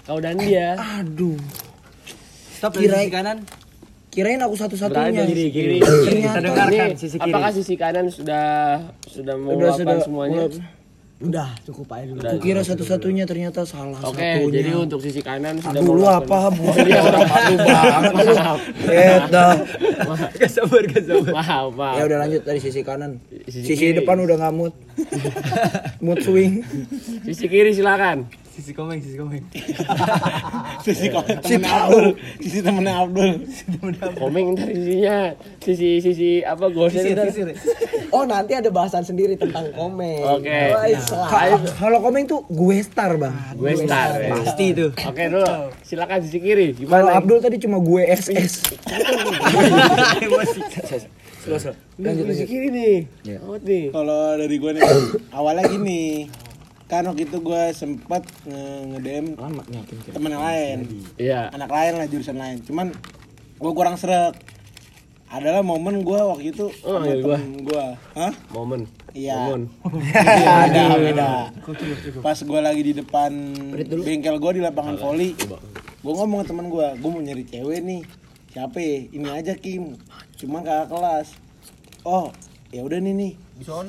Kau 0.05 0.19
dan 0.19 0.35
dia. 0.37 0.75
Aduh. 0.99 1.39
Stop 2.55 2.75
sisi 2.75 3.07
kanan. 3.07 3.43
Kirain 4.15 4.39
aku 4.39 4.55
satu-satunya. 4.55 5.11
Berada 5.21 5.35
di 5.35 5.51
kiri. 5.51 5.83
Ternyata. 5.83 6.39
dengarkan 6.41 6.89
Ini, 6.89 6.95
sisi 6.95 7.17
kiri. 7.19 7.33
Apakah 7.35 7.51
sisi 7.51 7.75
kanan 7.75 8.07
sudah 8.09 8.47
sudah 9.05 9.35
sudah 9.75 9.97
semuanya? 10.01 10.47
Udah, 11.15 11.49
cukup 11.65 11.89
aja 11.91 12.05
dulu. 12.07 12.21
Udah. 12.21 12.33
Kira 12.37 12.61
satu-satunya 12.61 13.25
ternyata 13.25 13.63
salah 13.65 13.97
Oke, 14.03 14.19
satunya. 14.19 14.51
jadi 14.53 14.71
untuk 14.77 14.99
sisi 14.99 15.19
kanan 15.19 15.57
sudah 15.57 15.81
Aduh 15.81 15.95
lu 15.95 16.05
apa 16.05 16.51
bu? 16.53 16.63
Iya 16.77 17.01
orang 17.01 17.23
padu 17.25 17.55
banget. 17.65 18.13
Gak 20.37 20.51
sabar, 20.53 20.83
gak 20.85 21.03
sabar. 21.03 21.33
Maaf, 21.33 21.67
maaf. 21.73 21.95
Ya 21.97 22.03
udah 22.05 22.19
lanjut 22.21 22.43
dari 22.45 22.61
sisi 22.61 22.83
kanan. 22.83 23.23
Sisi 23.47 23.63
Sisi, 23.65 23.75
kiri. 23.89 23.99
depan 23.99 24.21
udah 24.21 24.37
nggak 24.37 24.55
mood. 24.59 24.75
mood 25.99 26.19
swing. 26.21 26.61
Sisi 27.25 27.47
kiri 27.47 27.73
silakan. 27.73 28.29
Sisi 28.55 28.71
komeng, 28.71 29.03
sisi 29.03 29.19
komeng. 29.19 29.43
Sisi 30.87 31.11
temennya 31.11 31.75
Abdul. 31.75 32.07
Sisi 32.39 32.63
temennya 32.63 32.95
Abdul. 33.03 33.31
Komeng 34.15 34.55
ntar 34.55 34.71
sisinya 34.71 35.19
sisi 35.59 35.99
sisi 35.99 36.31
apa 36.47 36.71
gosnya 36.71 37.03
ntar. 37.19 37.35
Oh, 38.15 38.23
nanti 38.23 38.55
ada 38.55 38.71
bahasan 38.71 39.03
sendiri 39.03 39.35
tentang 39.35 39.75
komen. 39.75 40.23
Oke. 40.39 40.59
Woi, 40.71 40.95
Nah, 40.95 41.03
selalu. 41.03 41.67
Kalau 41.75 41.99
komeng 41.99 42.31
tuh 42.31 42.47
gue 42.47 42.79
star 42.79 43.19
bang. 43.19 43.35
Gue 43.59 43.75
star. 43.75 44.23
ya. 44.23 44.31
Pasti 44.39 44.65
itu. 44.71 44.87
Oke 45.03 45.23
dulu. 45.27 45.51
Silakan 45.83 46.19
sisi 46.23 46.39
kiri. 46.39 46.79
Kalau 46.79 47.11
Gimana? 47.11 47.19
Abdul 47.19 47.43
tadi 47.43 47.59
cuma 47.59 47.83
gue 47.83 48.03
SS. 48.07 48.71
Terus 51.45 51.63
lanjut 51.99 52.25
sisi 52.31 52.39
lanjut. 52.39 52.47
kiri 52.47 52.69
nih. 52.71 52.97
Oh 53.43 53.59
nih. 53.59 53.91
Kalau 53.91 54.39
dari 54.39 54.57
gue 54.57 54.71
nih, 54.79 54.83
awalnya 55.35 55.67
gini. 55.67 56.31
Kan 56.85 57.03
waktu 57.05 57.25
itu 57.25 57.41
gue 57.41 57.63
sempet 57.73 58.23
nge- 58.45 59.35
Lama 59.35 59.63
nyakin 59.65 59.97
temen 60.07 60.31
yang 60.31 60.45
lain. 60.45 60.79
Iya. 61.17 61.49
Anak 61.51 61.69
lain 61.69 61.93
lah, 61.97 62.07
jurusan 62.07 62.37
lain. 62.37 62.61
Cuman 62.61 62.93
gue 63.55 63.73
kurang 63.73 63.97
seret. 63.97 64.37
Adalah 65.27 65.67
momen 65.67 66.07
gue 66.07 66.15
waktu 66.15 66.55
itu 66.55 66.71
Oh, 66.85 66.95
sama 66.95 67.11
iya, 67.11 67.19
gua. 67.19 67.35
temen 67.35 67.53
gue. 67.65 67.85
Hah? 68.15 68.33
Momen. 68.55 68.81
Iya. 69.11 69.35
Momen. 69.41 69.63
Iya, 70.15 70.55
beda, 70.63 70.83
beda. 71.01 71.29
Pas 72.23 72.39
gue 72.39 72.61
lagi 72.61 72.83
di 72.85 72.93
depan 72.95 73.31
bengkel 73.99 74.37
gue 74.39 74.53
di 74.53 74.63
lapangan 74.63 74.95
voli, 74.95 75.35
gue 75.99 76.13
ngomong 76.13 76.39
ke 76.41 76.47
teman 76.47 76.69
gue, 76.69 76.87
gue 76.95 77.11
mau 77.11 77.19
nyari 77.19 77.43
cewek 77.43 77.83
nih. 77.83 78.03
Siapa 78.53 78.79
ya? 78.79 79.11
Ini 79.11 79.29
aja 79.33 79.53
Kim. 79.57 79.99
Cuma 80.37 80.63
kakak 80.63 80.87
kelas. 80.89 81.29
Oh, 82.05 82.31
ya 82.75 82.83
udah 82.83 82.99
nih 82.99 83.15
nih. 83.15 83.33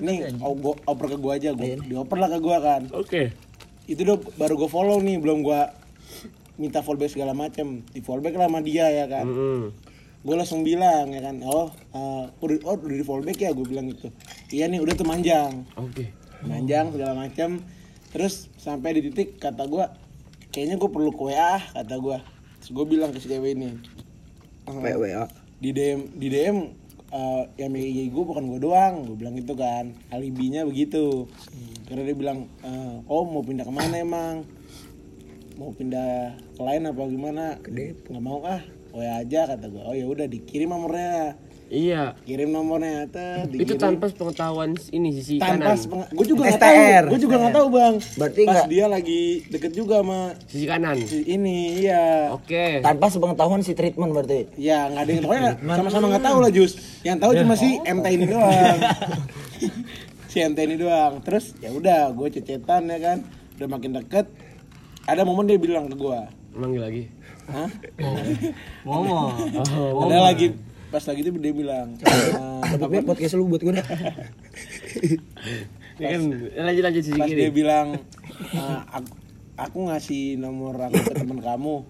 Nih, 0.05 0.17
oh, 0.45 0.53
gua, 0.53 0.77
oper 0.85 1.09
ke 1.09 1.17
gue 1.17 1.31
aja, 1.33 1.49
gue 1.57 1.81
dioper 1.89 2.17
lah 2.21 2.29
ke 2.29 2.37
gue 2.37 2.57
kan. 2.61 2.81
Oke. 2.93 3.21
Itu 3.89 4.05
udah 4.05 4.17
baru 4.37 4.53
gue 4.61 4.69
follow 4.69 5.01
nih, 5.01 5.17
belum 5.17 5.41
gue 5.41 5.61
minta 6.61 6.85
fallback 6.85 7.11
segala 7.11 7.33
macem. 7.33 7.81
Di 7.89 7.99
fallback 8.05 8.37
lah 8.37 8.47
sama 8.47 8.61
dia 8.61 8.87
ya 8.87 9.05
kan 9.09 9.25
Mm-mm. 9.27 9.61
gue 10.25 10.35
langsung 10.35 10.65
bilang 10.65 11.13
ya 11.13 11.21
kan 11.21 11.37
oh 11.45 11.69
eh, 11.93 12.25
udah 12.41 12.57
oh 12.65 12.75
udah 12.81 12.97
di 12.97 13.05
fallback 13.05 13.37
ya 13.45 13.53
gue 13.53 13.65
bilang 13.65 13.93
gitu 13.93 14.09
iya 14.49 14.65
nih 14.65 14.81
udah 14.81 14.93
tuh 14.97 15.05
manjang 15.05 15.65
Oke. 15.77 16.09
manjang 16.41 16.89
segala 16.89 17.13
macam 17.13 17.61
terus 18.09 18.49
sampai 18.57 18.97
di 18.97 19.11
titik 19.11 19.37
kata 19.37 19.69
gue 19.69 19.85
kayaknya 20.49 20.81
gue 20.81 20.89
perlu 20.89 21.11
ke 21.13 21.29
WA 21.29 21.61
kata 21.61 21.95
gue 22.01 22.17
terus 22.57 22.71
gue 22.73 22.85
bilang 22.89 23.13
ke 23.13 23.21
si 23.21 23.27
cewek 23.29 23.53
ini 23.53 23.77
eh, 24.65 24.97
WA. 24.97 25.29
di 25.61 25.69
DM 25.69 26.17
di 26.17 26.27
DM 26.33 26.57
eh, 27.11 27.43
yang 27.59 27.71
megang 27.73 28.09
gue 28.09 28.23
bukan 28.25 28.43
gue 28.49 28.59
doang. 28.61 28.93
Gue 29.09 29.17
bilang 29.19 29.35
gitu 29.37 29.53
kan. 29.53 29.93
Alibinya 30.09 30.65
begitu. 30.65 31.29
Karena 31.85 32.01
dia 32.07 32.15
bilang 32.17 32.49
eh, 32.65 32.95
oh 33.05 33.25
mau 33.27 33.45
pindah 33.45 33.65
ke 33.67 33.73
mana 33.73 33.95
emang? 33.99 34.35
Mau 35.59 35.71
pindah 35.75 36.35
ke 36.55 36.61
lain 36.61 36.89
apa 36.89 37.01
gimana? 37.05 37.45
Nggak 37.61 38.23
mau 38.23 38.41
ah. 38.45 38.61
WA 38.95 39.19
aja 39.19 39.43
kata 39.43 39.67
gue 39.67 39.83
oh 39.83 39.91
ya 39.91 40.07
udah 40.07 40.23
dikirim 40.23 40.71
nomornya 40.71 41.35
Iya. 41.65 42.13
kirim 42.21 42.49
nomornya 42.49 43.09
teh 43.09 43.49
Itu 43.51 43.73
tanpa 43.75 44.05
pengetahuan 44.07 44.77
ini 44.89 45.09
sisi 45.11 45.41
tanpa 45.41 45.73
kanan. 45.73 46.05
gue 46.07 46.25
juga 46.25 46.41
nggak 46.45 46.61
tahu 46.61 46.77
gue 47.09 47.19
juga 47.19 47.35
nggak 47.37 47.55
tahu 47.55 47.67
bang 47.69 47.95
Berarti 48.15 48.41
pas 48.43 48.53
nggak- 48.55 48.69
dia 48.69 48.85
lagi 48.85 49.21
deket 49.47 49.71
juga 49.73 49.95
sama 49.99 50.19
Sisi 50.45 50.65
kanan. 50.65 50.97
si 51.01 51.25
ini 51.25 51.81
iya 51.81 52.29
Oke. 52.31 52.79
Tanpa 52.79 53.09
sepengetahuan 53.09 53.59
si 53.59 53.73
treatment 53.73 54.11
berarti. 54.11 54.45
Ya 54.55 54.85
nggak 54.87 55.01
ada 55.01 55.11
yang 55.11 55.23
pokoknya 55.23 55.51
sama-sama 55.65 56.05
nggak 56.07 56.23
tahu 56.23 56.37
lah 56.39 56.51
Jus. 56.51 56.71
Yang 57.01 57.17
tahu 57.19 57.31
cuma 57.35 57.53
si 57.55 57.69
MT 57.81 58.05
ini 58.11 58.25
doang. 58.27 58.77
si 60.31 60.37
MT 60.39 60.59
ini 60.61 60.75
doang. 60.75 61.13
Terus 61.21 61.57
ya 61.57 61.69
udah 61.71 62.11
gue 62.11 62.27
cecetan 62.31 62.87
ya 62.87 62.99
kan. 62.99 63.17
Udah 63.55 63.67
makin 63.67 63.91
deket. 63.95 64.29
Ada 65.05 65.21
momen 65.21 65.45
dia 65.45 65.57
bilang 65.57 65.85
ke 65.85 65.95
gue, 65.95 66.19
Manggil 66.51 66.81
lagi. 66.81 67.03
Hah? 67.45 67.69
Ngomong. 68.81 69.29
Ada 70.01 70.19
lagi 70.23 70.47
pas 70.95 71.03
lagi 71.11 71.27
itu 71.27 71.31
dia 71.35 71.51
bilang 71.51 71.99
Tapi 72.79 73.03
podcast 73.03 73.35
lu 73.35 73.51
buat 73.51 73.59
gue 73.59 73.75
dah. 73.75 73.87
Ini 75.99 76.05
kan 76.07 76.21
lanjut 76.71 76.83
lanjut 76.87 77.03
sisi 77.03 77.19
pas 77.19 77.27
dia 77.27 77.51
bilang 77.51 77.99
eh, 78.55 78.79
aku, 78.95 79.11
aku 79.59 79.77
ngasih 79.91 80.39
nomor 80.39 80.79
aku 80.79 80.95
ke 81.03 81.13
teman 81.19 81.43
kamu. 81.43 81.83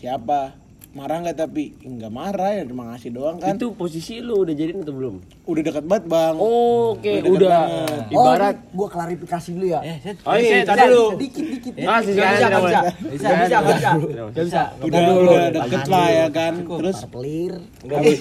Siapa 0.00 0.56
marah 0.94 1.18
nggak 1.20 1.34
tapi 1.36 1.74
nggak 1.76 2.08
marah 2.08 2.50
ya 2.52 2.62
cuma 2.64 2.86
ngasih 2.88 3.10
doang 3.10 3.36
kan 3.36 3.52
Itu 3.52 3.74
posisi 3.74 4.18
lu 4.18 4.40
udah 4.40 4.52
jadiin 4.52 4.78
atau 4.78 4.94
belum? 4.94 5.14
udah 5.42 5.62
dekat 5.62 5.84
banget 5.84 6.04
bang 6.06 6.34
Oh, 6.36 6.94
Oke, 6.94 7.10
Udah 7.10 7.20
deket 7.20 7.34
udah. 7.34 7.50
banget. 7.50 8.02
Ibarat 8.08 8.56
gue 8.70 8.88
klarifikasi 8.88 9.48
dulu 9.50 9.66
ya. 9.66 9.80
Oh 10.22 10.34
iya, 10.34 10.56
tadi 10.62 10.80
dulu. 10.86 11.04
Dikit 11.16 11.44
dikit. 11.50 11.72
Ah, 11.82 11.98
sisi 11.98 12.14
kanan 12.16 12.38
tidak 12.38 12.60
boleh. 12.60 12.74
Bisa, 13.10 13.28
bisa, 13.36 13.56
bisa. 13.60 13.90
Gak 14.30 14.44
bisa. 14.44 14.62
udah 14.80 15.00
udah 15.16 15.46
deket 15.52 15.84
lah 15.88 16.06
ya 16.08 16.26
kan 16.30 16.52
terus 16.62 16.98
Pelir. 17.06 17.52
abis, 17.84 18.18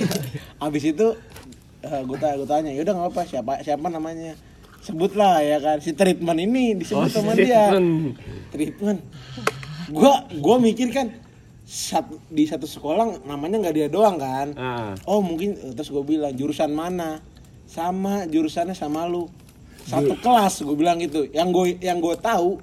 abis 0.60 0.84
itu 0.88 1.08
gue 1.84 2.18
tanya 2.18 2.36
gue 2.36 2.48
tanya 2.48 2.72
yaudah 2.72 2.94
nggak 2.96 3.10
apa 3.10 3.22
siapa 3.24 3.52
siapa 3.60 3.86
namanya 3.88 4.34
sebut 4.80 5.14
lah 5.14 5.40
ya 5.40 5.58
kan 5.58 5.78
si 5.78 5.92
treatment 5.92 6.36
ini 6.38 6.74
disebut 6.76 6.98
Oh, 6.98 7.06
si 7.06 7.14
sama 7.14 7.32
dia 7.34 7.70
treatment. 7.70 8.18
treatment 8.50 9.00
gue 9.86 10.14
gue 10.34 10.56
mikir 10.60 10.88
kan 10.90 11.08
sat- 11.64 12.20
di 12.28 12.44
satu 12.44 12.68
sekolah 12.68 13.24
namanya 13.24 13.64
nggak 13.64 13.76
dia 13.76 13.88
doang 13.88 14.20
kan. 14.20 14.48
Ah. 14.56 14.92
oh 15.08 15.24
mungkin 15.24 15.56
terus 15.74 15.90
gue 15.90 16.04
bilang 16.04 16.36
jurusan 16.36 16.72
mana? 16.72 17.24
Sama 17.66 18.28
jurusannya 18.28 18.76
sama 18.76 19.08
lu. 19.08 19.32
Satu 19.84 20.16
kelas 20.20 20.64
gue 20.64 20.76
bilang 20.76 21.00
gitu. 21.00 21.28
Yang 21.32 21.48
gue 21.52 21.66
yang 21.84 22.00
gue 22.00 22.16
tahu 22.20 22.60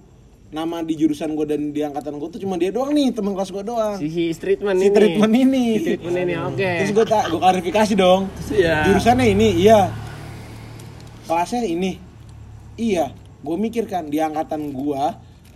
nama 0.51 0.83
di 0.83 0.99
jurusan 0.99 1.39
gue 1.39 1.47
dan 1.47 1.71
di 1.71 1.79
angkatan 1.79 2.19
gue 2.19 2.27
tuh 2.27 2.41
cuma 2.43 2.59
dia 2.59 2.75
doang 2.75 2.91
nih 2.91 3.15
teman 3.15 3.39
kelas 3.39 3.51
gue 3.51 3.65
doang. 3.65 3.97
Si 3.99 4.11
si 4.11 4.25
treatment 4.35 4.79
si 4.83 4.87
ini. 4.91 4.95
treatment 4.95 5.35
ini. 5.35 5.65
Si 5.79 5.85
treatment 5.95 6.17
ini, 6.17 6.35
oke. 6.37 6.71
terus 6.83 6.93
gue 6.93 7.07
tak 7.07 7.25
gue 7.31 7.41
klarifikasi 7.41 7.93
dong. 7.95 8.27
Iya. 8.51 8.77
jurusannya 8.91 9.27
ini? 9.31 9.49
Iya. 9.63 9.81
Kelasnya 11.31 11.63
ini? 11.67 11.93
Iya. 12.75 13.15
Gue 13.41 13.57
mikir 13.57 13.87
kan 13.87 14.11
di 14.11 14.19
angkatan 14.19 14.75
gue 14.75 15.03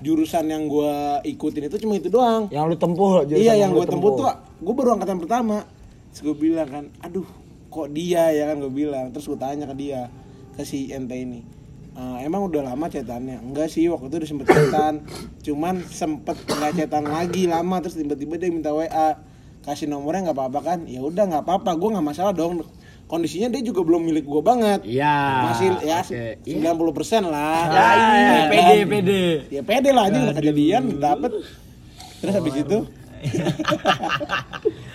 jurusan 0.02 0.44
yang 0.50 0.66
gue 0.66 0.94
ikutin 1.30 1.70
itu 1.70 1.76
cuma 1.82 1.94
itu 1.98 2.08
doang. 2.10 2.50
Yang 2.50 2.64
lu 2.74 2.76
tempuh 2.78 3.22
jurusan 3.28 3.44
iya 3.44 3.54
yang 3.66 3.70
lu 3.74 3.82
gue 3.82 3.86
tempuh 3.90 4.10
tuh 4.18 4.26
gue 4.62 4.74
baru 4.74 4.98
angkatan 4.98 5.18
pertama. 5.22 5.66
Terus 6.10 6.20
gue 6.30 6.36
bilang 6.36 6.68
kan 6.70 6.84
aduh 7.02 7.26
kok 7.70 7.90
dia 7.90 8.30
ya 8.34 8.50
kan 8.50 8.58
gue 8.62 8.72
bilang. 8.72 9.10
Terus 9.14 9.26
gue 9.30 9.38
tanya 9.38 9.64
ke 9.70 9.74
dia 9.76 10.10
ke 10.54 10.62
si 10.62 10.90
ente 10.90 11.14
ini. 11.14 11.42
"Eh, 11.94 12.16
emang 12.26 12.50
udah 12.50 12.62
lama 12.74 12.90
cetannya? 12.90 13.38
Enggak 13.38 13.70
sih 13.70 13.86
waktu 13.86 14.10
itu 14.10 14.16
udah 14.22 14.30
sempet 14.30 14.46
cetan. 14.50 14.94
Cuman 15.46 15.74
sempet 15.86 16.36
nggak 16.46 16.72
cetan 16.74 17.04
lagi 17.06 17.46
lama. 17.46 17.78
Terus 17.82 17.94
tiba-tiba 17.98 18.34
dia 18.38 18.50
minta 18.50 18.74
wa 18.74 18.86
kasih 19.64 19.88
nomornya 19.88 20.30
nggak 20.30 20.36
apa-apa 20.36 20.60
kan? 20.60 20.78
Ya 20.90 21.00
udah 21.00 21.24
nggak 21.24 21.42
apa-apa 21.46 21.70
gue 21.78 21.88
nggak 21.94 22.06
masalah 22.06 22.32
dong 22.34 22.62
kondisinya 23.04 23.48
dia 23.48 23.60
juga 23.60 23.80
belum 23.80 24.02
milik 24.02 24.24
gue 24.24 24.40
banget 24.40 24.80
Iya. 24.82 25.16
masih 25.44 25.66
ya 25.80 26.00
Oke. 26.00 26.40
90% 26.42 27.24
lah 27.24 27.62
Ya, 27.66 27.86
ini 27.92 28.18
Ya, 28.18 28.42
pede, 28.46 28.64
kan? 28.74 28.88
pede. 28.88 29.22
ya 29.48 29.62
pede 29.62 29.90
lah 29.90 30.04
aja 30.06 30.18
udah 30.22 30.34
kejadian 30.34 30.82
dapet 30.96 31.30
terus 32.18 32.34
habis 32.34 32.54
itu 32.56 32.78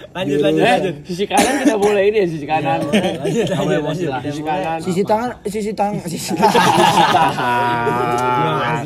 Lanjut, 0.09 0.37
lanjut, 0.39 0.57
Eh, 0.59 0.73
lanjut. 0.75 0.95
sisi 1.05 1.23
kanan 1.23 1.53
tidak 1.59 1.77
boleh 1.77 2.03
ini 2.03 2.17
ya 2.17 2.27
sisi 2.27 2.41
kanan. 2.43 2.81
Lanjut, 2.81 3.45
Nggak 3.45 3.57
boleh 3.59 3.77
lanjut, 3.77 3.85
emosi 3.85 4.03
lah. 4.03 4.11
lanjut. 4.15 4.25
Sisi 4.27 4.41
kanan. 4.43 4.77
Sisi 4.79 5.01
tangan, 5.03 5.29
sisi 5.43 5.71
tangan, 5.71 6.01
sisi 6.03 6.17
Sisi 6.33 7.03
tahan. 7.07 8.83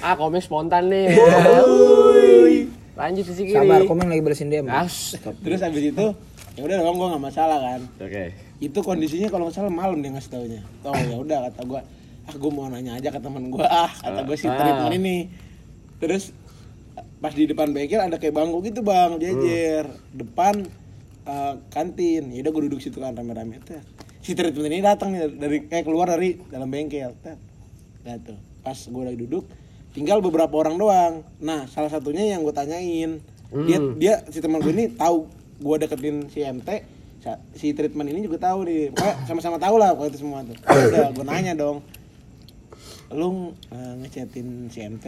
Ah, 0.00 0.14
komen 0.14 0.38
spontan 0.38 0.90
nih. 0.90 1.14
Lanjut 2.92 3.24
sisi 3.24 3.42
kiri. 3.44 3.54
Sabar, 3.56 3.80
komen 3.82 4.06
lagi 4.08 4.18
balesin 4.20 4.46
DM. 4.48 4.66
As. 4.66 5.14
terus 5.40 5.58
habis 5.60 5.82
itu 5.84 6.06
ya 6.54 6.62
udah 6.64 6.76
dong 6.80 6.96
gue 6.96 7.08
nggak 7.08 7.22
masalah 7.24 7.58
kan 7.60 7.80
Oke. 8.00 8.24
Itu 8.62 8.78
kondisinya 8.80 9.28
kalau 9.28 9.50
nggak 9.50 9.56
salah 9.56 9.72
malam 9.72 9.98
dia 9.98 10.14
ngasih 10.14 10.30
taunya. 10.30 10.62
Oh 10.86 10.94
ya 10.94 11.16
udah 11.18 11.38
kata 11.50 11.62
gue 11.66 11.80
ah 12.24 12.34
gue 12.34 12.50
mau 12.54 12.70
nanya 12.70 12.96
aja 12.96 13.12
ke 13.12 13.20
teman 13.20 13.52
gue 13.52 13.60
ah 13.60 13.90
kata 13.90 14.24
gue 14.24 14.36
si 14.38 14.46
Ah. 14.46 14.56
treatment 14.56 14.94
ini. 14.94 15.16
Terus 15.98 16.30
pas 17.18 17.32
di 17.32 17.48
depan 17.48 17.72
bengkel 17.72 17.98
ada 17.98 18.16
kayak 18.16 18.34
bangku 18.36 18.62
gitu 18.62 18.80
bang 18.80 19.18
jejer. 19.18 19.84
Depan 20.12 20.64
eh, 21.24 21.54
kantin. 21.68 22.30
Ya 22.30 22.40
udah 22.46 22.52
gue 22.52 22.62
duduk 22.70 22.80
situ 22.80 23.00
kan 23.00 23.12
rame-rame. 23.12 23.58
Si 24.22 24.32
treatment 24.32 24.70
ini 24.72 24.80
datang 24.80 25.12
nih 25.12 25.34
dari 25.34 25.58
kayak 25.66 25.84
keluar 25.84 26.08
dari 26.08 26.38
dalam 26.48 26.70
bengkel 26.70 27.12
tuh 27.20 28.38
pas 28.60 28.76
gue 28.76 29.02
lagi 29.04 29.18
duduk 29.18 29.44
tinggal 29.92 30.20
beberapa 30.20 30.52
orang 30.56 30.76
doang. 30.76 31.14
Nah 31.40 31.66
salah 31.68 31.88
satunya 31.88 32.32
yang 32.32 32.40
gue 32.40 32.54
tanyain. 32.54 33.20
Dia 33.54 33.78
dia 33.94 34.14
si 34.32 34.40
teman 34.40 34.58
gue 34.58 34.72
ini 34.72 34.88
tahu 34.94 35.28
gue 35.60 35.76
deketin 35.78 36.26
si 36.28 36.42
MT 36.42 36.93
si 37.52 37.72
treatment 37.72 38.06
ini 38.06 38.20
juga 38.22 38.38
tahu 38.38 38.68
nih 38.68 38.92
pokoknya 38.92 39.14
sama-sama 39.24 39.56
tahu 39.56 39.76
lah 39.76 39.92
pokoknya 39.92 40.10
itu 40.12 40.20
semua 40.20 40.38
tuh 40.42 40.56
udah 40.60 41.06
gue 41.10 41.24
nanya 41.24 41.52
dong 41.54 41.78
lu 43.10 43.28
eh, 43.70 43.92
ngechatin 44.00 44.68
si 44.68 44.80
MT 44.82 45.06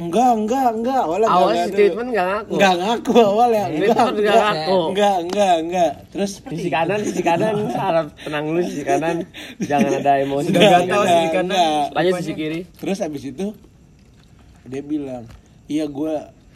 enggak 0.00 0.30
enggak 0.32 0.68
enggak 0.72 1.00
awalnya 1.04 1.28
enggak, 1.28 1.36
Awalnya 1.36 1.52
enggak 1.60 1.68
si 1.68 1.76
treatment 1.76 2.08
nggak 2.08 2.26
ngaku. 2.26 2.52
enggak 2.56 2.74
ngaku 2.80 3.12
awalnya 3.20 3.64
enggak 3.68 3.76
Treatment 3.76 4.16
nggak 4.16 4.16
enggak 4.16 4.40
ngaku. 4.40 4.78
enggak 4.88 5.16
enggak 5.20 5.54
enggak 5.60 5.92
terus 6.08 6.32
Sisi 6.40 6.70
kanan, 6.72 6.98
sisi 7.04 7.20
kanan, 7.20 7.54
harap 7.68 8.06
tenang 8.16 8.44
dulu 8.48 8.60
sisi 8.64 8.82
kanan. 8.82 9.16
Jangan 9.60 9.92
ada 10.00 10.12
emosi. 10.16 10.48
Enggak, 10.48 10.70
gatal 10.72 11.00
enggak, 11.04 11.04
sisi 11.12 11.28
kanan. 11.28 11.52
enggak. 11.52 11.84
Lanjut 11.92 12.12
sisi 12.24 12.32
kiri. 12.32 12.60
terus 12.80 12.98
habis 13.04 13.22
itu 13.28 13.46
dia 14.64 14.80
bilang 14.80 15.24
iya 15.68 15.84
gue 15.84 16.14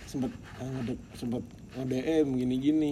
sempet 0.09 0.33
eh, 0.65 0.97
sempet 1.13 1.43
nge-DM 1.75 2.27
gini-gini 2.41 2.91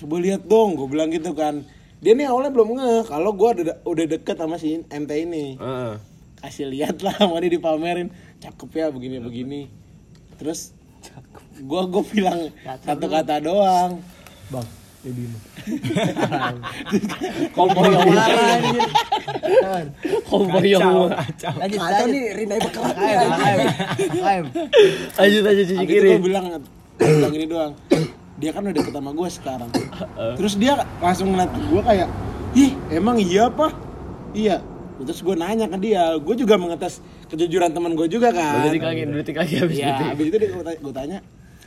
coba 0.00 0.16
lihat 0.16 0.48
dong 0.48 0.80
gue 0.80 0.88
bilang 0.88 1.12
gitu 1.12 1.36
kan 1.36 1.60
dia 2.00 2.16
nih 2.16 2.24
awalnya 2.24 2.48
belum 2.48 2.72
nge 2.72 3.04
kalau 3.04 3.36
gue 3.36 3.48
udah 3.60 3.84
udah 3.84 4.06
deket 4.08 4.40
sama 4.40 4.56
si 4.56 4.80
MT 4.80 5.10
ini 5.20 5.60
Heeh. 5.60 6.00
kasih 6.40 6.72
lihat 6.72 7.04
lah 7.04 7.12
mau 7.28 7.36
dia 7.36 7.52
dipamerin 7.52 8.08
cakep 8.40 8.70
ya 8.72 8.88
begini 8.88 9.20
begini 9.20 9.60
terus 10.40 10.72
gue 11.60 11.82
gue 11.84 12.02
bilang 12.16 12.48
satu 12.88 13.04
kata 13.04 13.44
doang 13.44 14.00
Kompor 17.56 17.88
yang 17.88 18.04
anjir. 18.04 18.36
Kompor 20.28 20.60
yang 20.60 21.08
Kacau. 21.08 21.56
Lanjut, 21.56 21.80
Kacau 21.80 22.04
nih 22.04 22.36
Rina 22.36 22.60
anjing. 22.60 22.68
kaim. 22.68 23.64
Kaim. 24.12 24.44
Lanjut 25.16 25.40
lanjut 25.40 25.64
sisi 25.64 25.80
Habis 25.80 25.88
itu 25.88 25.96
kiri. 25.96 26.12
gue 26.12 26.20
bilang 26.20 26.52
gua 26.52 26.60
bilang 27.00 27.32
gini 27.32 27.48
doang 27.48 27.72
dia 28.40 28.50
kan 28.56 28.64
udah 28.64 28.74
deket 28.74 28.94
sama 28.96 29.10
gue 29.12 29.28
sekarang. 29.28 29.70
Terus 30.40 30.54
dia 30.56 30.80
langsung 30.98 31.36
ngeliat 31.36 31.52
gue 31.52 31.82
kayak 31.84 32.08
ih 32.56 32.70
emang 32.90 33.20
iya 33.20 33.52
apa 33.52 33.70
iya. 34.32 34.64
Terus 35.00 35.20
gue 35.24 35.36
nanya 35.36 35.68
ke 35.68 35.78
dia 35.80 36.16
gue 36.16 36.34
juga 36.36 36.56
mengetes 36.56 37.04
kejujuran 37.28 37.70
teman 37.70 37.92
gue 37.92 38.08
juga 38.08 38.32
kan. 38.32 38.64
Detik 38.64 38.84
lagi, 38.84 39.02
detik 39.04 39.36
lagi 39.36 39.54
habis 39.60 39.76
ya? 39.76 39.92
detik. 39.92 40.06
habis 40.16 40.24
itu 40.32 40.36
dia 40.40 40.48
gue 40.50 40.64
tanya, 40.64 40.80
tanya 40.96 41.18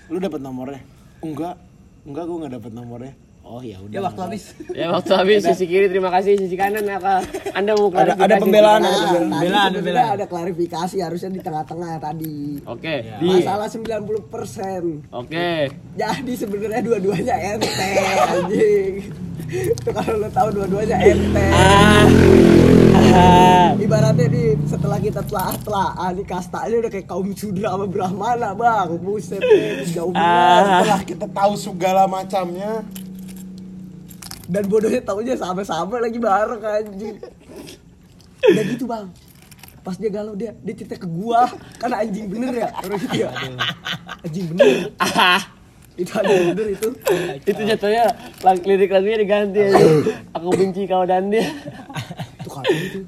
lu 0.10 0.18
dapat 0.18 0.40
nomornya? 0.42 0.82
Enggak. 1.22 1.56
Enggak 2.04 2.24
gue 2.26 2.38
nggak 2.42 2.54
dapat 2.60 2.72
nomornya 2.74 3.14
oh 3.44 3.60
ya 3.60 3.76
udah 3.78 3.92
Ya 3.92 4.02
waktu 4.02 4.22
habis. 4.22 4.44
Ya 4.74 4.88
waktu 4.90 5.12
habis 5.12 5.40
sisi 5.44 5.66
kiri 5.66 5.86
terima 5.86 6.10
kasih 6.10 6.36
sisi 6.36 6.56
kanan 6.56 6.88
apa 6.88 7.22
Anda 7.52 7.76
mau 7.76 7.88
Ada 7.88 8.16
klarifikasi? 8.16 8.24
ada 8.24 8.36
pembelaan, 8.38 8.82
ada 8.82 8.90
Nah, 8.90 9.12
pembelaan. 9.14 9.70
sebenarnya 9.70 9.84
belan. 10.02 10.16
ada 10.16 10.26
klarifikasi 10.26 10.96
harusnya 10.98 11.30
di 11.30 11.42
tengah-tengah 11.42 11.94
tadi. 12.00 12.38
Oke, 12.66 12.96
di 13.18 13.28
Masalah 13.30 13.68
90% 13.68 15.12
Oke. 15.12 15.52
Jadi 15.94 16.34
sebenarnya 16.34 16.82
dua-duanya 16.82 17.36
ente 17.52 17.90
anjing. 18.26 18.94
Itu 19.46 19.90
kalau 19.92 20.18
lo 20.18 20.30
tahu 20.30 20.48
dua-duanya 20.52 20.98
ente. 20.98 21.48
Ibaratnya 23.76 24.26
nih 24.26 24.58
setelah 24.66 24.98
kita 24.98 25.22
telah 25.22 25.54
telah 25.60 25.88
ini 26.10 26.24
kastanya 26.24 26.76
udah 26.80 26.92
kayak 26.92 27.06
kaum 27.06 27.30
sudra 27.34 27.70
sama 27.70 27.86
brahmana 27.86 28.54
bang 28.54 28.90
buset 28.98 29.42
jauh 29.88 30.10
banget 30.10 30.64
setelah 30.80 31.02
kita 31.04 31.28
tahu 31.28 31.54
segala 31.54 32.04
macamnya 32.08 32.82
dan 34.48 34.64
bodohnya 34.68 35.00
taunya 35.00 35.36
sama-sama 35.40 36.04
lagi 36.04 36.20
bareng 36.20 36.60
anjing. 36.60 37.16
Udah 38.44 38.64
gitu 38.68 38.84
bang. 38.84 39.08
Pas 39.84 39.96
dia 40.00 40.12
galau 40.12 40.36
dia 40.36 40.52
dia 40.64 40.74
cerita 40.76 41.00
ke 41.00 41.08
gua. 41.08 41.48
Kan 41.80 41.96
anjing 41.96 42.28
bener 42.28 42.52
ya? 42.52 42.70
Orang 42.84 43.00
gitu 43.00 43.18
ya? 43.24 43.30
Anjing 44.24 44.46
bener. 44.52 44.92
Itu 45.96 46.12
anjing 46.20 46.44
bener 46.52 46.68
itu. 46.76 46.90
Itu 47.48 47.62
jatuhnya 47.64 48.06
lirik 48.68 48.92
lagunya 48.92 49.18
diganti. 49.24 49.62
Aja. 49.64 49.84
Aku 50.36 50.48
benci 50.52 50.84
kau 50.88 51.08
dan 51.08 51.32
dia. 51.32 51.48
itu 52.44 52.50
kalau 52.52 52.68
itu 52.68 53.02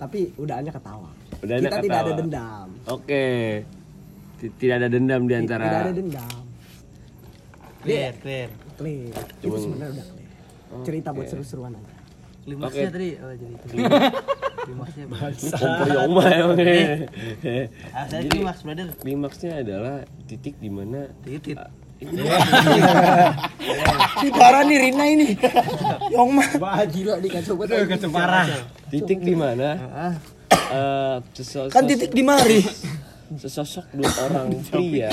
tapi 0.00 0.32
udahannya 0.40 0.72
ketawa. 0.72 1.12
Udahannya 1.44 1.68
kita 1.68 1.78
tidak 1.84 1.98
ada 2.00 2.04
ketawa. 2.08 2.20
dendam. 2.24 2.68
Oke. 2.88 3.26
Tidak 4.40 4.76
ada 4.80 4.88
dendam 4.88 5.20
di 5.28 5.34
tidak 5.44 5.60
ada 5.60 5.92
dendam. 5.92 6.40
Clear, 7.84 8.12
clear. 8.24 8.48
clear. 8.80 9.12
Itu 9.44 9.56
sebenarnya 9.60 10.00
udah 10.00 10.06
clear 10.08 10.19
cerita 10.86 11.10
buat 11.10 11.26
seru-seruan 11.26 11.74
aja 11.76 12.00
Klimaksnya 12.40 12.88
tadi 12.88 13.20
oh, 13.20 13.36
jadi 13.36 13.52
itu. 13.52 13.66
Kompor 15.60 15.88
Yoma 15.92 16.24
emang. 16.32 16.56
Ah, 17.92 18.04
saya 18.08 18.24
klimaks, 18.26 18.60
brother. 18.64 18.88
Klimaksnya 18.96 19.60
adalah 19.60 20.08
titik 20.24 20.56
di 20.56 20.72
mana 20.72 21.04
Titit. 21.20 21.60
Ini 22.00 22.24
parah 24.32 24.64
nih 24.64 24.88
Rina 24.88 25.04
ini. 25.04 25.36
Yong 26.16 26.32
mah. 26.32 26.48
Wah 26.56 26.80
gila 26.88 27.20
nih 27.20 27.28
kacau 27.28 27.60
banget. 27.60 27.92
Kacau 27.92 28.08
parah. 28.08 28.48
titik 28.88 29.20
di 29.20 29.36
mana 29.36 29.76
eh, 30.50 31.16
sesosok 31.36 31.76
Kan 31.76 31.84
titik 31.84 32.10
di 32.10 32.24
mari. 32.24 32.64
sesosok 33.30 33.94
dua 33.94 34.10
orang 34.26 34.58
pria 34.74 35.06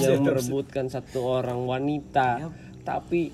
yang 0.00 0.24
merebutkan 0.24 0.88
satu 0.88 1.44
orang 1.44 1.60
wanita 1.68 2.48
tapi 2.88 3.28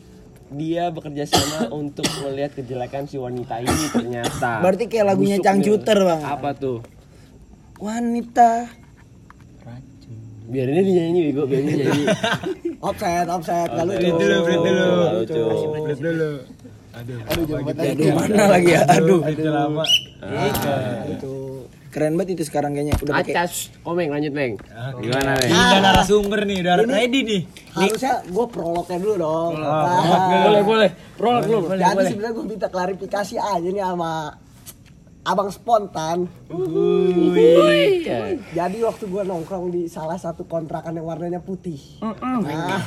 dia 0.48 0.88
bekerja 0.88 1.24
sama 1.24 1.66
untuk 1.80 2.06
melihat 2.22 2.54
kejelekan 2.54 3.04
si 3.04 3.16
wanita 3.16 3.58
ini 3.58 3.84
ternyata 3.90 4.60
Berarti 4.60 4.84
kayak 4.86 5.06
lagunya 5.08 5.36
Busuknya. 5.36 5.48
Cangcuter, 5.48 5.98
Bang. 6.00 6.20
apa 6.22 6.50
tuh 6.52 6.78
Wanita. 7.76 8.50
biarin 10.46 10.78
dia 10.78 10.84
dinyanyi 10.84 11.20
bego 11.28 11.42
biarin 11.44 11.66
dia 11.66 11.76
nyanyi 11.84 12.04
Offset, 12.86 13.26
offset, 13.26 13.66
lucu. 13.66 13.98
Break 13.98 14.14
dulu, 14.14 14.36
break 14.44 14.60
dulu. 14.62 14.84
Nggak 14.86 15.12
lucu. 15.16 15.42
Break 15.82 15.98
dulu. 15.98 16.30
Aduh, 16.96 17.44
mana 18.14 18.44
lagi 18.46 18.70
ya? 18.70 18.82
Aduh. 18.86 19.20
Itu 19.26 19.48
lama. 19.50 19.84
Keren 21.94 22.12
banget 22.18 22.36
itu 22.36 22.44
sekarang 22.50 22.76
kayaknya 22.76 22.94
udah 23.00 23.14
pakai 23.22 23.32
acas 23.32 23.72
komeng 23.80 24.12
lanjut 24.12 24.32
meng 24.36 24.60
gimana 25.00 25.38
meng 25.40 25.52
Udah 25.54 25.80
narasumber 25.80 26.40
nih, 26.44 26.58
udah 26.60 26.74
ready 26.84 27.20
nih. 27.24 27.40
Harusnya 27.72 28.14
gue 28.26 28.46
prolognya 28.52 28.98
dulu 29.00 29.14
dong. 29.16 29.52
Nah, 29.60 30.44
boleh 30.44 30.62
boleh 30.62 30.90
prolog 31.16 31.44
lu 31.48 31.58
Jadi 31.72 32.02
sebenarnya 32.12 32.34
gue 32.36 32.44
minta 32.44 32.68
klarifikasi 32.68 33.34
aja 33.40 33.68
nih 33.68 33.80
sama 33.80 34.12
abang 35.26 35.50
spontan. 35.50 36.30
Jadi 38.54 38.78
waktu 38.86 39.04
gue 39.10 39.22
nongkrong 39.26 39.74
di 39.74 39.90
salah 39.90 40.14
satu 40.16 40.46
kontrakan 40.46 40.94
yang 40.94 41.06
warnanya 41.10 41.42
putih. 41.42 41.78
Nah, 42.00 42.82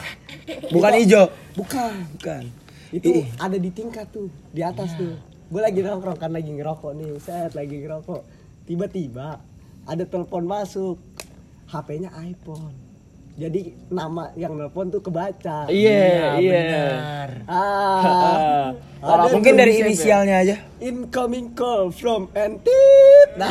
bukan 0.72 0.92
hijau. 0.96 1.28
bukan. 1.60 1.94
Bukan. 2.16 2.44
Itu 2.90 3.22
ada 3.38 3.58
di 3.60 3.70
tingkat 3.70 4.10
tuh, 4.10 4.32
di 4.50 4.64
atas 4.64 4.96
tuh. 4.96 5.14
Gue 5.52 5.62
lagi 5.62 5.82
nongkrong 5.84 6.18
kan 6.18 6.32
lagi 6.32 6.50
ngerokok 6.50 6.92
nih, 6.96 7.10
set 7.22 7.54
lagi 7.54 7.82
ngerokok. 7.84 8.39
Tiba-tiba 8.70 9.42
ada 9.84 10.04
telepon 10.06 10.46
masuk. 10.46 11.02
HP-nya 11.66 12.14
iPhone. 12.22 12.78
Jadi 13.34 13.72
nama 13.88 14.30
yang 14.36 14.54
nelpon 14.54 14.92
tuh 14.92 15.00
kebaca. 15.00 15.66
iya 15.72 16.36
iya 16.38 16.62
Ah. 17.48 17.50
Ah. 17.50 18.68
Ada 19.00 19.32
Mungkin 19.32 19.56
dari 19.56 19.74
ya. 19.74 19.88
inisialnya 19.88 20.36
aja. 20.38 20.56
Incoming 20.78 21.56
call 21.56 21.90
from 21.90 22.28
Entit. 22.36 23.30
Nah. 23.40 23.50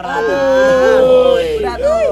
Aduh. 0.00 1.36
Udah 1.60 1.76
tuh. 1.76 2.10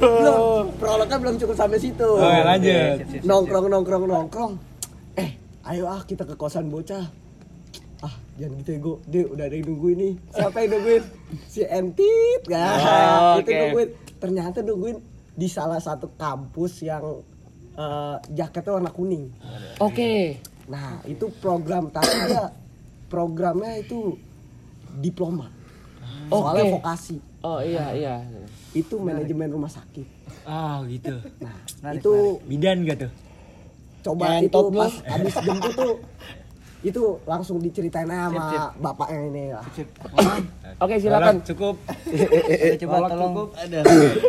Belum. 0.00 0.64
Prolognya 0.74 1.18
belum 1.20 1.34
cukup 1.36 1.54
sampai 1.54 1.78
situ. 1.78 2.08
Oh, 2.08 2.40
lanjut. 2.42 3.04
Nongkrong 3.22 3.66
nongkrong 3.68 4.04
nongkrong. 4.08 4.52
Eh, 5.14 5.36
ayo 5.68 5.86
ah 5.86 6.02
kita 6.02 6.24
ke 6.24 6.34
kosan 6.34 6.66
bocah. 6.66 7.21
Jangan 8.32 8.54
gitu 8.58 8.70
ya, 8.72 8.78
Go. 8.80 8.92
Dia 9.04 9.22
udah 9.28 9.44
ada 9.44 9.54
yang 9.54 9.66
nungguin 9.68 9.96
nih. 9.96 10.14
Siapa 10.32 10.56
yang 10.60 10.70
nungguin? 10.72 11.02
Si 11.46 11.60
Entit, 11.62 12.40
kan? 12.48 12.76
Oh, 12.78 13.34
Itu 13.36 13.50
oke. 13.50 13.58
nungguin. 13.60 13.88
Ternyata 14.16 14.58
nungguin 14.62 14.96
di 15.32 15.48
salah 15.48 15.80
satu 15.80 16.12
kampus 16.14 16.80
yang 16.80 17.20
eh, 17.72 18.16
jaketnya 18.30 18.72
warna 18.72 18.92
kuning. 18.92 19.32
oke 19.80 20.12
Nah, 20.62 21.00
itu 21.04 21.26
program 21.40 21.90
tapi 21.90 22.12
dia 22.28 22.52
programnya 23.08 23.80
itu 23.80 24.14
diploma. 24.94 25.50
Soalnya 26.28 26.64
Oke. 26.64 26.72
vokasi. 26.78 27.16
oh 27.42 27.58
iya 27.58 27.92
iya 27.92 28.14
Itu 28.72 28.96
manajemen 28.96 29.50
rumah 29.50 29.68
sakit. 29.68 30.06
Ah, 30.46 30.80
gitu. 30.86 31.12
Nah, 31.42 31.56
itu 31.92 32.38
Bidan 32.46 32.86
gak 32.86 33.08
tuh? 33.08 33.12
coba 34.02 34.24
Ngentot 34.34 34.66
itu 34.66 34.74
pas 34.74 34.94
habis 35.06 35.34
jemput 35.38 35.72
tuh 35.78 35.94
itu 36.82 37.22
langsung 37.24 37.62
diceritain 37.62 38.10
aja 38.10 38.26
sama 38.26 38.46
bapaknya 38.74 39.20
ini 39.30 39.44
lah. 39.54 39.64
oke 40.82 40.94
silakan 40.98 41.38
Cukup. 41.46 41.78
Coba 42.82 42.96
tolong. 43.06 43.34
Ada. 43.54 43.80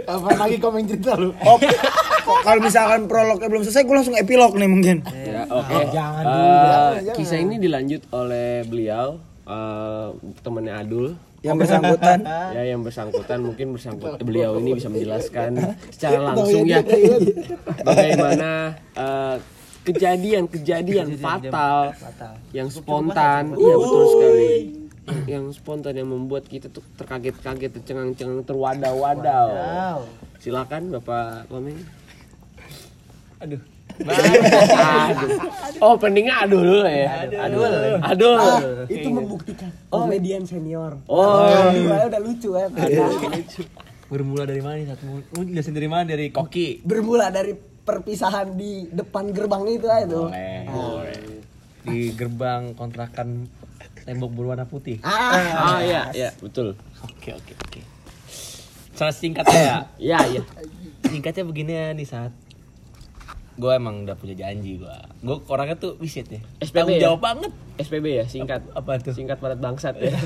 Apa 0.06 0.30
lagi 0.38 0.58
komen 0.62 0.86
cerita 0.86 1.18
lu? 1.18 1.34
Oh, 1.44 1.60
kok 1.60 2.40
kalau 2.48 2.62
misalkan 2.64 3.04
prolognya 3.04 3.52
belum 3.52 3.68
selesai, 3.68 3.84
gue 3.84 3.96
langsung 4.00 4.16
epilog 4.16 4.56
nih 4.56 4.70
mungkin. 4.72 4.98
Ya, 5.12 5.44
oke. 5.44 5.76
jangan 5.92 6.24
Eh, 6.24 7.12
Kisah 7.20 7.36
ini 7.36 7.60
dilanjut 7.60 8.08
oleh 8.16 8.64
beliau, 8.64 9.20
eh, 9.44 10.08
temannya 10.40 10.72
Adul. 10.72 11.20
Yang 11.44 11.68
bersangkutan. 11.68 12.24
Ya, 12.56 12.64
yang 12.64 12.80
bersangkutan 12.80 13.44
mungkin 13.44 13.76
bersangkutan 13.76 14.24
beliau 14.24 14.56
ini 14.56 14.80
bisa 14.80 14.88
menjelaskan 14.88 15.52
secara 15.94 16.32
langsung 16.32 16.64
ya 16.64 16.80
bagaimana 17.84 18.72
eh, 18.96 19.36
kejadian-kejadian 19.84 21.20
fatal, 21.20 21.92
yang 22.56 22.72
spontan, 22.72 23.54
iya 23.60 23.76
betul 23.76 24.04
sekali. 24.16 24.52
Yang- 25.28 25.60
spontan 25.60 26.00
yang 26.00 26.08
membuat 26.08 26.48
kita 26.48 26.72
tuh 26.72 26.84
terkaget-kaget, 26.96 27.76
tercengang-cengang, 27.76 28.48
terwadaw-wadaw. 28.48 30.00
Silakan 30.40 30.96
Bapak 30.96 31.52
Komeng. 31.52 31.80
Aduh. 33.44 33.60
Aduh. 33.94 35.30
Oh, 35.84 35.94
pentingnya 36.00 36.48
aduh 36.48 36.62
dulu 36.64 36.88
ya. 36.88 37.30
Aduh. 37.46 38.00
Aduh. 38.00 38.36
Itu 38.90 39.08
membuktikan 39.12 39.70
komedian 39.92 40.48
senior. 40.48 40.98
Oh. 41.06 41.46
Dua 41.70 42.08
udah 42.08 42.22
lucu 42.24 42.50
kan. 42.56 42.72
Bermula 44.08 44.44
dari 44.48 44.62
mana 44.62 44.76
nih 44.78 44.88
satu? 44.94 45.04
Lu 45.36 45.42
jelasin 45.46 45.74
dari 45.76 45.90
mana? 45.92 46.04
Dari 46.10 46.32
koki. 46.32 46.82
Bermula 46.86 47.28
dari 47.34 47.73
perpisahan 47.84 48.56
di 48.56 48.88
depan 48.90 49.32
gerbang 49.32 49.64
itu 49.68 49.88
aja 49.88 50.06
tuh. 50.08 50.28
Boleh. 50.28 50.64
Di 51.84 52.16
gerbang 52.16 52.72
kontrakan 52.74 53.48
tembok 54.04 54.32
berwarna 54.32 54.64
putih. 54.64 55.00
Ah, 55.04 55.32
Ah 55.54 55.80
iya, 55.80 56.02
iya, 56.12 56.30
betul. 56.40 56.76
Oke 57.04 57.32
oke 57.32 57.54
oke. 57.58 57.80
Cara 58.94 59.12
singkatnya 59.12 59.60
ya. 59.60 59.78
Iya, 60.12 60.20
iya. 60.32 60.42
Singkatnya 61.04 61.44
begini 61.44 61.72
ya 61.72 61.92
nih 61.92 62.04
saat 62.04 62.32
gue 63.54 63.70
emang 63.70 64.02
udah 64.02 64.18
punya 64.18 64.34
janji 64.34 64.82
gue 64.82 64.96
gue 65.22 65.36
orangnya 65.46 65.78
tuh 65.78 65.94
wisit 66.02 66.26
ya 66.26 66.42
SPB 66.58 66.74
tanggung 66.74 66.98
ya? 66.98 67.02
jawab 67.06 67.22
banget 67.22 67.52
SPB 67.78 68.06
ya, 68.10 68.26
singkat. 68.26 68.66
apa 68.74 68.98
tuh 68.98 69.14
Singkat 69.14 69.38
padat 69.38 69.62
bangsat 69.62 69.94
ya. 70.02 70.10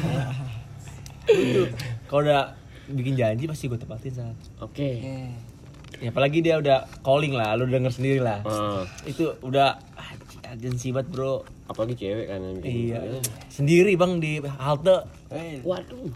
kalau 2.07 2.23
udah 2.23 2.55
bikin 2.87 3.19
janji 3.19 3.43
pasti 3.43 3.67
gue 3.67 3.75
tepatin 3.75 4.15
saat 4.15 4.37
Oke. 4.63 5.03
Ya 5.97 6.09
apalagi 6.09 6.39
dia 6.39 6.55
udah 6.55 6.85
calling 6.99 7.31
lah 7.31 7.53
lu 7.53 7.65
denger 7.65 7.89
sendiri 7.89 8.19
lah 8.19 8.41
Ah, 8.43 8.85
itu 9.03 9.33
udah 9.39 9.69
ah, 9.93 10.09
agensi 10.47 10.89
banget 10.89 11.09
bro 11.09 11.41
apalagi 11.65 11.97
cewek 11.97 12.27
kan 12.27 12.39
iya 12.59 13.01
gitu. 13.01 13.17
sendiri 13.51 13.93
bang 13.93 14.17
di 14.17 14.37
halte 14.39 15.03
Waduh. 15.61 16.09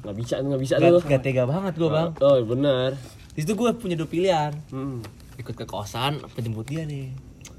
Nggak 0.00 0.16
bisa, 0.16 0.34
nggak 0.38 0.60
bisa 0.60 0.74
gak, 0.76 0.88
tuh. 0.88 1.02
gak 1.04 1.20
tega 1.20 1.44
banget 1.44 1.74
gue 1.74 1.88
bang 1.88 2.10
Oh, 2.18 2.38
benar. 2.40 2.94
di 3.30 3.40
situ 3.40 3.52
gue 3.52 3.70
punya 3.72 3.94
dua 3.94 4.06
pilihan 4.06 4.52
Hmm. 4.68 5.02
ikut 5.36 5.54
ke 5.54 5.64
kosan 5.64 6.18
apa 6.18 6.36
jemput 6.36 6.64
dia 6.64 6.82
nih 6.82 7.10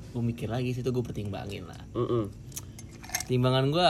gue 0.07 0.21
mikir 0.21 0.47
lagi 0.47 0.71
situ 0.71 0.87
gue 0.87 1.01
pertimbangin 1.01 1.63
lah 1.63 1.79
Mm-mm. 1.93 2.27
timbangan 3.25 3.65
gue 3.67 3.89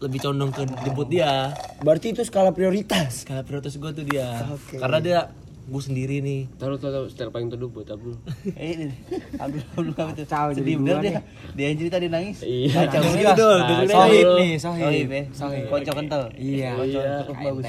lebih 0.00 0.20
condong 0.20 0.50
ke 0.50 0.62
jemput 0.78 1.08
dia 1.08 1.50
Berarti 1.78 2.10
itu 2.10 2.22
skala 2.22 2.50
prioritas. 2.50 3.22
Skala 3.22 3.42
prioritas 3.42 3.74
gue 3.74 3.90
tuh 3.92 4.02
dia 4.02 4.34
karena 4.72 4.98
dia 4.98 5.20
gue 5.68 5.82
sendiri 5.84 6.18
nih 6.18 6.48
Taruh 6.56 6.74
taruh 6.74 7.04
style 7.06 7.28
paling 7.28 7.52
teduh 7.52 7.68
buat 7.68 7.84
Abdul. 7.84 8.16
Eh, 8.56 8.72
ini. 8.72 8.88
Abdul 9.36 9.60
Abdul 9.68 9.92
kamu 9.92 10.10
tuh. 10.16 10.26
Sedih 10.56 10.80
bener 10.80 10.96
dia. 10.98 11.20
Dia 11.52 11.64
yang 11.68 11.76
cerita 11.76 11.96
dia 12.00 12.08
nangis. 12.08 12.40
Iya. 12.40 12.88
Kacau 12.88 13.00
dulu, 13.04 13.20
Nah, 13.20 13.66
dengerin 13.68 13.90
sohib 13.92 14.26
nih, 14.32 14.50
Sohib. 14.56 15.06
Sohib. 15.30 15.64
Kocok 15.68 15.94
kental. 15.94 16.22
iya 16.34 16.72
Iya. 16.74 17.20
Cukup 17.22 17.36
bagus. 17.36 17.64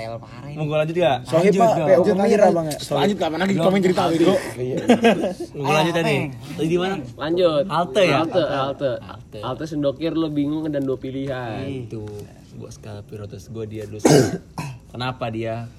mau 0.55 0.63
gue 0.63 0.77
lanjut 0.79 0.95
gak? 0.95 1.17
Soalnya 1.27 1.51
Pak, 1.53 1.71
Bang 2.49 2.67
ya. 2.67 2.77
Lanjut 2.79 3.17
kapan 3.19 3.37
lagi 3.43 3.53
komen 3.53 3.79
cerita 3.83 4.01
bego? 4.07 4.33
mau 5.53 5.63
gue 5.67 5.75
lanjut 5.75 5.93
tadi 5.93 6.15
tadi 6.55 6.67
di 6.67 6.77
mana 6.79 6.95
Lanjut. 7.19 7.63
Halte 7.67 8.01
ya? 8.01 8.17
Halte, 8.23 8.41
halte. 8.41 8.91
Halte. 8.97 9.37
Halte 9.43 9.63
sendokir 9.67 10.15
lo 10.15 10.31
bingung 10.31 10.63
dan 10.67 10.81
dua 10.81 10.95
pilihan. 10.95 11.67
itu 11.67 12.07
gue 12.49 12.69
skala 12.69 12.99
prioritas 13.01 13.47
gue 13.47 13.65
dia 13.65 13.87
dulu 13.87 14.03
kenapa 14.91 15.31
dia 15.31 15.71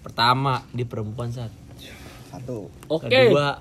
pertama 0.00 0.64
dia 0.72 0.82
perempuan 0.82 1.28
saat 1.28 1.52
satu. 2.32 2.58
Oke. 2.88 3.06
kedua 3.06 3.60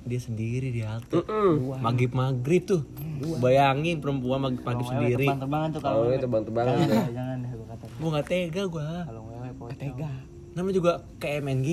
dia 0.00 0.16
sendiri 0.18 0.68
di 0.70 0.80
halte 0.80 1.20
Mm-mm. 1.20 1.76
maghrib 1.78 2.10
maghrib 2.10 2.64
tuh 2.64 2.80
bayangin 3.36 4.00
perempuan 4.00 4.40
maghrib 4.40 4.64
maghrib 4.64 4.88
sendiri 4.88 5.26
Terbang-terbangan 5.26 5.68
tuh 5.68 5.80
kalau 5.82 6.00
ini 6.06 6.16
terbang-terbangan 6.16 6.76
Jangan, 6.80 7.10
jangan 7.12 7.36
deh 7.36 7.50
gua 7.50 7.66
kata. 7.68 7.84
gue 7.92 8.08
nggak 8.08 8.26
tega 8.26 8.62
gue 8.64 8.88
Kalau 9.04 9.20
ngewe 9.22 9.50
pocong. 9.54 9.76
tega 9.76 10.10
namanya 10.50 10.74
juga 10.74 10.92
kayak 11.18 11.36
MNG 11.40 11.68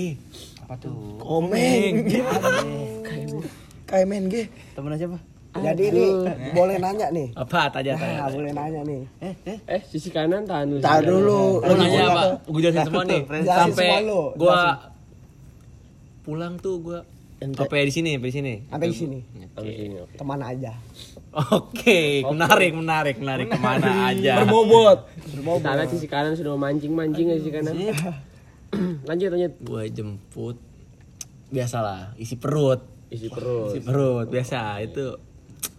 Apa 0.60 0.74
tuh? 0.76 1.16
Komeng. 1.16 1.94
KMNG. 3.86 4.34
Temen 4.74 4.92
siapa? 4.92 5.18
Jadi 5.56 5.84
ini 5.88 6.04
boleh 6.52 6.76
nanya 6.76 7.08
nih. 7.08 7.32
Apa 7.32 7.70
tanya 7.70 7.96
tanya. 7.96 8.18
Nah, 8.18 8.28
boleh 8.28 8.52
nanya 8.52 8.80
nih. 8.82 9.02
Eh, 9.64 9.80
sisi 9.86 10.10
kanan 10.10 10.44
tahan 10.44 10.68
dulu. 10.68 10.82
Tahan 10.82 11.02
dulu. 11.02 11.40
Lu 11.62 11.72
nanya 11.72 12.00
apa? 12.04 12.22
Gue 12.44 12.60
jelasin 12.60 12.84
semua 12.84 13.04
nih. 13.04 13.22
Sampai 13.40 13.88
gua 14.36 14.58
pulang 16.26 16.58
tuh 16.58 16.82
gua 16.82 17.00
sampai 17.38 17.86
di 17.86 17.92
sini, 17.94 18.10
sampai 18.18 18.28
di 18.28 18.34
sini. 18.34 18.54
Sampai 18.66 18.86
di 18.90 18.96
sini. 18.96 19.18
Sampai 19.54 19.72
sini, 19.76 19.96
oke. 20.02 20.14
Ke 20.18 20.24
mana 20.26 20.44
aja? 20.50 20.72
Oke, 21.52 22.24
menarik, 22.24 22.72
menarik, 22.72 23.16
menarik 23.20 23.46
ke 23.52 23.58
mana 23.60 24.08
aja. 24.10 24.42
Berbobot. 24.42 25.06
Sana 25.62 25.84
sisi 25.86 26.08
kanan 26.08 26.32
sudah 26.34 26.56
mancing-mancing 26.56 27.30
ya 27.30 27.36
sisi 27.38 27.52
kanan. 27.52 27.76
lanjut 29.08 29.28
lanjut. 29.30 29.52
Gue 29.62 29.84
jemput, 29.92 30.56
biasalah, 31.52 32.16
isi 32.18 32.34
perut, 32.40 32.82
Isi 33.12 33.30
perut. 33.30 33.70
isi 33.76 33.80
perut, 33.84 34.26
biasa 34.26 34.82
itu. 34.82 35.14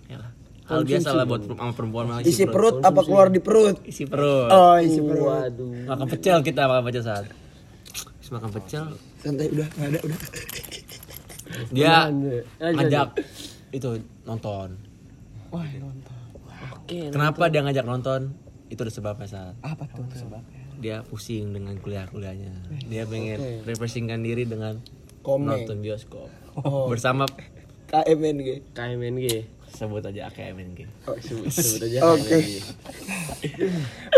Yalah. 0.07 0.31
Hal 0.67 0.83
biasa 0.83 1.09
lah 1.15 1.23
buat 1.23 1.47
sama 1.47 1.71
perempuan 1.71 2.05
mah 2.11 2.17
Isi 2.23 2.43
perut 2.43 2.83
apa 2.83 2.99
keluar 3.03 3.31
di 3.31 3.39
perut? 3.39 3.81
Isi 3.87 4.03
perut. 4.07 4.51
Oh, 4.51 4.77
isi 4.79 4.99
perut. 4.99 5.25
Waduh. 5.25 5.89
Makan 5.89 6.07
pecel 6.11 6.37
kita 6.45 6.69
makan 6.69 6.83
pecel 6.85 7.03
saat. 7.03 7.25
Makan 8.27 8.49
pecel, 8.51 8.85
Santai 9.17 9.49
udah, 9.49 9.67
nggak 9.67 9.89
ada 9.89 9.99
udah. 10.03 10.19
dia 11.69 11.93
ngajak 12.59 13.07
itu 13.71 13.89
nonton. 14.23 14.77
Oke. 16.73 17.11
Kenapa 17.11 17.47
dia 17.47 17.61
ngajak 17.61 17.83
nonton? 17.83 18.31
Itu 18.67 18.83
ada 18.83 18.91
sebabnya 18.91 19.27
saat. 19.27 19.55
Apa 19.59 19.87
tuh 19.87 20.03
sebabnya? 20.11 20.61
Dia 20.77 21.01
pusing 21.01 21.51
dengan 21.51 21.73
kuliah-kuliahnya. 21.75 22.51
Dia 22.85 23.03
pengen 23.03 23.63
refreshingkan 23.63 24.21
diri 24.21 24.45
dengan 24.45 24.77
Komeng. 25.19 25.65
nonton 25.65 25.81
bioskop. 25.81 26.29
Bersama 26.87 27.25
KMNG. 27.87 28.73
KMNG. 28.73 29.27
sebut 29.67 29.99
aja 30.01 30.31
AKMNG. 30.31 30.87
Sebut, 31.21 31.51
sebut 31.53 31.81
aja. 31.85 31.99
Oke. 32.07 32.23
KMNG. 32.23 32.51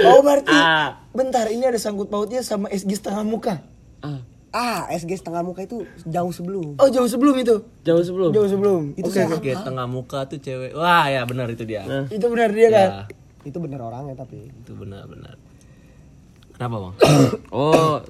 Oh 0.01 0.21
berarti 0.21 0.53
Ah. 0.53 1.03
bentar 1.11 1.45
ini 1.47 1.65
ada 1.65 1.75
sangkut 1.75 2.07
pautnya 2.07 2.39
sama 2.39 2.69
SG 2.69 2.95
setengah 2.95 3.25
muka. 3.25 3.55
Ah, 3.99 4.21
Ah, 4.49 4.89
SG 4.89 5.13
setengah 5.15 5.41
muka 5.41 5.61
itu 5.61 5.81
jauh 6.03 6.29
sebelum. 6.29 6.73
Oh 6.75 6.87
jauh 6.87 7.05
sebelum 7.05 7.37
itu. 7.37 7.61
jauh 7.81 8.01
sebelum. 8.01 8.29
Jauh 8.31 8.47
sebelum. 8.47 8.81
Itu 8.93 9.05
Oke, 9.05 9.15
siapa? 9.15 9.35
oke. 9.35 9.43
Kayak 9.43 9.61
tengah 9.63 9.85
muka 9.85 10.19
tuh 10.25 10.37
cewek. 10.37 10.73
Wah 10.73 11.05
ya 11.05 11.21
benar 11.23 11.45
itu 11.47 11.63
dia. 11.63 11.85
Itu 12.07 12.25
benar 12.27 12.49
dia 12.49 12.67
kan? 12.67 12.89
Ya, 12.89 13.01
Itu 13.45 13.57
bener 13.57 13.79
orangnya 13.79 14.15
tapi. 14.15 14.49
itu 14.49 14.71
benar-benar. 14.73 15.37
Kenapa 16.51 16.75
bang? 16.77 16.93
Oh, 17.55 18.03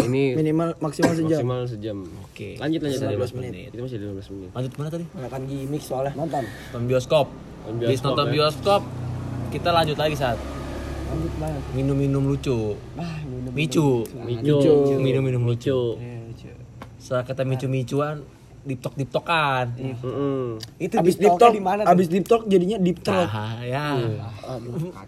ini 0.00 0.32
Minimal 0.32 0.78
maksimal 0.78 1.12
sejam. 1.12 1.36
maksimal 1.36 1.60
sejam. 1.66 1.98
Oke. 2.24 2.56
Lanjut 2.56 2.80
lanjut. 2.80 3.00
15 3.04 3.36
menit. 3.36 3.52
Itu 3.68 3.82
masih 3.82 3.98
15 4.00 4.32
menit. 4.32 4.50
Lanjut 4.50 4.70
ke 4.70 4.78
mana 4.78 4.88
tadi? 4.88 5.04
Makan 5.12 5.40
gimmick 5.44 5.82
soalnya. 5.82 6.12
Nonton. 6.14 6.44
Nonton 6.46 6.82
bioskop. 6.86 7.26
Nonton 7.28 7.74
Habis 7.76 7.90
bioskop, 7.92 8.08
nonton 8.08 8.26
ya. 8.26 8.32
bioskop, 8.32 8.82
kita 9.50 9.68
lanjut 9.68 9.96
lagi 9.96 10.14
saat 10.16 10.38
Lanjut 11.12 11.32
banget. 11.36 11.62
minum-minum 11.76 12.24
lucu. 12.24 12.80
Ah, 12.96 13.20
minum. 13.28 13.52
Micu. 13.52 14.08
Micu. 14.24 14.56
Minum-minum 14.96 15.42
lucu. 15.44 16.00
Micu. 16.00 16.48
Setelah 16.96 17.24
kita 17.28 17.42
micu-micuan, 17.44 18.24
diptok-diptokan. 18.62 19.74
Mm-mm. 19.74 20.62
Itu 20.78 20.94
Abis 21.02 21.18
di 21.18 21.26
deep 21.26 21.34
talk, 21.34 21.50
di 21.50 21.58
mana? 21.58 21.82
abis 21.82 22.06
deep 22.06 22.24
talk 22.30 22.46
jadinya. 22.46 22.78
Ah, 23.28 23.58
ya. 23.60 23.98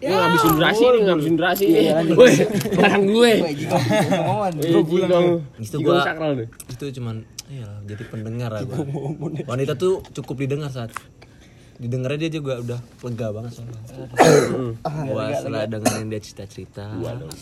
Ini 0.03 0.11
ngabisin 0.11 0.51
durasi 0.59 0.83
nih, 0.83 1.01
ngabisin 1.07 1.33
durasi 1.39 1.63
nih. 1.71 1.83
Woi, 2.19 2.33
barang 2.75 3.03
gue. 3.07 3.31
Iya. 3.55 3.71
Itu 4.59 5.77
deh. 6.35 6.47
Itu 6.67 6.85
cuman 6.99 7.23
ya 7.45 7.67
jadi 7.87 8.03
pendengar 8.11 8.59
gua. 8.67 8.77
Wanita 9.47 9.79
tuh 9.79 10.03
cukup 10.11 10.35
didengar 10.43 10.67
saat 10.67 10.91
didengarnya 11.75 12.27
dia 12.27 12.31
juga 12.33 12.53
udah 12.57 12.79
lega 13.03 13.27
banget 13.29 13.51
soalnya. 13.53 13.79
gua 15.07 15.23
setelah 15.33 15.63
dengerin 15.67 16.07
dia 16.07 16.19
cerita-cerita, 16.19 16.85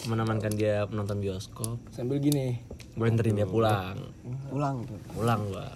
menemankan 0.06 0.52
dia 0.52 0.86
menonton 0.86 1.22
bioskop, 1.22 1.78
Sambil 1.90 2.18
gini. 2.18 2.58
gua 2.94 3.08
anterin 3.08 3.36
dia 3.36 3.46
pulang. 3.46 3.98
Pulang 4.50 4.76
tuh. 4.84 4.98
Pulang 5.14 5.42
gua. 5.48 5.68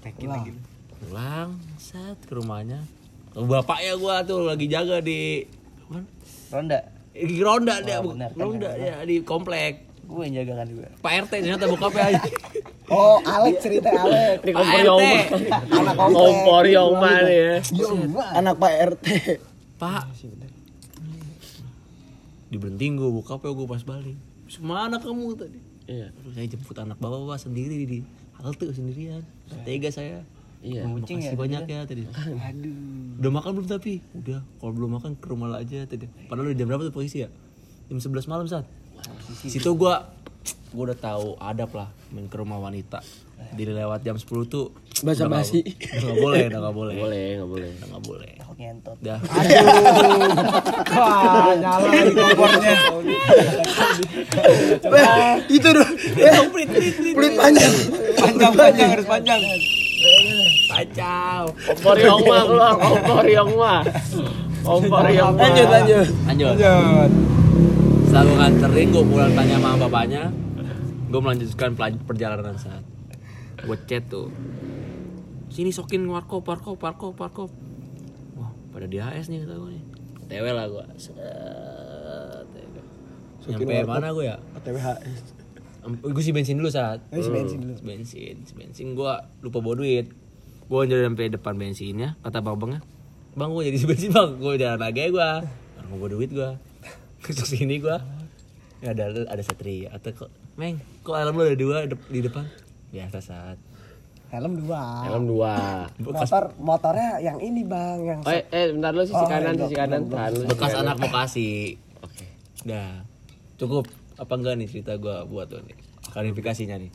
Pulang, 0.99 1.49
set 1.77 2.17
ke 2.19 2.33
rumahnya. 2.33 2.81
Lalu 3.33 3.45
bapaknya 3.53 3.93
gua 3.95 4.15
tuh 4.21 4.41
lagi 4.43 4.65
jaga 4.65 4.97
di 4.97 5.45
mana? 5.87 6.05
Ronda. 6.49 6.79
Di 7.13 7.37
ronda 7.39 7.75
dia, 7.81 7.97
bu- 7.97 8.13
benar, 8.13 8.29
kan, 8.29 8.37
ronda 8.39 8.69
dia 8.73 9.01
di 9.01 9.21
komplek. 9.21 9.86
Gue 10.07 10.21
yang 10.31 10.35
jaga 10.43 10.53
kan 10.63 10.67
juga. 10.71 10.87
Pak 11.03 11.11
RT 11.27 11.31
ternyata 11.43 11.65
bokapnya 11.67 12.03
aja. 12.15 12.21
Oh, 12.87 13.19
Alek 13.19 13.59
cerita. 13.59 13.91
Ini 13.91 14.55
Pak 14.55 14.63
kompor. 14.63 14.79
Yoma. 14.87 15.19
Anak. 15.75 15.95
Kompor 16.07 16.63
Yoma 16.71 17.11
nih 17.19 17.35
ya. 17.35 17.55
Anak 18.31 18.55
Pak 18.63 18.73
RT. 18.95 19.05
Pak. 19.75 20.07
Diberhentiin 22.47 22.95
gue 22.95 23.11
buka 23.11 23.35
apa 23.35 23.51
gue 23.51 23.67
pas 23.67 23.83
balik. 23.83 24.15
Semana 24.47 25.03
kamu 25.03 25.35
tadi? 25.35 25.59
Iya. 25.91 26.15
Aduh, 26.15 26.31
saya 26.31 26.47
jemput 26.47 26.79
anak 26.79 26.95
bapak 26.95 27.27
bapak 27.27 27.43
sendiri 27.43 27.83
di 27.83 27.99
halte 28.39 28.71
sendirian. 28.71 29.19
Tega 29.67 29.91
saya. 29.91 30.23
Iya. 30.63 30.87
Makasih 30.87 31.35
banyak 31.35 31.67
ya 31.67 31.83
tadi. 31.83 32.07
Aduh. 32.07 33.19
Udah 33.19 33.31
makan 33.35 33.51
belum 33.59 33.67
tapi? 33.67 33.99
Udah. 34.15 34.47
Kalau 34.63 34.71
belum 34.71 34.95
makan 34.95 35.11
ke 35.19 35.27
rumah 35.27 35.47
lah 35.51 35.59
aja 35.59 35.83
tadi. 35.83 36.07
Padahal 36.31 36.51
udah 36.51 36.55
jam 36.55 36.71
berapa 36.71 36.87
tuh 36.87 36.95
posisi 36.95 37.27
ya? 37.27 37.29
Jam 37.91 37.99
11 37.99 38.31
malam 38.31 38.47
saat. 38.47 38.63
Situ 39.39 39.69
gua 39.73 40.09
gua 40.69 40.83
udah 40.87 40.97
tahu 40.97 41.27
adab 41.37 41.71
lah 41.73 41.89
main 42.09 42.25
ke 42.25 42.35
rumah 42.35 42.57
wanita. 42.57 42.99
Di 43.49 43.63
lewat 43.63 44.01
jam 44.01 44.15
10 44.15 44.27
tuh 44.45 44.73
Basa 44.99 45.23
udah 45.23 45.39
basi. 45.39 45.61
nggak- 45.61 46.17
boleh, 46.17 46.43
udah 46.47 46.59
nggak 46.59 46.75
boleh. 46.75 46.95
Boleh, 46.95 47.25
nggak 47.37 47.47
boleh. 47.47 47.69
Udah 47.71 47.87
nggak 47.87 48.03
boleh. 48.03 48.31
Ngentot. 48.57 48.97
Udah. 48.97 49.19
Wah, 50.89 51.53
nyala 51.53 51.85
lagi 51.85 52.11
kompornya. 52.11 52.73
Eh, 54.81 55.33
itu 55.47 55.67
dong. 55.69 55.91
Eh, 56.17 56.33
Pelit 57.13 57.33
panjang. 57.35 57.73
Panjang 58.17 58.51
panjang 58.51 58.89
harus 58.91 59.05
panjang. 59.05 59.39
Kacau. 60.67 61.43
Kompor 61.53 61.97
Yoma 61.99 62.37
keluar, 62.43 62.73
kompor 62.75 63.25
Yoma. 63.27 63.73
Kompor 64.61 65.05
Yoma. 65.07 65.37
Lanjut 65.39 65.67
lanjut. 65.67 66.07
Lanjut. 66.25 66.55
Setelah 68.07 68.23
gue 68.23 68.37
nganterin, 68.39 68.87
gue 68.95 69.03
pulang 69.03 69.31
tanya 69.35 69.59
sama 69.59 69.75
bapaknya. 69.83 70.31
Gue 71.11 71.19
melanjutkan 71.19 71.75
perjalanan 72.07 72.55
saat 72.55 72.87
Gue 73.67 73.75
chat 73.83 74.07
tuh. 74.07 74.31
Sini 75.51 75.75
sokin 75.75 76.07
warkop, 76.07 76.47
warkop, 76.47 76.79
warkop, 76.79 77.19
warkop. 77.19 77.51
Wah, 78.39 78.51
pada 78.71 78.87
di 78.87 78.95
HS 78.95 79.27
nih 79.27 79.43
kata 79.43 79.59
gue 79.59 79.71
nih. 79.75 79.83
TW 80.27 80.45
lah 80.55 80.65
gue 80.71 80.83
Nyampe 83.47 83.75
mana 83.83 84.15
gue 84.15 84.23
ya? 84.23 84.39
TWHS. 84.63 85.21
Gue 86.07 86.23
si 86.23 86.31
bensin 86.31 86.55
dulu 86.59 86.71
saat 86.71 87.03
Eh, 87.11 87.19
si 87.19 87.27
bensin 87.27 87.59
dulu. 87.59 87.75
Si 87.75 87.83
bensin, 87.83 88.35
si 88.47 88.53
bensin 88.55 88.87
gue 88.95 89.13
lupa 89.43 89.59
bawa 89.59 89.83
duit. 89.83 90.07
Gue 90.71 90.79
jalan 90.87 91.11
sampai 91.11 91.31
depan 91.31 91.59
bensinnya 91.59 92.15
Kata 92.23 92.39
bang-bangnya. 92.39 92.79
Bang 93.35 93.51
gue 93.51 93.67
jadi 93.67 93.77
si 93.79 93.83
bensin 93.83 94.15
bang. 94.15 94.39
Gue 94.39 94.55
jalan 94.55 94.79
lagi 94.79 95.11
gue 95.11 95.31
mau 95.87 95.95
bawa 95.99 96.09
duit 96.15 96.31
gue 96.31 96.51
Kesuk 97.25 97.47
sini 97.47 97.77
gue 97.77 97.97
ya 98.77 98.93
ada 98.93 99.09
ada 99.25 99.41
satria 99.41 99.89
atau 99.89 100.13
kok 100.15 100.29
meng 100.53 100.77
kok 101.01 101.17
helm 101.17 101.33
lu 101.33 101.43
ada 101.43 101.57
dua 101.57 101.77
di 102.07 102.21
depan 102.21 102.45
biasa 102.89 103.19
saat 103.19 103.57
Helm 104.27 104.59
dua. 104.59 105.07
Helm 105.07 105.23
dua. 105.23 105.87
Motor 105.97 106.51
motornya 106.59 107.15
yang 107.17 107.39
ini 107.39 107.63
bang, 107.63 107.99
yang 108.03 108.19
Oh, 108.19 108.29
eh, 108.29 108.43
eh 108.49 108.75
bentar 108.75 108.91
lu 108.91 109.01
sisi 109.01 109.15
Oh, 109.15 109.23
kanan, 109.23 109.55
iya, 109.55 109.63
sisi 109.63 109.71
kanan. 109.73 110.01
Tahan 110.03 110.31
lu. 110.35 110.43
bekas 110.51 110.67
kanan. 110.69 110.83
anak 110.83 110.95
bekasi 110.99 111.49
oke 111.97 112.25
dah 112.61 113.07
cukup 113.55 113.87
apa 114.13 114.33
enggak 114.35 114.59
nih 114.59 114.67
cerita 114.67 114.99
gua 114.99 115.23
buat 115.23 115.47
tuh 115.47 115.63
nih 115.63 115.79
klarifikasinya 116.11 116.75
nih 116.75 116.91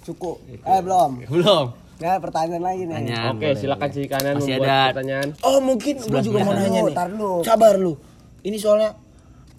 cukup. 0.00 0.40
Eh 0.48 0.80
belum. 0.80 1.10
belum 1.36 1.66
Ya 2.00 2.16
pertanyaan 2.16 2.64
lagi 2.64 2.82
nih. 2.82 2.94
tanya 2.96 3.18
Oke, 3.30 3.48
silakan 3.52 3.88
sisi 3.92 4.08
kanan 4.08 4.34
Masih 4.34 4.56
membuat 4.56 4.64
ada- 4.64 4.88
pertanyaan. 4.90 5.28
Oh 5.44 5.60
mungkin 5.60 5.94
gue 6.00 6.20
juga 6.24 6.38
mau 6.40 6.56
nanya 6.56 6.80
nih. 6.82 6.96
Sabar 7.44 7.76
lu. 7.76 8.00
Ini 8.40 8.56
soalnya 8.56 8.96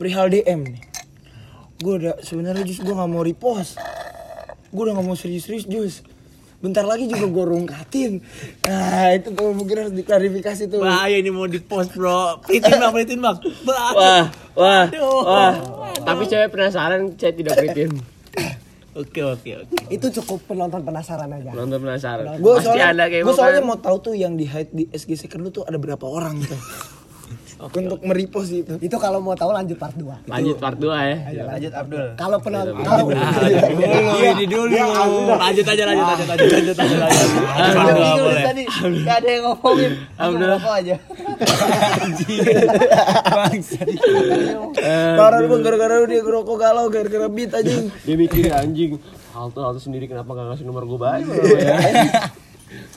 perihal 0.01 0.27
DM 0.27 0.65
nih. 0.65 0.81
Gue 1.77 1.93
udah 1.95 2.17
sebenarnya 2.19 2.61
jus 2.63 2.77
gue 2.77 2.89
nggak 2.89 3.05
mau 3.07 3.21
repost. 3.21 3.77
Gue 4.67 4.81
udah 4.83 4.97
nggak 4.97 5.05
mau 5.05 5.13
serius-serius 5.13 5.65
jus. 5.65 6.01
Bentar 6.57 6.81
lagi 6.83 7.05
juga 7.05 7.25
gue 7.25 7.45
rungkatin. 7.47 8.21
Nah 8.63 9.09
itu 9.11 9.29
tuh 9.29 9.49
mungkin 9.51 9.75
harus 9.79 9.93
diklarifikasi 9.93 10.63
tuh. 10.67 10.77
bahaya 10.79 11.15
ini 11.15 11.29
mau 11.29 11.45
di 11.45 11.57
post 11.57 11.89
bro 11.91 12.37
printin 12.39 12.75
bang 12.75 12.91
printin 12.91 13.17
bang 13.17 13.37
Bah- 13.61 13.93
Wah, 13.93 14.25
wah, 14.53 14.83
Aduh. 14.85 15.21
wah. 15.21 15.53
Tapi 15.95 16.23
cewek 16.23 16.49
penasaran, 16.49 17.13
saya 17.15 17.33
tidak 17.33 17.53
beritin. 17.55 17.97
oke 18.91 19.21
oke 19.23 19.49
oke 19.57 19.75
Itu 19.87 20.13
cukup 20.13 20.45
penonton 20.45 20.81
penasaran 20.81 21.29
aja. 21.31 21.49
Nonton 21.49 21.79
penasaran. 21.79 22.37
Gue 22.37 22.57
soalnya, 22.59 22.91
ada 22.91 23.03
kayak 23.07 23.23
gua 23.23 23.33
soalnya 23.33 23.61
kan. 23.61 23.67
mau 23.67 23.77
tahu 23.77 23.97
tuh 23.99 24.13
yang 24.13 24.33
di 24.33 24.45
hide 24.45 24.69
di 24.69 24.85
SG 24.87 25.17
second 25.17 25.41
lu 25.41 25.49
tuh 25.49 25.63
ada 25.63 25.77
berapa 25.77 26.03
orang 26.03 26.37
gitu. 27.69 27.79
untuk 27.85 27.99
merepost 28.01 28.49
itu. 28.49 28.73
Itu 28.81 28.97
kalau 28.97 29.21
mau 29.21 29.37
tahu 29.37 29.53
lanjut 29.53 29.77
part 29.77 29.93
2. 29.93 30.25
Lanjut 30.25 30.57
part 30.57 30.77
2 30.79 30.89
ya. 30.89 31.17
Lanjut 31.45 31.71
Abdul. 31.77 32.05
Kalau 32.17 32.37
penonton 32.41 32.73
kalau 32.81 33.05
dulu 33.11 34.17
ini 34.25 34.45
dulu. 34.49 34.77
Lanjut 35.37 35.65
aja 35.67 35.83
lanjut 35.85 36.05
lanjut 36.05 36.27
lanjut 36.27 36.49
lanjut 36.49 36.75
lanjut 36.75 36.99
lanjut. 36.99 37.29
Tadi 37.71 38.01
Aduh, 38.01 38.01
tuh 38.01 38.25
boleh. 38.25 38.43
tadi 38.43 38.63
nggak 39.01 39.17
ada 39.21 39.29
yang 39.29 39.43
ngomongin. 39.45 39.91
Abdul 40.17 40.51
aja. 40.57 40.95
Parah 45.19 45.39
lu 45.43 45.47
Bang, 45.51 45.61
gara-gara 45.61 45.99
lu 45.99 46.05
dia 46.07 46.21
ngerokok 46.23 46.55
galau 46.57 46.85
gara-gara 46.89 47.27
beat 47.29 47.51
aja. 47.53 47.73
Dia 48.05 48.15
mikir 48.15 48.49
anjing 48.51 48.97
halte 49.31 49.59
halte 49.63 49.79
sendiri 49.79 50.05
kenapa 50.11 50.27
gak 50.35 50.47
ngasih 50.53 50.65
nomor 50.67 50.83
gue 50.87 50.99
ya. 50.99 51.75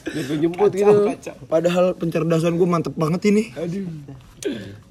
Dia 0.04 0.36
jemput 0.38 0.70
gitu. 0.70 1.10
Padahal 1.50 1.98
pencerdasan 1.98 2.54
gue 2.54 2.68
mantep 2.68 2.94
banget 2.94 3.26
ini. 3.30 3.50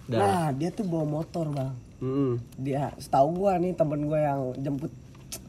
Nah, 0.05 0.51
dia 0.51 0.69
tuh 0.69 0.83
bawa 0.83 1.05
motor, 1.05 1.47
Bang. 1.47 1.73
Mm-mm. 1.97 2.35
Dia 2.57 2.91
setahu 2.97 3.39
gua 3.39 3.55
nih 3.55 3.71
temen 3.71 4.05
gua 4.05 4.19
yang 4.19 4.41
jemput 4.59 4.91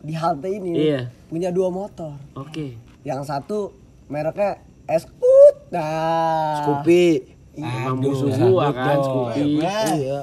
di 0.01 0.15
halte 0.15 0.47
ini 0.49 0.71
Iya. 0.73 1.01
punya 1.27 1.51
dua 1.51 1.69
motor. 1.69 2.15
Oke. 2.33 2.79
Yang 3.03 3.27
satu 3.27 3.75
mereknya 4.07 4.63
Escoot. 4.87 5.55
Nah, 5.69 6.63
Kopi. 6.63 7.25
Emang 7.55 7.99
musuh 7.99 8.31
gua 8.31 8.71
kan 8.71 8.97
Scoopy. 8.99 9.43
Iya. 9.59 10.21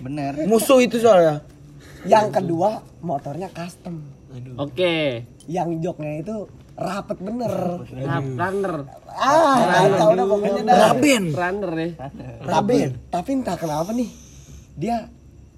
Bener. 0.00 0.32
Musuh 0.46 0.78
itu 0.78 0.98
soalnya. 0.98 1.42
yang 2.04 2.28
kedua 2.28 2.84
motornya 3.00 3.48
custom. 3.48 4.04
Oke. 4.54 5.24
Yang 5.48 5.68
joknya 5.80 6.20
itu 6.20 6.36
rapet 6.74 7.18
bener. 7.18 7.52
Rap 8.02 8.24
runner. 8.26 8.74
Ah, 9.08 9.86
tahu 9.94 10.10
dah 10.12 10.26
pokoknya 10.26 10.62
dah. 10.64 10.76
Raben. 10.90 11.24
Runner 11.30 11.72
ya. 11.72 11.88
Tapi, 12.42 12.76
tapi 13.08 13.30
entah 13.32 13.56
kenapa 13.56 13.90
nih 13.90 14.10
dia 14.74 15.06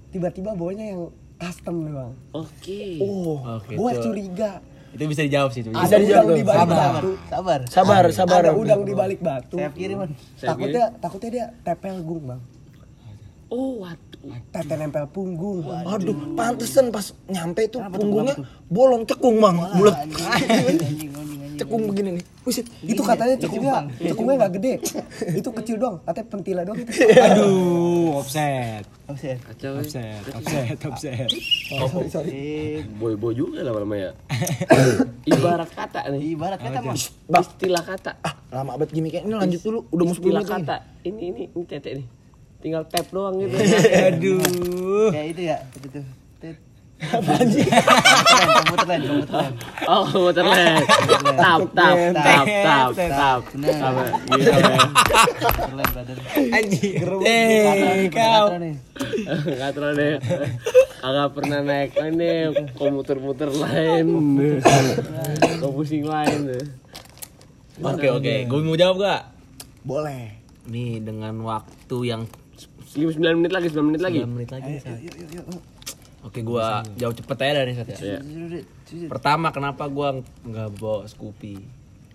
tiba-tiba 0.07 0.53
bawanya 0.53 0.85
yang 0.87 1.01
custom 1.37 1.83
nih 1.83 1.93
bang. 1.93 2.11
Oke. 2.31 2.81
Oh, 3.01 3.37
Oke. 3.57 3.73
Gua 3.73 3.91
itu- 3.91 4.03
curiga. 4.03 4.51
Itu 4.87 5.03
bisa 5.03 5.21
dijawab 5.21 5.49
sih 5.51 5.61
itu. 5.61 5.69
Ada 5.69 5.95
dijawab 5.99 6.25
udang 6.25 6.37
di 6.37 6.43
balik 6.43 6.57
Sabar. 6.57 6.77
batu. 6.79 7.11
Sabar. 7.27 7.59
sabar, 7.67 8.03
sabar. 8.09 8.41
Ada 8.41 8.53
udang 8.55 8.81
di 8.81 8.93
balik 8.93 9.19
batu. 9.19 9.57
Saya 9.57 9.69
kirim 9.69 9.97
man. 9.99 10.11
Takutnya 10.35 10.83
takutnya 10.97 11.29
dia 11.29 11.45
tepel 11.61 11.97
gung 12.01 12.23
bang. 12.25 12.41
Oh, 13.47 13.79
waduh. 13.79 14.06
Tete 14.51 14.73
nempel 14.75 15.05
punggung. 15.07 15.63
Aduh, 15.65 16.35
pantesan 16.35 16.91
pas 16.91 17.13
nyampe 17.27 17.69
tuh 17.69 17.79
punggungnya 17.87 18.35
bolong 18.67 19.07
cekung 19.07 19.39
bang, 19.39 19.55
bulat. 19.77 19.97
Cekung 21.57 21.89
begini 21.89 22.21
nih. 22.21 22.25
Buset. 22.45 22.69
Itu 22.85 23.01
katanya 23.01 23.33
cekungnya, 23.33 23.89
cekungnya 23.97 24.35
nggak 24.45 24.53
gede. 24.61 24.73
itu 25.33 25.49
kecil 25.49 25.75
doang. 25.81 25.97
Katanya 26.05 26.27
pentila 26.29 26.61
doang 26.61 26.77
itu. 26.77 26.91
Aduh, 27.25 28.21
offset. 28.21 28.85
Ya. 28.85 28.93
Offset, 29.09 30.21
offset, 30.37 30.77
offset. 30.85 31.29
Eh, 32.29 32.85
Boy 33.01 33.17
boy 33.17 33.33
juga 33.33 33.65
lama-lama 33.65 33.97
ya. 33.97 34.11
Ibarat 35.33 35.69
kata 35.73 36.13
nih. 36.13 36.37
Ibarat 36.37 36.59
kata 36.61 36.79
mah. 36.85 36.93
Istilah 37.41 37.83
kata. 37.83 38.11
Ah, 38.21 38.37
lama 38.53 38.77
banget 38.77 38.93
gini 38.93 39.09
kayak 39.09 39.25
ini 39.25 39.33
lanjut 39.33 39.61
dulu. 39.65 39.79
Udah 39.89 40.03
mau 40.05 40.13
10 40.13 40.21
Istilah 40.21 40.43
menit. 40.45 40.53
kata. 40.61 40.75
Ini 41.09 41.21
ini 41.25 41.43
ini 41.49 41.63
tete 41.65 41.89
nih. 41.97 42.05
Tinggal 42.57 42.83
tap 42.89 43.05
doang 43.13 43.37
gitu. 43.37 43.55
Aduh. 44.09 45.09
Kayak 45.13 45.27
itu 45.33 45.41
ya, 45.45 45.57
itu 45.77 45.87
tuh. 45.93 46.05
Tit. 46.41 46.57
Komputer 46.97 48.85
lain, 48.89 49.01
komputer 49.05 49.35
lain. 49.37 49.53
Oh, 49.85 50.05
motor 50.17 50.45
led. 50.49 50.81
Tap 51.37 51.61
tap 51.77 51.97
tap 52.17 52.45
tap 52.49 52.89
tap. 52.97 53.39
Gitu 53.53 53.69
ya. 53.69 53.89
Komputer 55.37 55.73
lain, 55.77 55.89
brother. 55.93 56.17
Anjing. 56.57 56.95
Eh, 57.21 58.09
kau. 58.09 58.45
nih. 58.57 58.75
Enggak 59.29 59.71
terlalu 59.77 59.95
deh. 60.01 60.13
Agak 61.05 61.27
pernah 61.37 61.59
naik 61.61 61.93
ini 61.93 62.29
komuter-muter 62.73 63.53
lain. 63.53 64.07
Kau 65.61 65.69
pusing 65.77 66.09
lain 66.09 66.49
deh. 66.49 66.65
Oke 67.77 68.09
oke, 68.09 68.33
gue 68.49 68.59
mau 68.65 68.73
jawab 68.73 69.05
gak? 69.05 69.21
Boleh. 69.85 70.33
Nih 70.65 70.97
dengan 70.97 71.37
waktu 71.45 71.97
yang 72.09 72.25
9 72.95 73.19
menit 73.19 73.51
lagi, 73.51 73.67
9 73.67 73.83
menit 73.83 74.01
lagi. 74.01 74.19
9 74.23 74.31
menit 74.31 74.49
lagi 74.51 74.69
nih, 74.71 74.81
Sat. 74.81 74.99
Oke, 76.23 76.39
gua 76.43 76.83
jawab 76.95 77.13
cepet 77.19 77.37
aja 77.43 77.53
dari 77.63 77.73
Sat 77.75 77.87
ya. 77.99 78.19
Pertama, 79.11 79.51
kenapa 79.51 79.91
gua 79.91 80.23
nggak 80.47 80.69
bawa 80.79 81.03
Scoopy? 81.07 81.55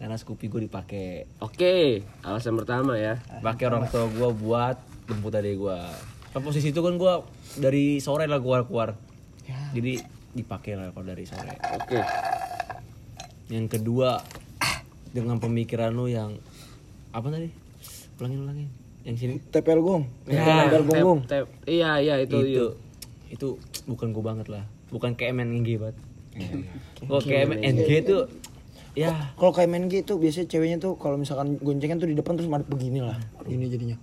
Karena 0.03 0.19
Scoopy 0.19 0.51
gue 0.51 0.67
dipakai 0.67 1.31
Oke, 1.39 2.03
alasan 2.27 2.59
pertama 2.59 2.99
ya. 2.99 3.23
pakai 3.39 3.71
orang 3.71 3.87
tua 3.87 4.11
gua 4.11 4.35
buat 4.35 4.77
jemput 5.07 5.31
adik 5.31 5.63
gua. 5.63 5.87
Kan 6.35 6.43
posisi 6.43 6.75
itu 6.75 6.83
kan 6.83 6.99
gua 6.99 7.23
dari 7.55 8.03
sore 8.03 8.27
lah 8.27 8.43
keluar 8.43 8.67
keluar. 8.67 8.99
Jadi 9.77 10.03
dipakai 10.35 10.75
lah 10.75 10.91
kalau 10.91 11.07
dari 11.07 11.23
sore. 11.23 11.55
Oke. 11.79 12.01
Yang 13.53 13.79
kedua 13.79 14.19
dengan 15.13 15.37
pemikiran 15.39 15.93
lu 15.93 16.09
yang 16.09 16.41
apa 17.13 17.29
tadi? 17.29 17.53
Ulangin 18.19 18.41
ulangin. 18.43 18.82
Yang 19.03 19.17
sini 19.19 19.35
Tepel 19.51 19.79
gong. 19.81 20.07
Ya, 20.27 20.67
Tepel 20.69 20.83
gong. 20.85 21.19
Iya, 21.65 21.91
iya 21.99 22.15
itu. 22.21 22.37
itu 22.39 22.67
itu 23.29 23.49
bukan 23.85 24.13
gua 24.13 24.35
banget 24.35 24.47
lah. 24.49 24.65
Bukan 24.89 25.15
kayak 25.15 25.35
MNG 25.35 25.69
banget. 25.77 25.97
Kalau 26.99 27.21
kayak 27.21 27.45
MNG 27.51 27.91
tuh 28.05 28.23
ya 28.93 29.09
Kalau 29.35 29.53
kayak 29.53 29.69
main 29.69 29.89
gitu 29.89 30.21
biasanya 30.21 30.47
ceweknya 30.47 30.77
tuh 30.77 31.01
kalau 31.01 31.17
misalkan 31.17 31.57
goncengan 31.59 31.97
tuh 31.97 32.05
di 32.05 32.13
depan 32.13 32.37
terus 32.37 32.47
madep 32.47 32.69
begini 32.69 33.01
lah. 33.01 33.17
Ini 33.45 33.65
jadinya. 33.69 33.97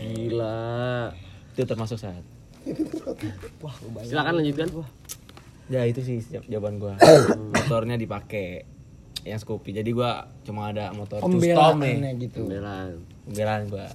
Gila. 0.00 1.12
itu 1.50 1.66
termasuk 1.66 2.00
saat. 2.00 2.24
Silakan 4.02 4.40
lanjutkan. 4.40 4.68
Ya 5.68 5.84
itu 5.84 6.00
sih 6.00 6.24
jaw- 6.24 6.46
jawaban 6.48 6.80
gua. 6.80 6.96
Motornya 7.54 7.94
dipakai 7.94 8.64
yang 9.22 9.36
Scoopy. 9.36 9.76
Jadi 9.76 9.92
gua 9.92 10.24
cuma 10.40 10.72
ada 10.72 10.88
motor 10.90 11.20
custom 11.20 11.76
nih. 11.78 11.96
gitu. 12.18 12.38
Pembelaan. 12.42 12.90
Pembelaan 13.30 13.70
gua. 13.70 13.86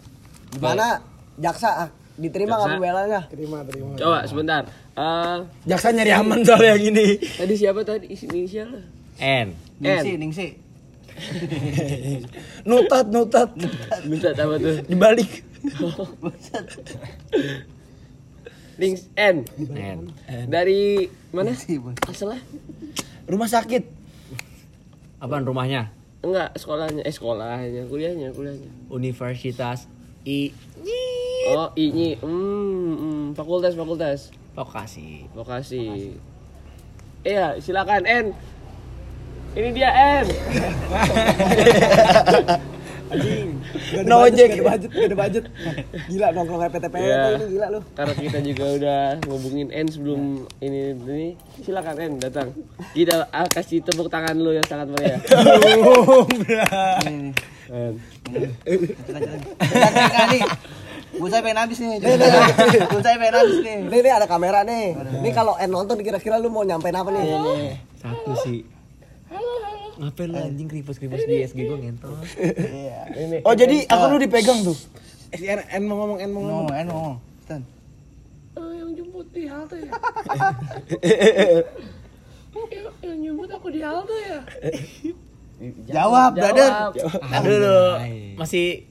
Gimana 0.56 1.04
jaksa 1.36 1.70
ah, 1.84 1.90
diterima 2.16 2.56
nggak 2.56 2.72
Jaksa. 2.72 2.76
pembelanya? 2.80 3.22
Terima, 3.28 3.58
terima. 3.68 3.92
Coba 4.00 4.24
sebentar. 4.24 4.64
Eh, 4.96 5.38
Jaksa 5.68 5.92
nyari 5.92 6.12
aman 6.16 6.40
soalnya 6.48 6.80
gini. 6.80 7.20
tadi 7.20 7.54
siapa 7.60 7.84
tadi 7.84 8.08
isi 8.08 8.32
inisial? 8.32 8.72
N. 9.20 9.52
Ningsi, 9.84 10.12
Ningsi. 10.16 10.48
Nutat, 12.70 13.08
nutat. 13.12 13.52
Minta 14.08 14.32
apa 14.32 14.56
tuh? 14.56 14.84
Dibalik. 14.88 15.44
Links 18.80 19.08
N. 19.16 19.48
N. 19.72 20.00
Dari 20.48 21.08
mana? 21.32 21.52
Asalnya? 22.08 22.40
Rumah 23.28 23.48
sakit. 23.52 23.84
Apaan 25.24 25.48
rumahnya? 25.48 25.95
Enggak, 26.26 26.58
sekolahnya. 26.58 27.06
Eh, 27.06 27.14
sekolahnya, 27.14 27.86
kuliahnya, 27.86 28.34
kuliahnya. 28.34 28.70
Universitas 28.90 29.86
I 30.26 30.50
Oh, 31.54 31.70
I-nya. 31.78 32.18
Hmm, 32.26 32.98
hmm, 32.98 33.26
fakultas, 33.38 33.78
fakultas. 33.78 34.34
Vokasi. 34.58 35.30
Vokasi. 35.38 36.18
Iya, 37.22 37.62
silakan 37.62 38.10
N. 38.10 38.34
Ini 39.54 39.70
dia 39.72 39.94
N. 43.14 43.50
No 44.10 44.26
ojek. 44.26 44.50
Gak 44.56 44.62
ada 44.62 44.66
budget, 44.66 44.90
gak 44.92 45.08
ada 45.08 45.18
budget. 45.18 45.46
Gila 46.10 46.28
nongkrong 46.34 46.60
kayak 46.66 46.74
PTP 46.74 46.96
Iya. 46.98 47.22
ini 47.38 47.46
gila 47.54 47.68
lu. 47.70 47.80
Karena 47.94 48.14
kita 48.18 48.38
juga 48.42 48.66
udah 48.78 49.02
ngubungin 49.30 49.68
N 49.70 49.88
sebelum 49.90 50.22
ini 50.64 50.80
ini. 50.98 51.30
Silakan 51.62 51.96
N 52.02 52.12
datang. 52.18 52.50
Kita 52.98 53.30
ah, 53.30 53.48
kasih 53.48 53.86
tepuk 53.86 54.10
tangan 54.10 54.36
lu 54.38 54.52
yang 54.58 54.66
sangat 54.66 54.90
meriah. 54.90 55.20
Nih. 60.34 60.44
Bu 61.16 61.32
saya 61.32 61.42
pengen 61.46 61.60
habis 61.64 61.80
nih. 61.80 61.98
Bu 62.92 63.00
saya 63.00 63.16
pengen 63.16 63.36
habis 63.40 63.58
nih. 63.64 63.80
Nih, 63.88 64.00
nih 64.04 64.12
ada 64.12 64.28
kamera 64.28 64.68
nih. 64.68 64.98
Nih 65.24 65.32
kalau 65.32 65.56
N 65.62 65.70
nonton 65.72 66.02
kira-kira 66.02 66.42
lu 66.42 66.52
mau 66.52 66.66
nyampein 66.66 66.98
apa 66.98 67.10
nih? 67.14 67.24
Satu 68.02 68.34
sih. 68.44 68.66
Ngapain 69.96 70.28
lu 70.28 70.38
anjing 70.38 70.68
kripus-kripus 70.68 71.24
di 71.24 71.36
SG 71.48 71.60
gua 71.68 71.78
ngentot. 71.80 72.12
Oh 73.48 73.56
jadi 73.56 73.88
aku 73.88 74.04
lu 74.12 74.18
dipegang 74.20 74.60
tuh. 74.64 74.76
Si 75.36 75.46
N, 75.48 75.60
N 75.60 75.84
mau 75.88 75.96
ngomong, 76.04 76.18
N 76.24 76.30
mau 76.32 76.42
ngomong. 76.44 76.68
Ngomong, 76.70 76.76
en 76.80 76.88
ngomong. 76.88 77.18
Stan. 77.44 77.62
yang 78.56 78.92
jemput 78.96 79.28
di 79.36 79.44
halte 79.52 79.78
ya. 79.84 79.92
yang 83.08 83.20
jemput 83.20 83.50
aku 83.52 83.68
di 83.72 83.82
halte 83.84 84.16
ya. 84.16 84.40
Jawab, 85.92 86.36
brother. 86.36 86.70
Aduh 87.32 87.56
lu 87.60 87.78
masih 88.40 88.88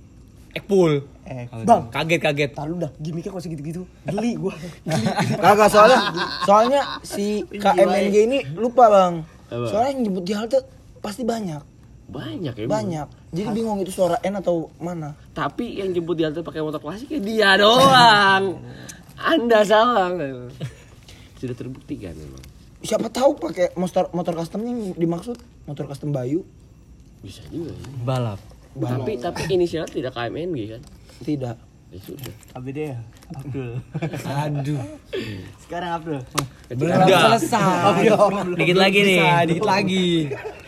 ekpul. 0.52 1.04
Eh, 1.24 1.48
Bang, 1.64 1.88
Kaget-kaget. 1.88 2.52
tar 2.52 2.68
lu 2.68 2.76
dah 2.76 2.92
gimmicknya 3.00 3.32
kok 3.32 3.40
segitu-gitu. 3.40 3.88
Geli 4.04 4.36
gua. 4.36 4.52
Kagak 5.44 5.72
soalnya 5.72 5.98
soalnya 6.44 6.80
si 7.00 7.40
KMNG 7.48 8.16
ini 8.28 8.38
lupa 8.52 8.92
bang. 8.92 9.14
Soalnya 9.48 9.90
yang 9.96 10.02
jemput 10.04 10.24
di 10.28 10.32
halte 10.36 10.60
pasti 11.04 11.20
banyak. 11.28 11.60
Banyak 12.04 12.54
ya. 12.60 12.66
banyak 12.68 13.08
jadi 13.32 13.48
bingung 13.48 13.80
itu 13.80 13.88
suara 13.88 14.20
N 14.20 14.36
atau 14.36 14.68
mana 14.76 15.16
Tapi 15.32 15.80
yang 15.80 15.88
jemput 15.96 16.20
di 16.20 16.28
halte 16.28 16.44
pakai 16.44 16.60
motor 16.60 16.76
klasik 16.76 17.08
ya 17.08 17.20
dia 17.20 17.50
doang. 17.56 18.60
Anda 19.32 19.64
salah. 19.64 20.12
Sudah 21.40 21.56
terbukti 21.56 21.96
kan 22.00 22.12
memang. 22.16 22.44
siapa 22.84 23.08
tahu 23.08 23.40
pakai 23.40 23.72
motor 23.80 24.12
motor 24.12 24.36
customnya 24.36 24.76
yang 24.76 24.92
dimaksud 24.92 25.40
motor 25.64 25.88
custom 25.88 26.12
Bayu 26.12 26.44
Bisa 27.24 27.40
juga 27.48 27.72
ya. 27.72 27.88
Balap. 28.04 28.40
Tapi 28.76 29.16
tapi 29.16 29.40
inisial 29.48 29.88
tidak 29.88 30.12
KMNG 30.12 30.76
kan? 30.76 30.82
tidak 31.24 31.56
Ya 31.88 32.00
sudah. 32.02 32.34
ABD 32.58 32.78
ya 32.90 32.98
Abdul 33.38 33.78
aduh 34.42 34.82
sekarang 35.62 35.90
Abdul 35.94 36.20
belum 36.74 36.90
selesai 37.06 38.02
Dikit 38.58 38.76
lagi 38.76 39.00
nih. 39.06 39.20
dikit 39.46 39.62
lagi 39.62 40.08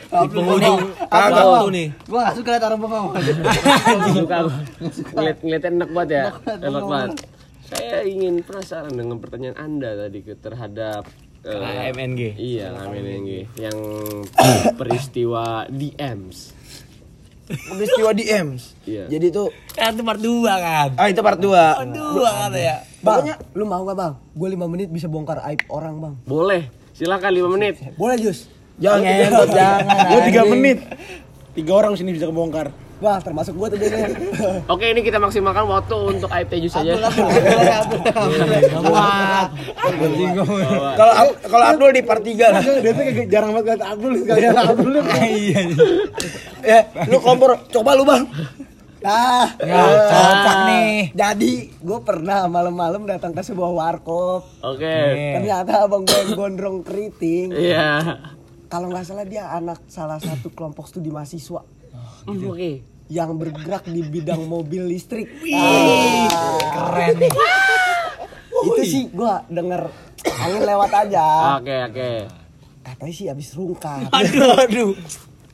Di 0.07 0.27
penghujung 0.29 0.81
waktu 1.03 1.69
nih. 1.69 1.89
gua 2.07 2.21
gak 2.25 2.35
suka 2.37 2.49
liat 2.51 2.65
orang 2.65 2.79
bengong 2.79 3.07
Suka. 4.17 4.37
Ngeliat 5.13 5.37
ngeliatnya 5.41 5.71
enak 5.73 5.91
banget 5.91 6.11
ya. 6.11 6.25
Enak 6.59 6.85
banget. 6.85 7.11
Saya 7.67 7.97
ingin 8.03 8.35
penasaran 8.41 8.95
dengan 8.95 9.19
pertanyaan 9.19 9.57
Anda 9.57 9.91
tadi 9.99 10.23
terhadap 10.23 11.03
eh, 11.43 11.91
KMNG. 11.91 12.21
Iya, 12.37 12.67
KMNG 12.73 13.31
yang 13.59 13.79
peristiwa 14.79 15.67
DMs. 15.67 16.55
peristiwa 17.47 18.11
di 18.11 18.27
EMS 18.27 18.75
Iya. 18.83 19.07
jadi 19.07 19.31
tuh 19.31 19.55
Kan 19.71 19.95
itu 19.95 20.03
part 20.03 20.19
2 20.19 20.51
kan. 20.51 20.89
ah 20.99 21.07
itu 21.07 21.23
part 21.23 21.39
2 21.39 21.47
Dua 21.95 22.31
kan 22.33 22.51
ya. 22.53 22.83
Bang, 22.99 23.23
lu 23.55 23.63
mau 23.63 23.87
gak 23.87 23.95
bang? 23.95 24.13
Gue 24.35 24.49
5 24.51 24.67
menit 24.67 24.89
bisa 24.91 25.07
bongkar 25.07 25.39
aib 25.45 25.63
orang 25.69 25.95
bang. 25.97 26.15
Boleh. 26.23 26.67
Silakan 26.91 27.31
5 27.31 27.47
menit. 27.49 27.75
Boleh 27.95 28.19
Jus? 28.19 28.51
Jangan 28.83 29.01
ngentot 29.03 29.49
jangan 29.51 29.85
Gue 30.07 30.21
tiga 30.29 30.43
menit. 30.45 30.79
Tiga 31.57 31.73
orang 31.73 31.97
sini 31.97 32.13
bisa 32.13 32.29
kebongkar. 32.29 32.69
Wah 32.97 33.21
termasuk 33.21 33.53
gue 33.61 33.77
tuh 33.77 33.79
dia. 33.81 34.09
Oke, 34.73 34.89
ini 34.89 35.05
kita 35.05 35.21
maksimalkan 35.21 35.69
waktu 35.69 35.97
untuk 36.17 36.33
AIP 36.33 36.65
Jus 36.65 36.73
saja. 36.73 36.97
kalau 40.97 41.13
kalau 41.45 41.65
Abdul 41.77 41.93
di 41.93 42.03
part 42.05 42.25
3 42.25 42.33
lah 42.41 42.63
Dia 42.65 42.93
jarang 43.29 43.53
banget 43.53 43.77
kata 43.77 43.85
Abdul 43.97 44.13
sekali 44.25 44.41
kata 44.49 44.63
Abdul. 44.73 44.95
iya 45.29 45.61
ya 46.67 46.81
lu 47.13 47.21
kompor 47.23 47.55
coba 47.71 47.95
lu 47.95 48.05
bang 48.09 48.25
Nah, 48.97 49.55
cocok 49.55 50.59
nih 50.67 51.15
jadi 51.15 51.53
gue 51.79 51.99
pernah 52.03 52.51
malam-malam 52.51 53.07
datang 53.07 53.31
ke 53.31 53.39
sebuah 53.39 53.71
warkop. 53.71 54.43
Oke. 54.67 54.99
Ternyata 55.39 55.87
abang 55.87 56.03
gue 56.03 56.35
gondrong 56.35 56.83
keriting. 56.83 57.55
Iya. 57.55 58.03
Kalau 58.77 58.93
nggak 58.93 59.09
salah 59.09 59.25
dia 59.25 59.49
anak 59.49 59.81
salah 59.89 60.21
satu 60.21 60.53
kelompok 60.53 60.85
studi 60.85 61.09
mahasiswa 61.09 61.65
Hmm, 62.29 62.45
Oke. 62.45 62.85
yang 63.09 63.33
bergerak 63.33 63.89
di 63.89 64.05
bidang 64.05 64.45
mobil 64.45 64.85
listrik. 64.85 65.33
keren 66.69 67.17
nih 67.17 67.33
Itu 68.67 68.83
sih 68.85 69.09
gue 69.09 69.33
denger 69.49 69.81
angin 70.27 70.63
lewat 70.63 70.91
aja. 70.93 71.57
Oke, 71.57 71.73
oke. 71.87 72.11
Katanya 72.83 73.15
sih 73.15 73.27
habis 73.27 73.49
rungkat. 73.51 74.13
aduh 74.13 74.53
aduh 74.59 74.93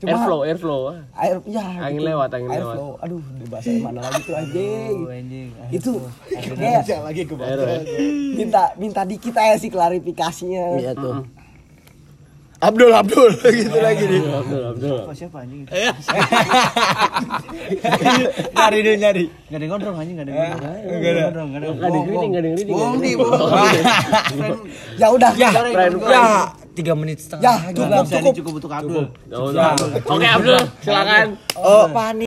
Cuma- 0.00 0.18
Airflow, 0.18 0.40
airflow. 0.42 0.80
Air, 1.14 1.36
ya, 1.46 1.62
Angin 1.78 2.02
gitu. 2.02 2.08
lewat, 2.10 2.30
angin 2.32 2.50
Air 2.50 2.58
lewat. 2.58 2.74
flow. 2.74 2.90
Aduh, 2.98 3.22
di 3.22 3.46
bahasa 3.46 3.70
mana 3.78 4.00
lagi 4.02 4.20
tuh 4.20 4.34
anjing. 4.34 4.96
anjing 5.06 5.48
Itu 5.70 5.90
kayak 6.58 6.82
lagi 7.06 7.22
ke 7.22 7.34
ya. 7.38 7.54
minta 8.34 8.62
minta 8.74 9.06
dikit 9.06 9.34
aja 9.36 9.54
sih 9.54 9.70
klarifikasinya. 9.70 10.74
iya 10.76 10.90
tuh 10.90 11.22
Abdul 12.62 12.92
Abdul. 12.94 13.30
Gitu 13.58 13.74
lagi 13.76 14.04
nih. 14.06 14.22
Abdul, 14.22 14.62
Abdul. 14.64 14.96
siapa 14.96 15.12
siapa 15.18 15.36
anjing 15.42 15.66
nyari 18.54 18.78
dulu 18.80 18.96
nyari. 18.96 19.24
Gak 19.50 19.58
ada 19.58 19.66
gondrong 19.66 19.96
anjing 19.98 20.14
gak 20.14 20.26
ada 20.26 20.32
gondrong. 20.32 20.60
Gak 20.62 21.02
ada. 21.02 21.02
Yang 21.02 21.26
gondrong 21.26 21.48
Gak 21.50 21.58
ada 21.58 21.66
yang 21.66 21.74
Gak 21.74 21.82
ada 21.82 21.92
yang 21.92 22.06
greeting, 22.06 22.30
gak 22.30 22.40
ada 22.40 22.48
greeting. 22.48 22.72
bohong. 22.72 22.96
nih 22.96 23.12
Oh, 23.12 23.20
bohong 23.20 24.58
Ya 24.94 25.06
udah. 25.10 25.30
ya 25.34 25.50
ya. 25.50 26.22
tiga 26.72 26.92
menit 26.96 27.18
setengah. 27.20 27.42
Ya, 27.44 27.54
cukup 27.68 28.06
cukup. 28.08 28.32
cukup. 28.32 28.52
untuk 28.56 28.70
Abdul. 28.72 29.04
Oh, 29.28 29.52
Oke, 30.08 30.24
Abdul, 30.24 30.56
silakan. 30.80 31.26
oh 31.52 31.84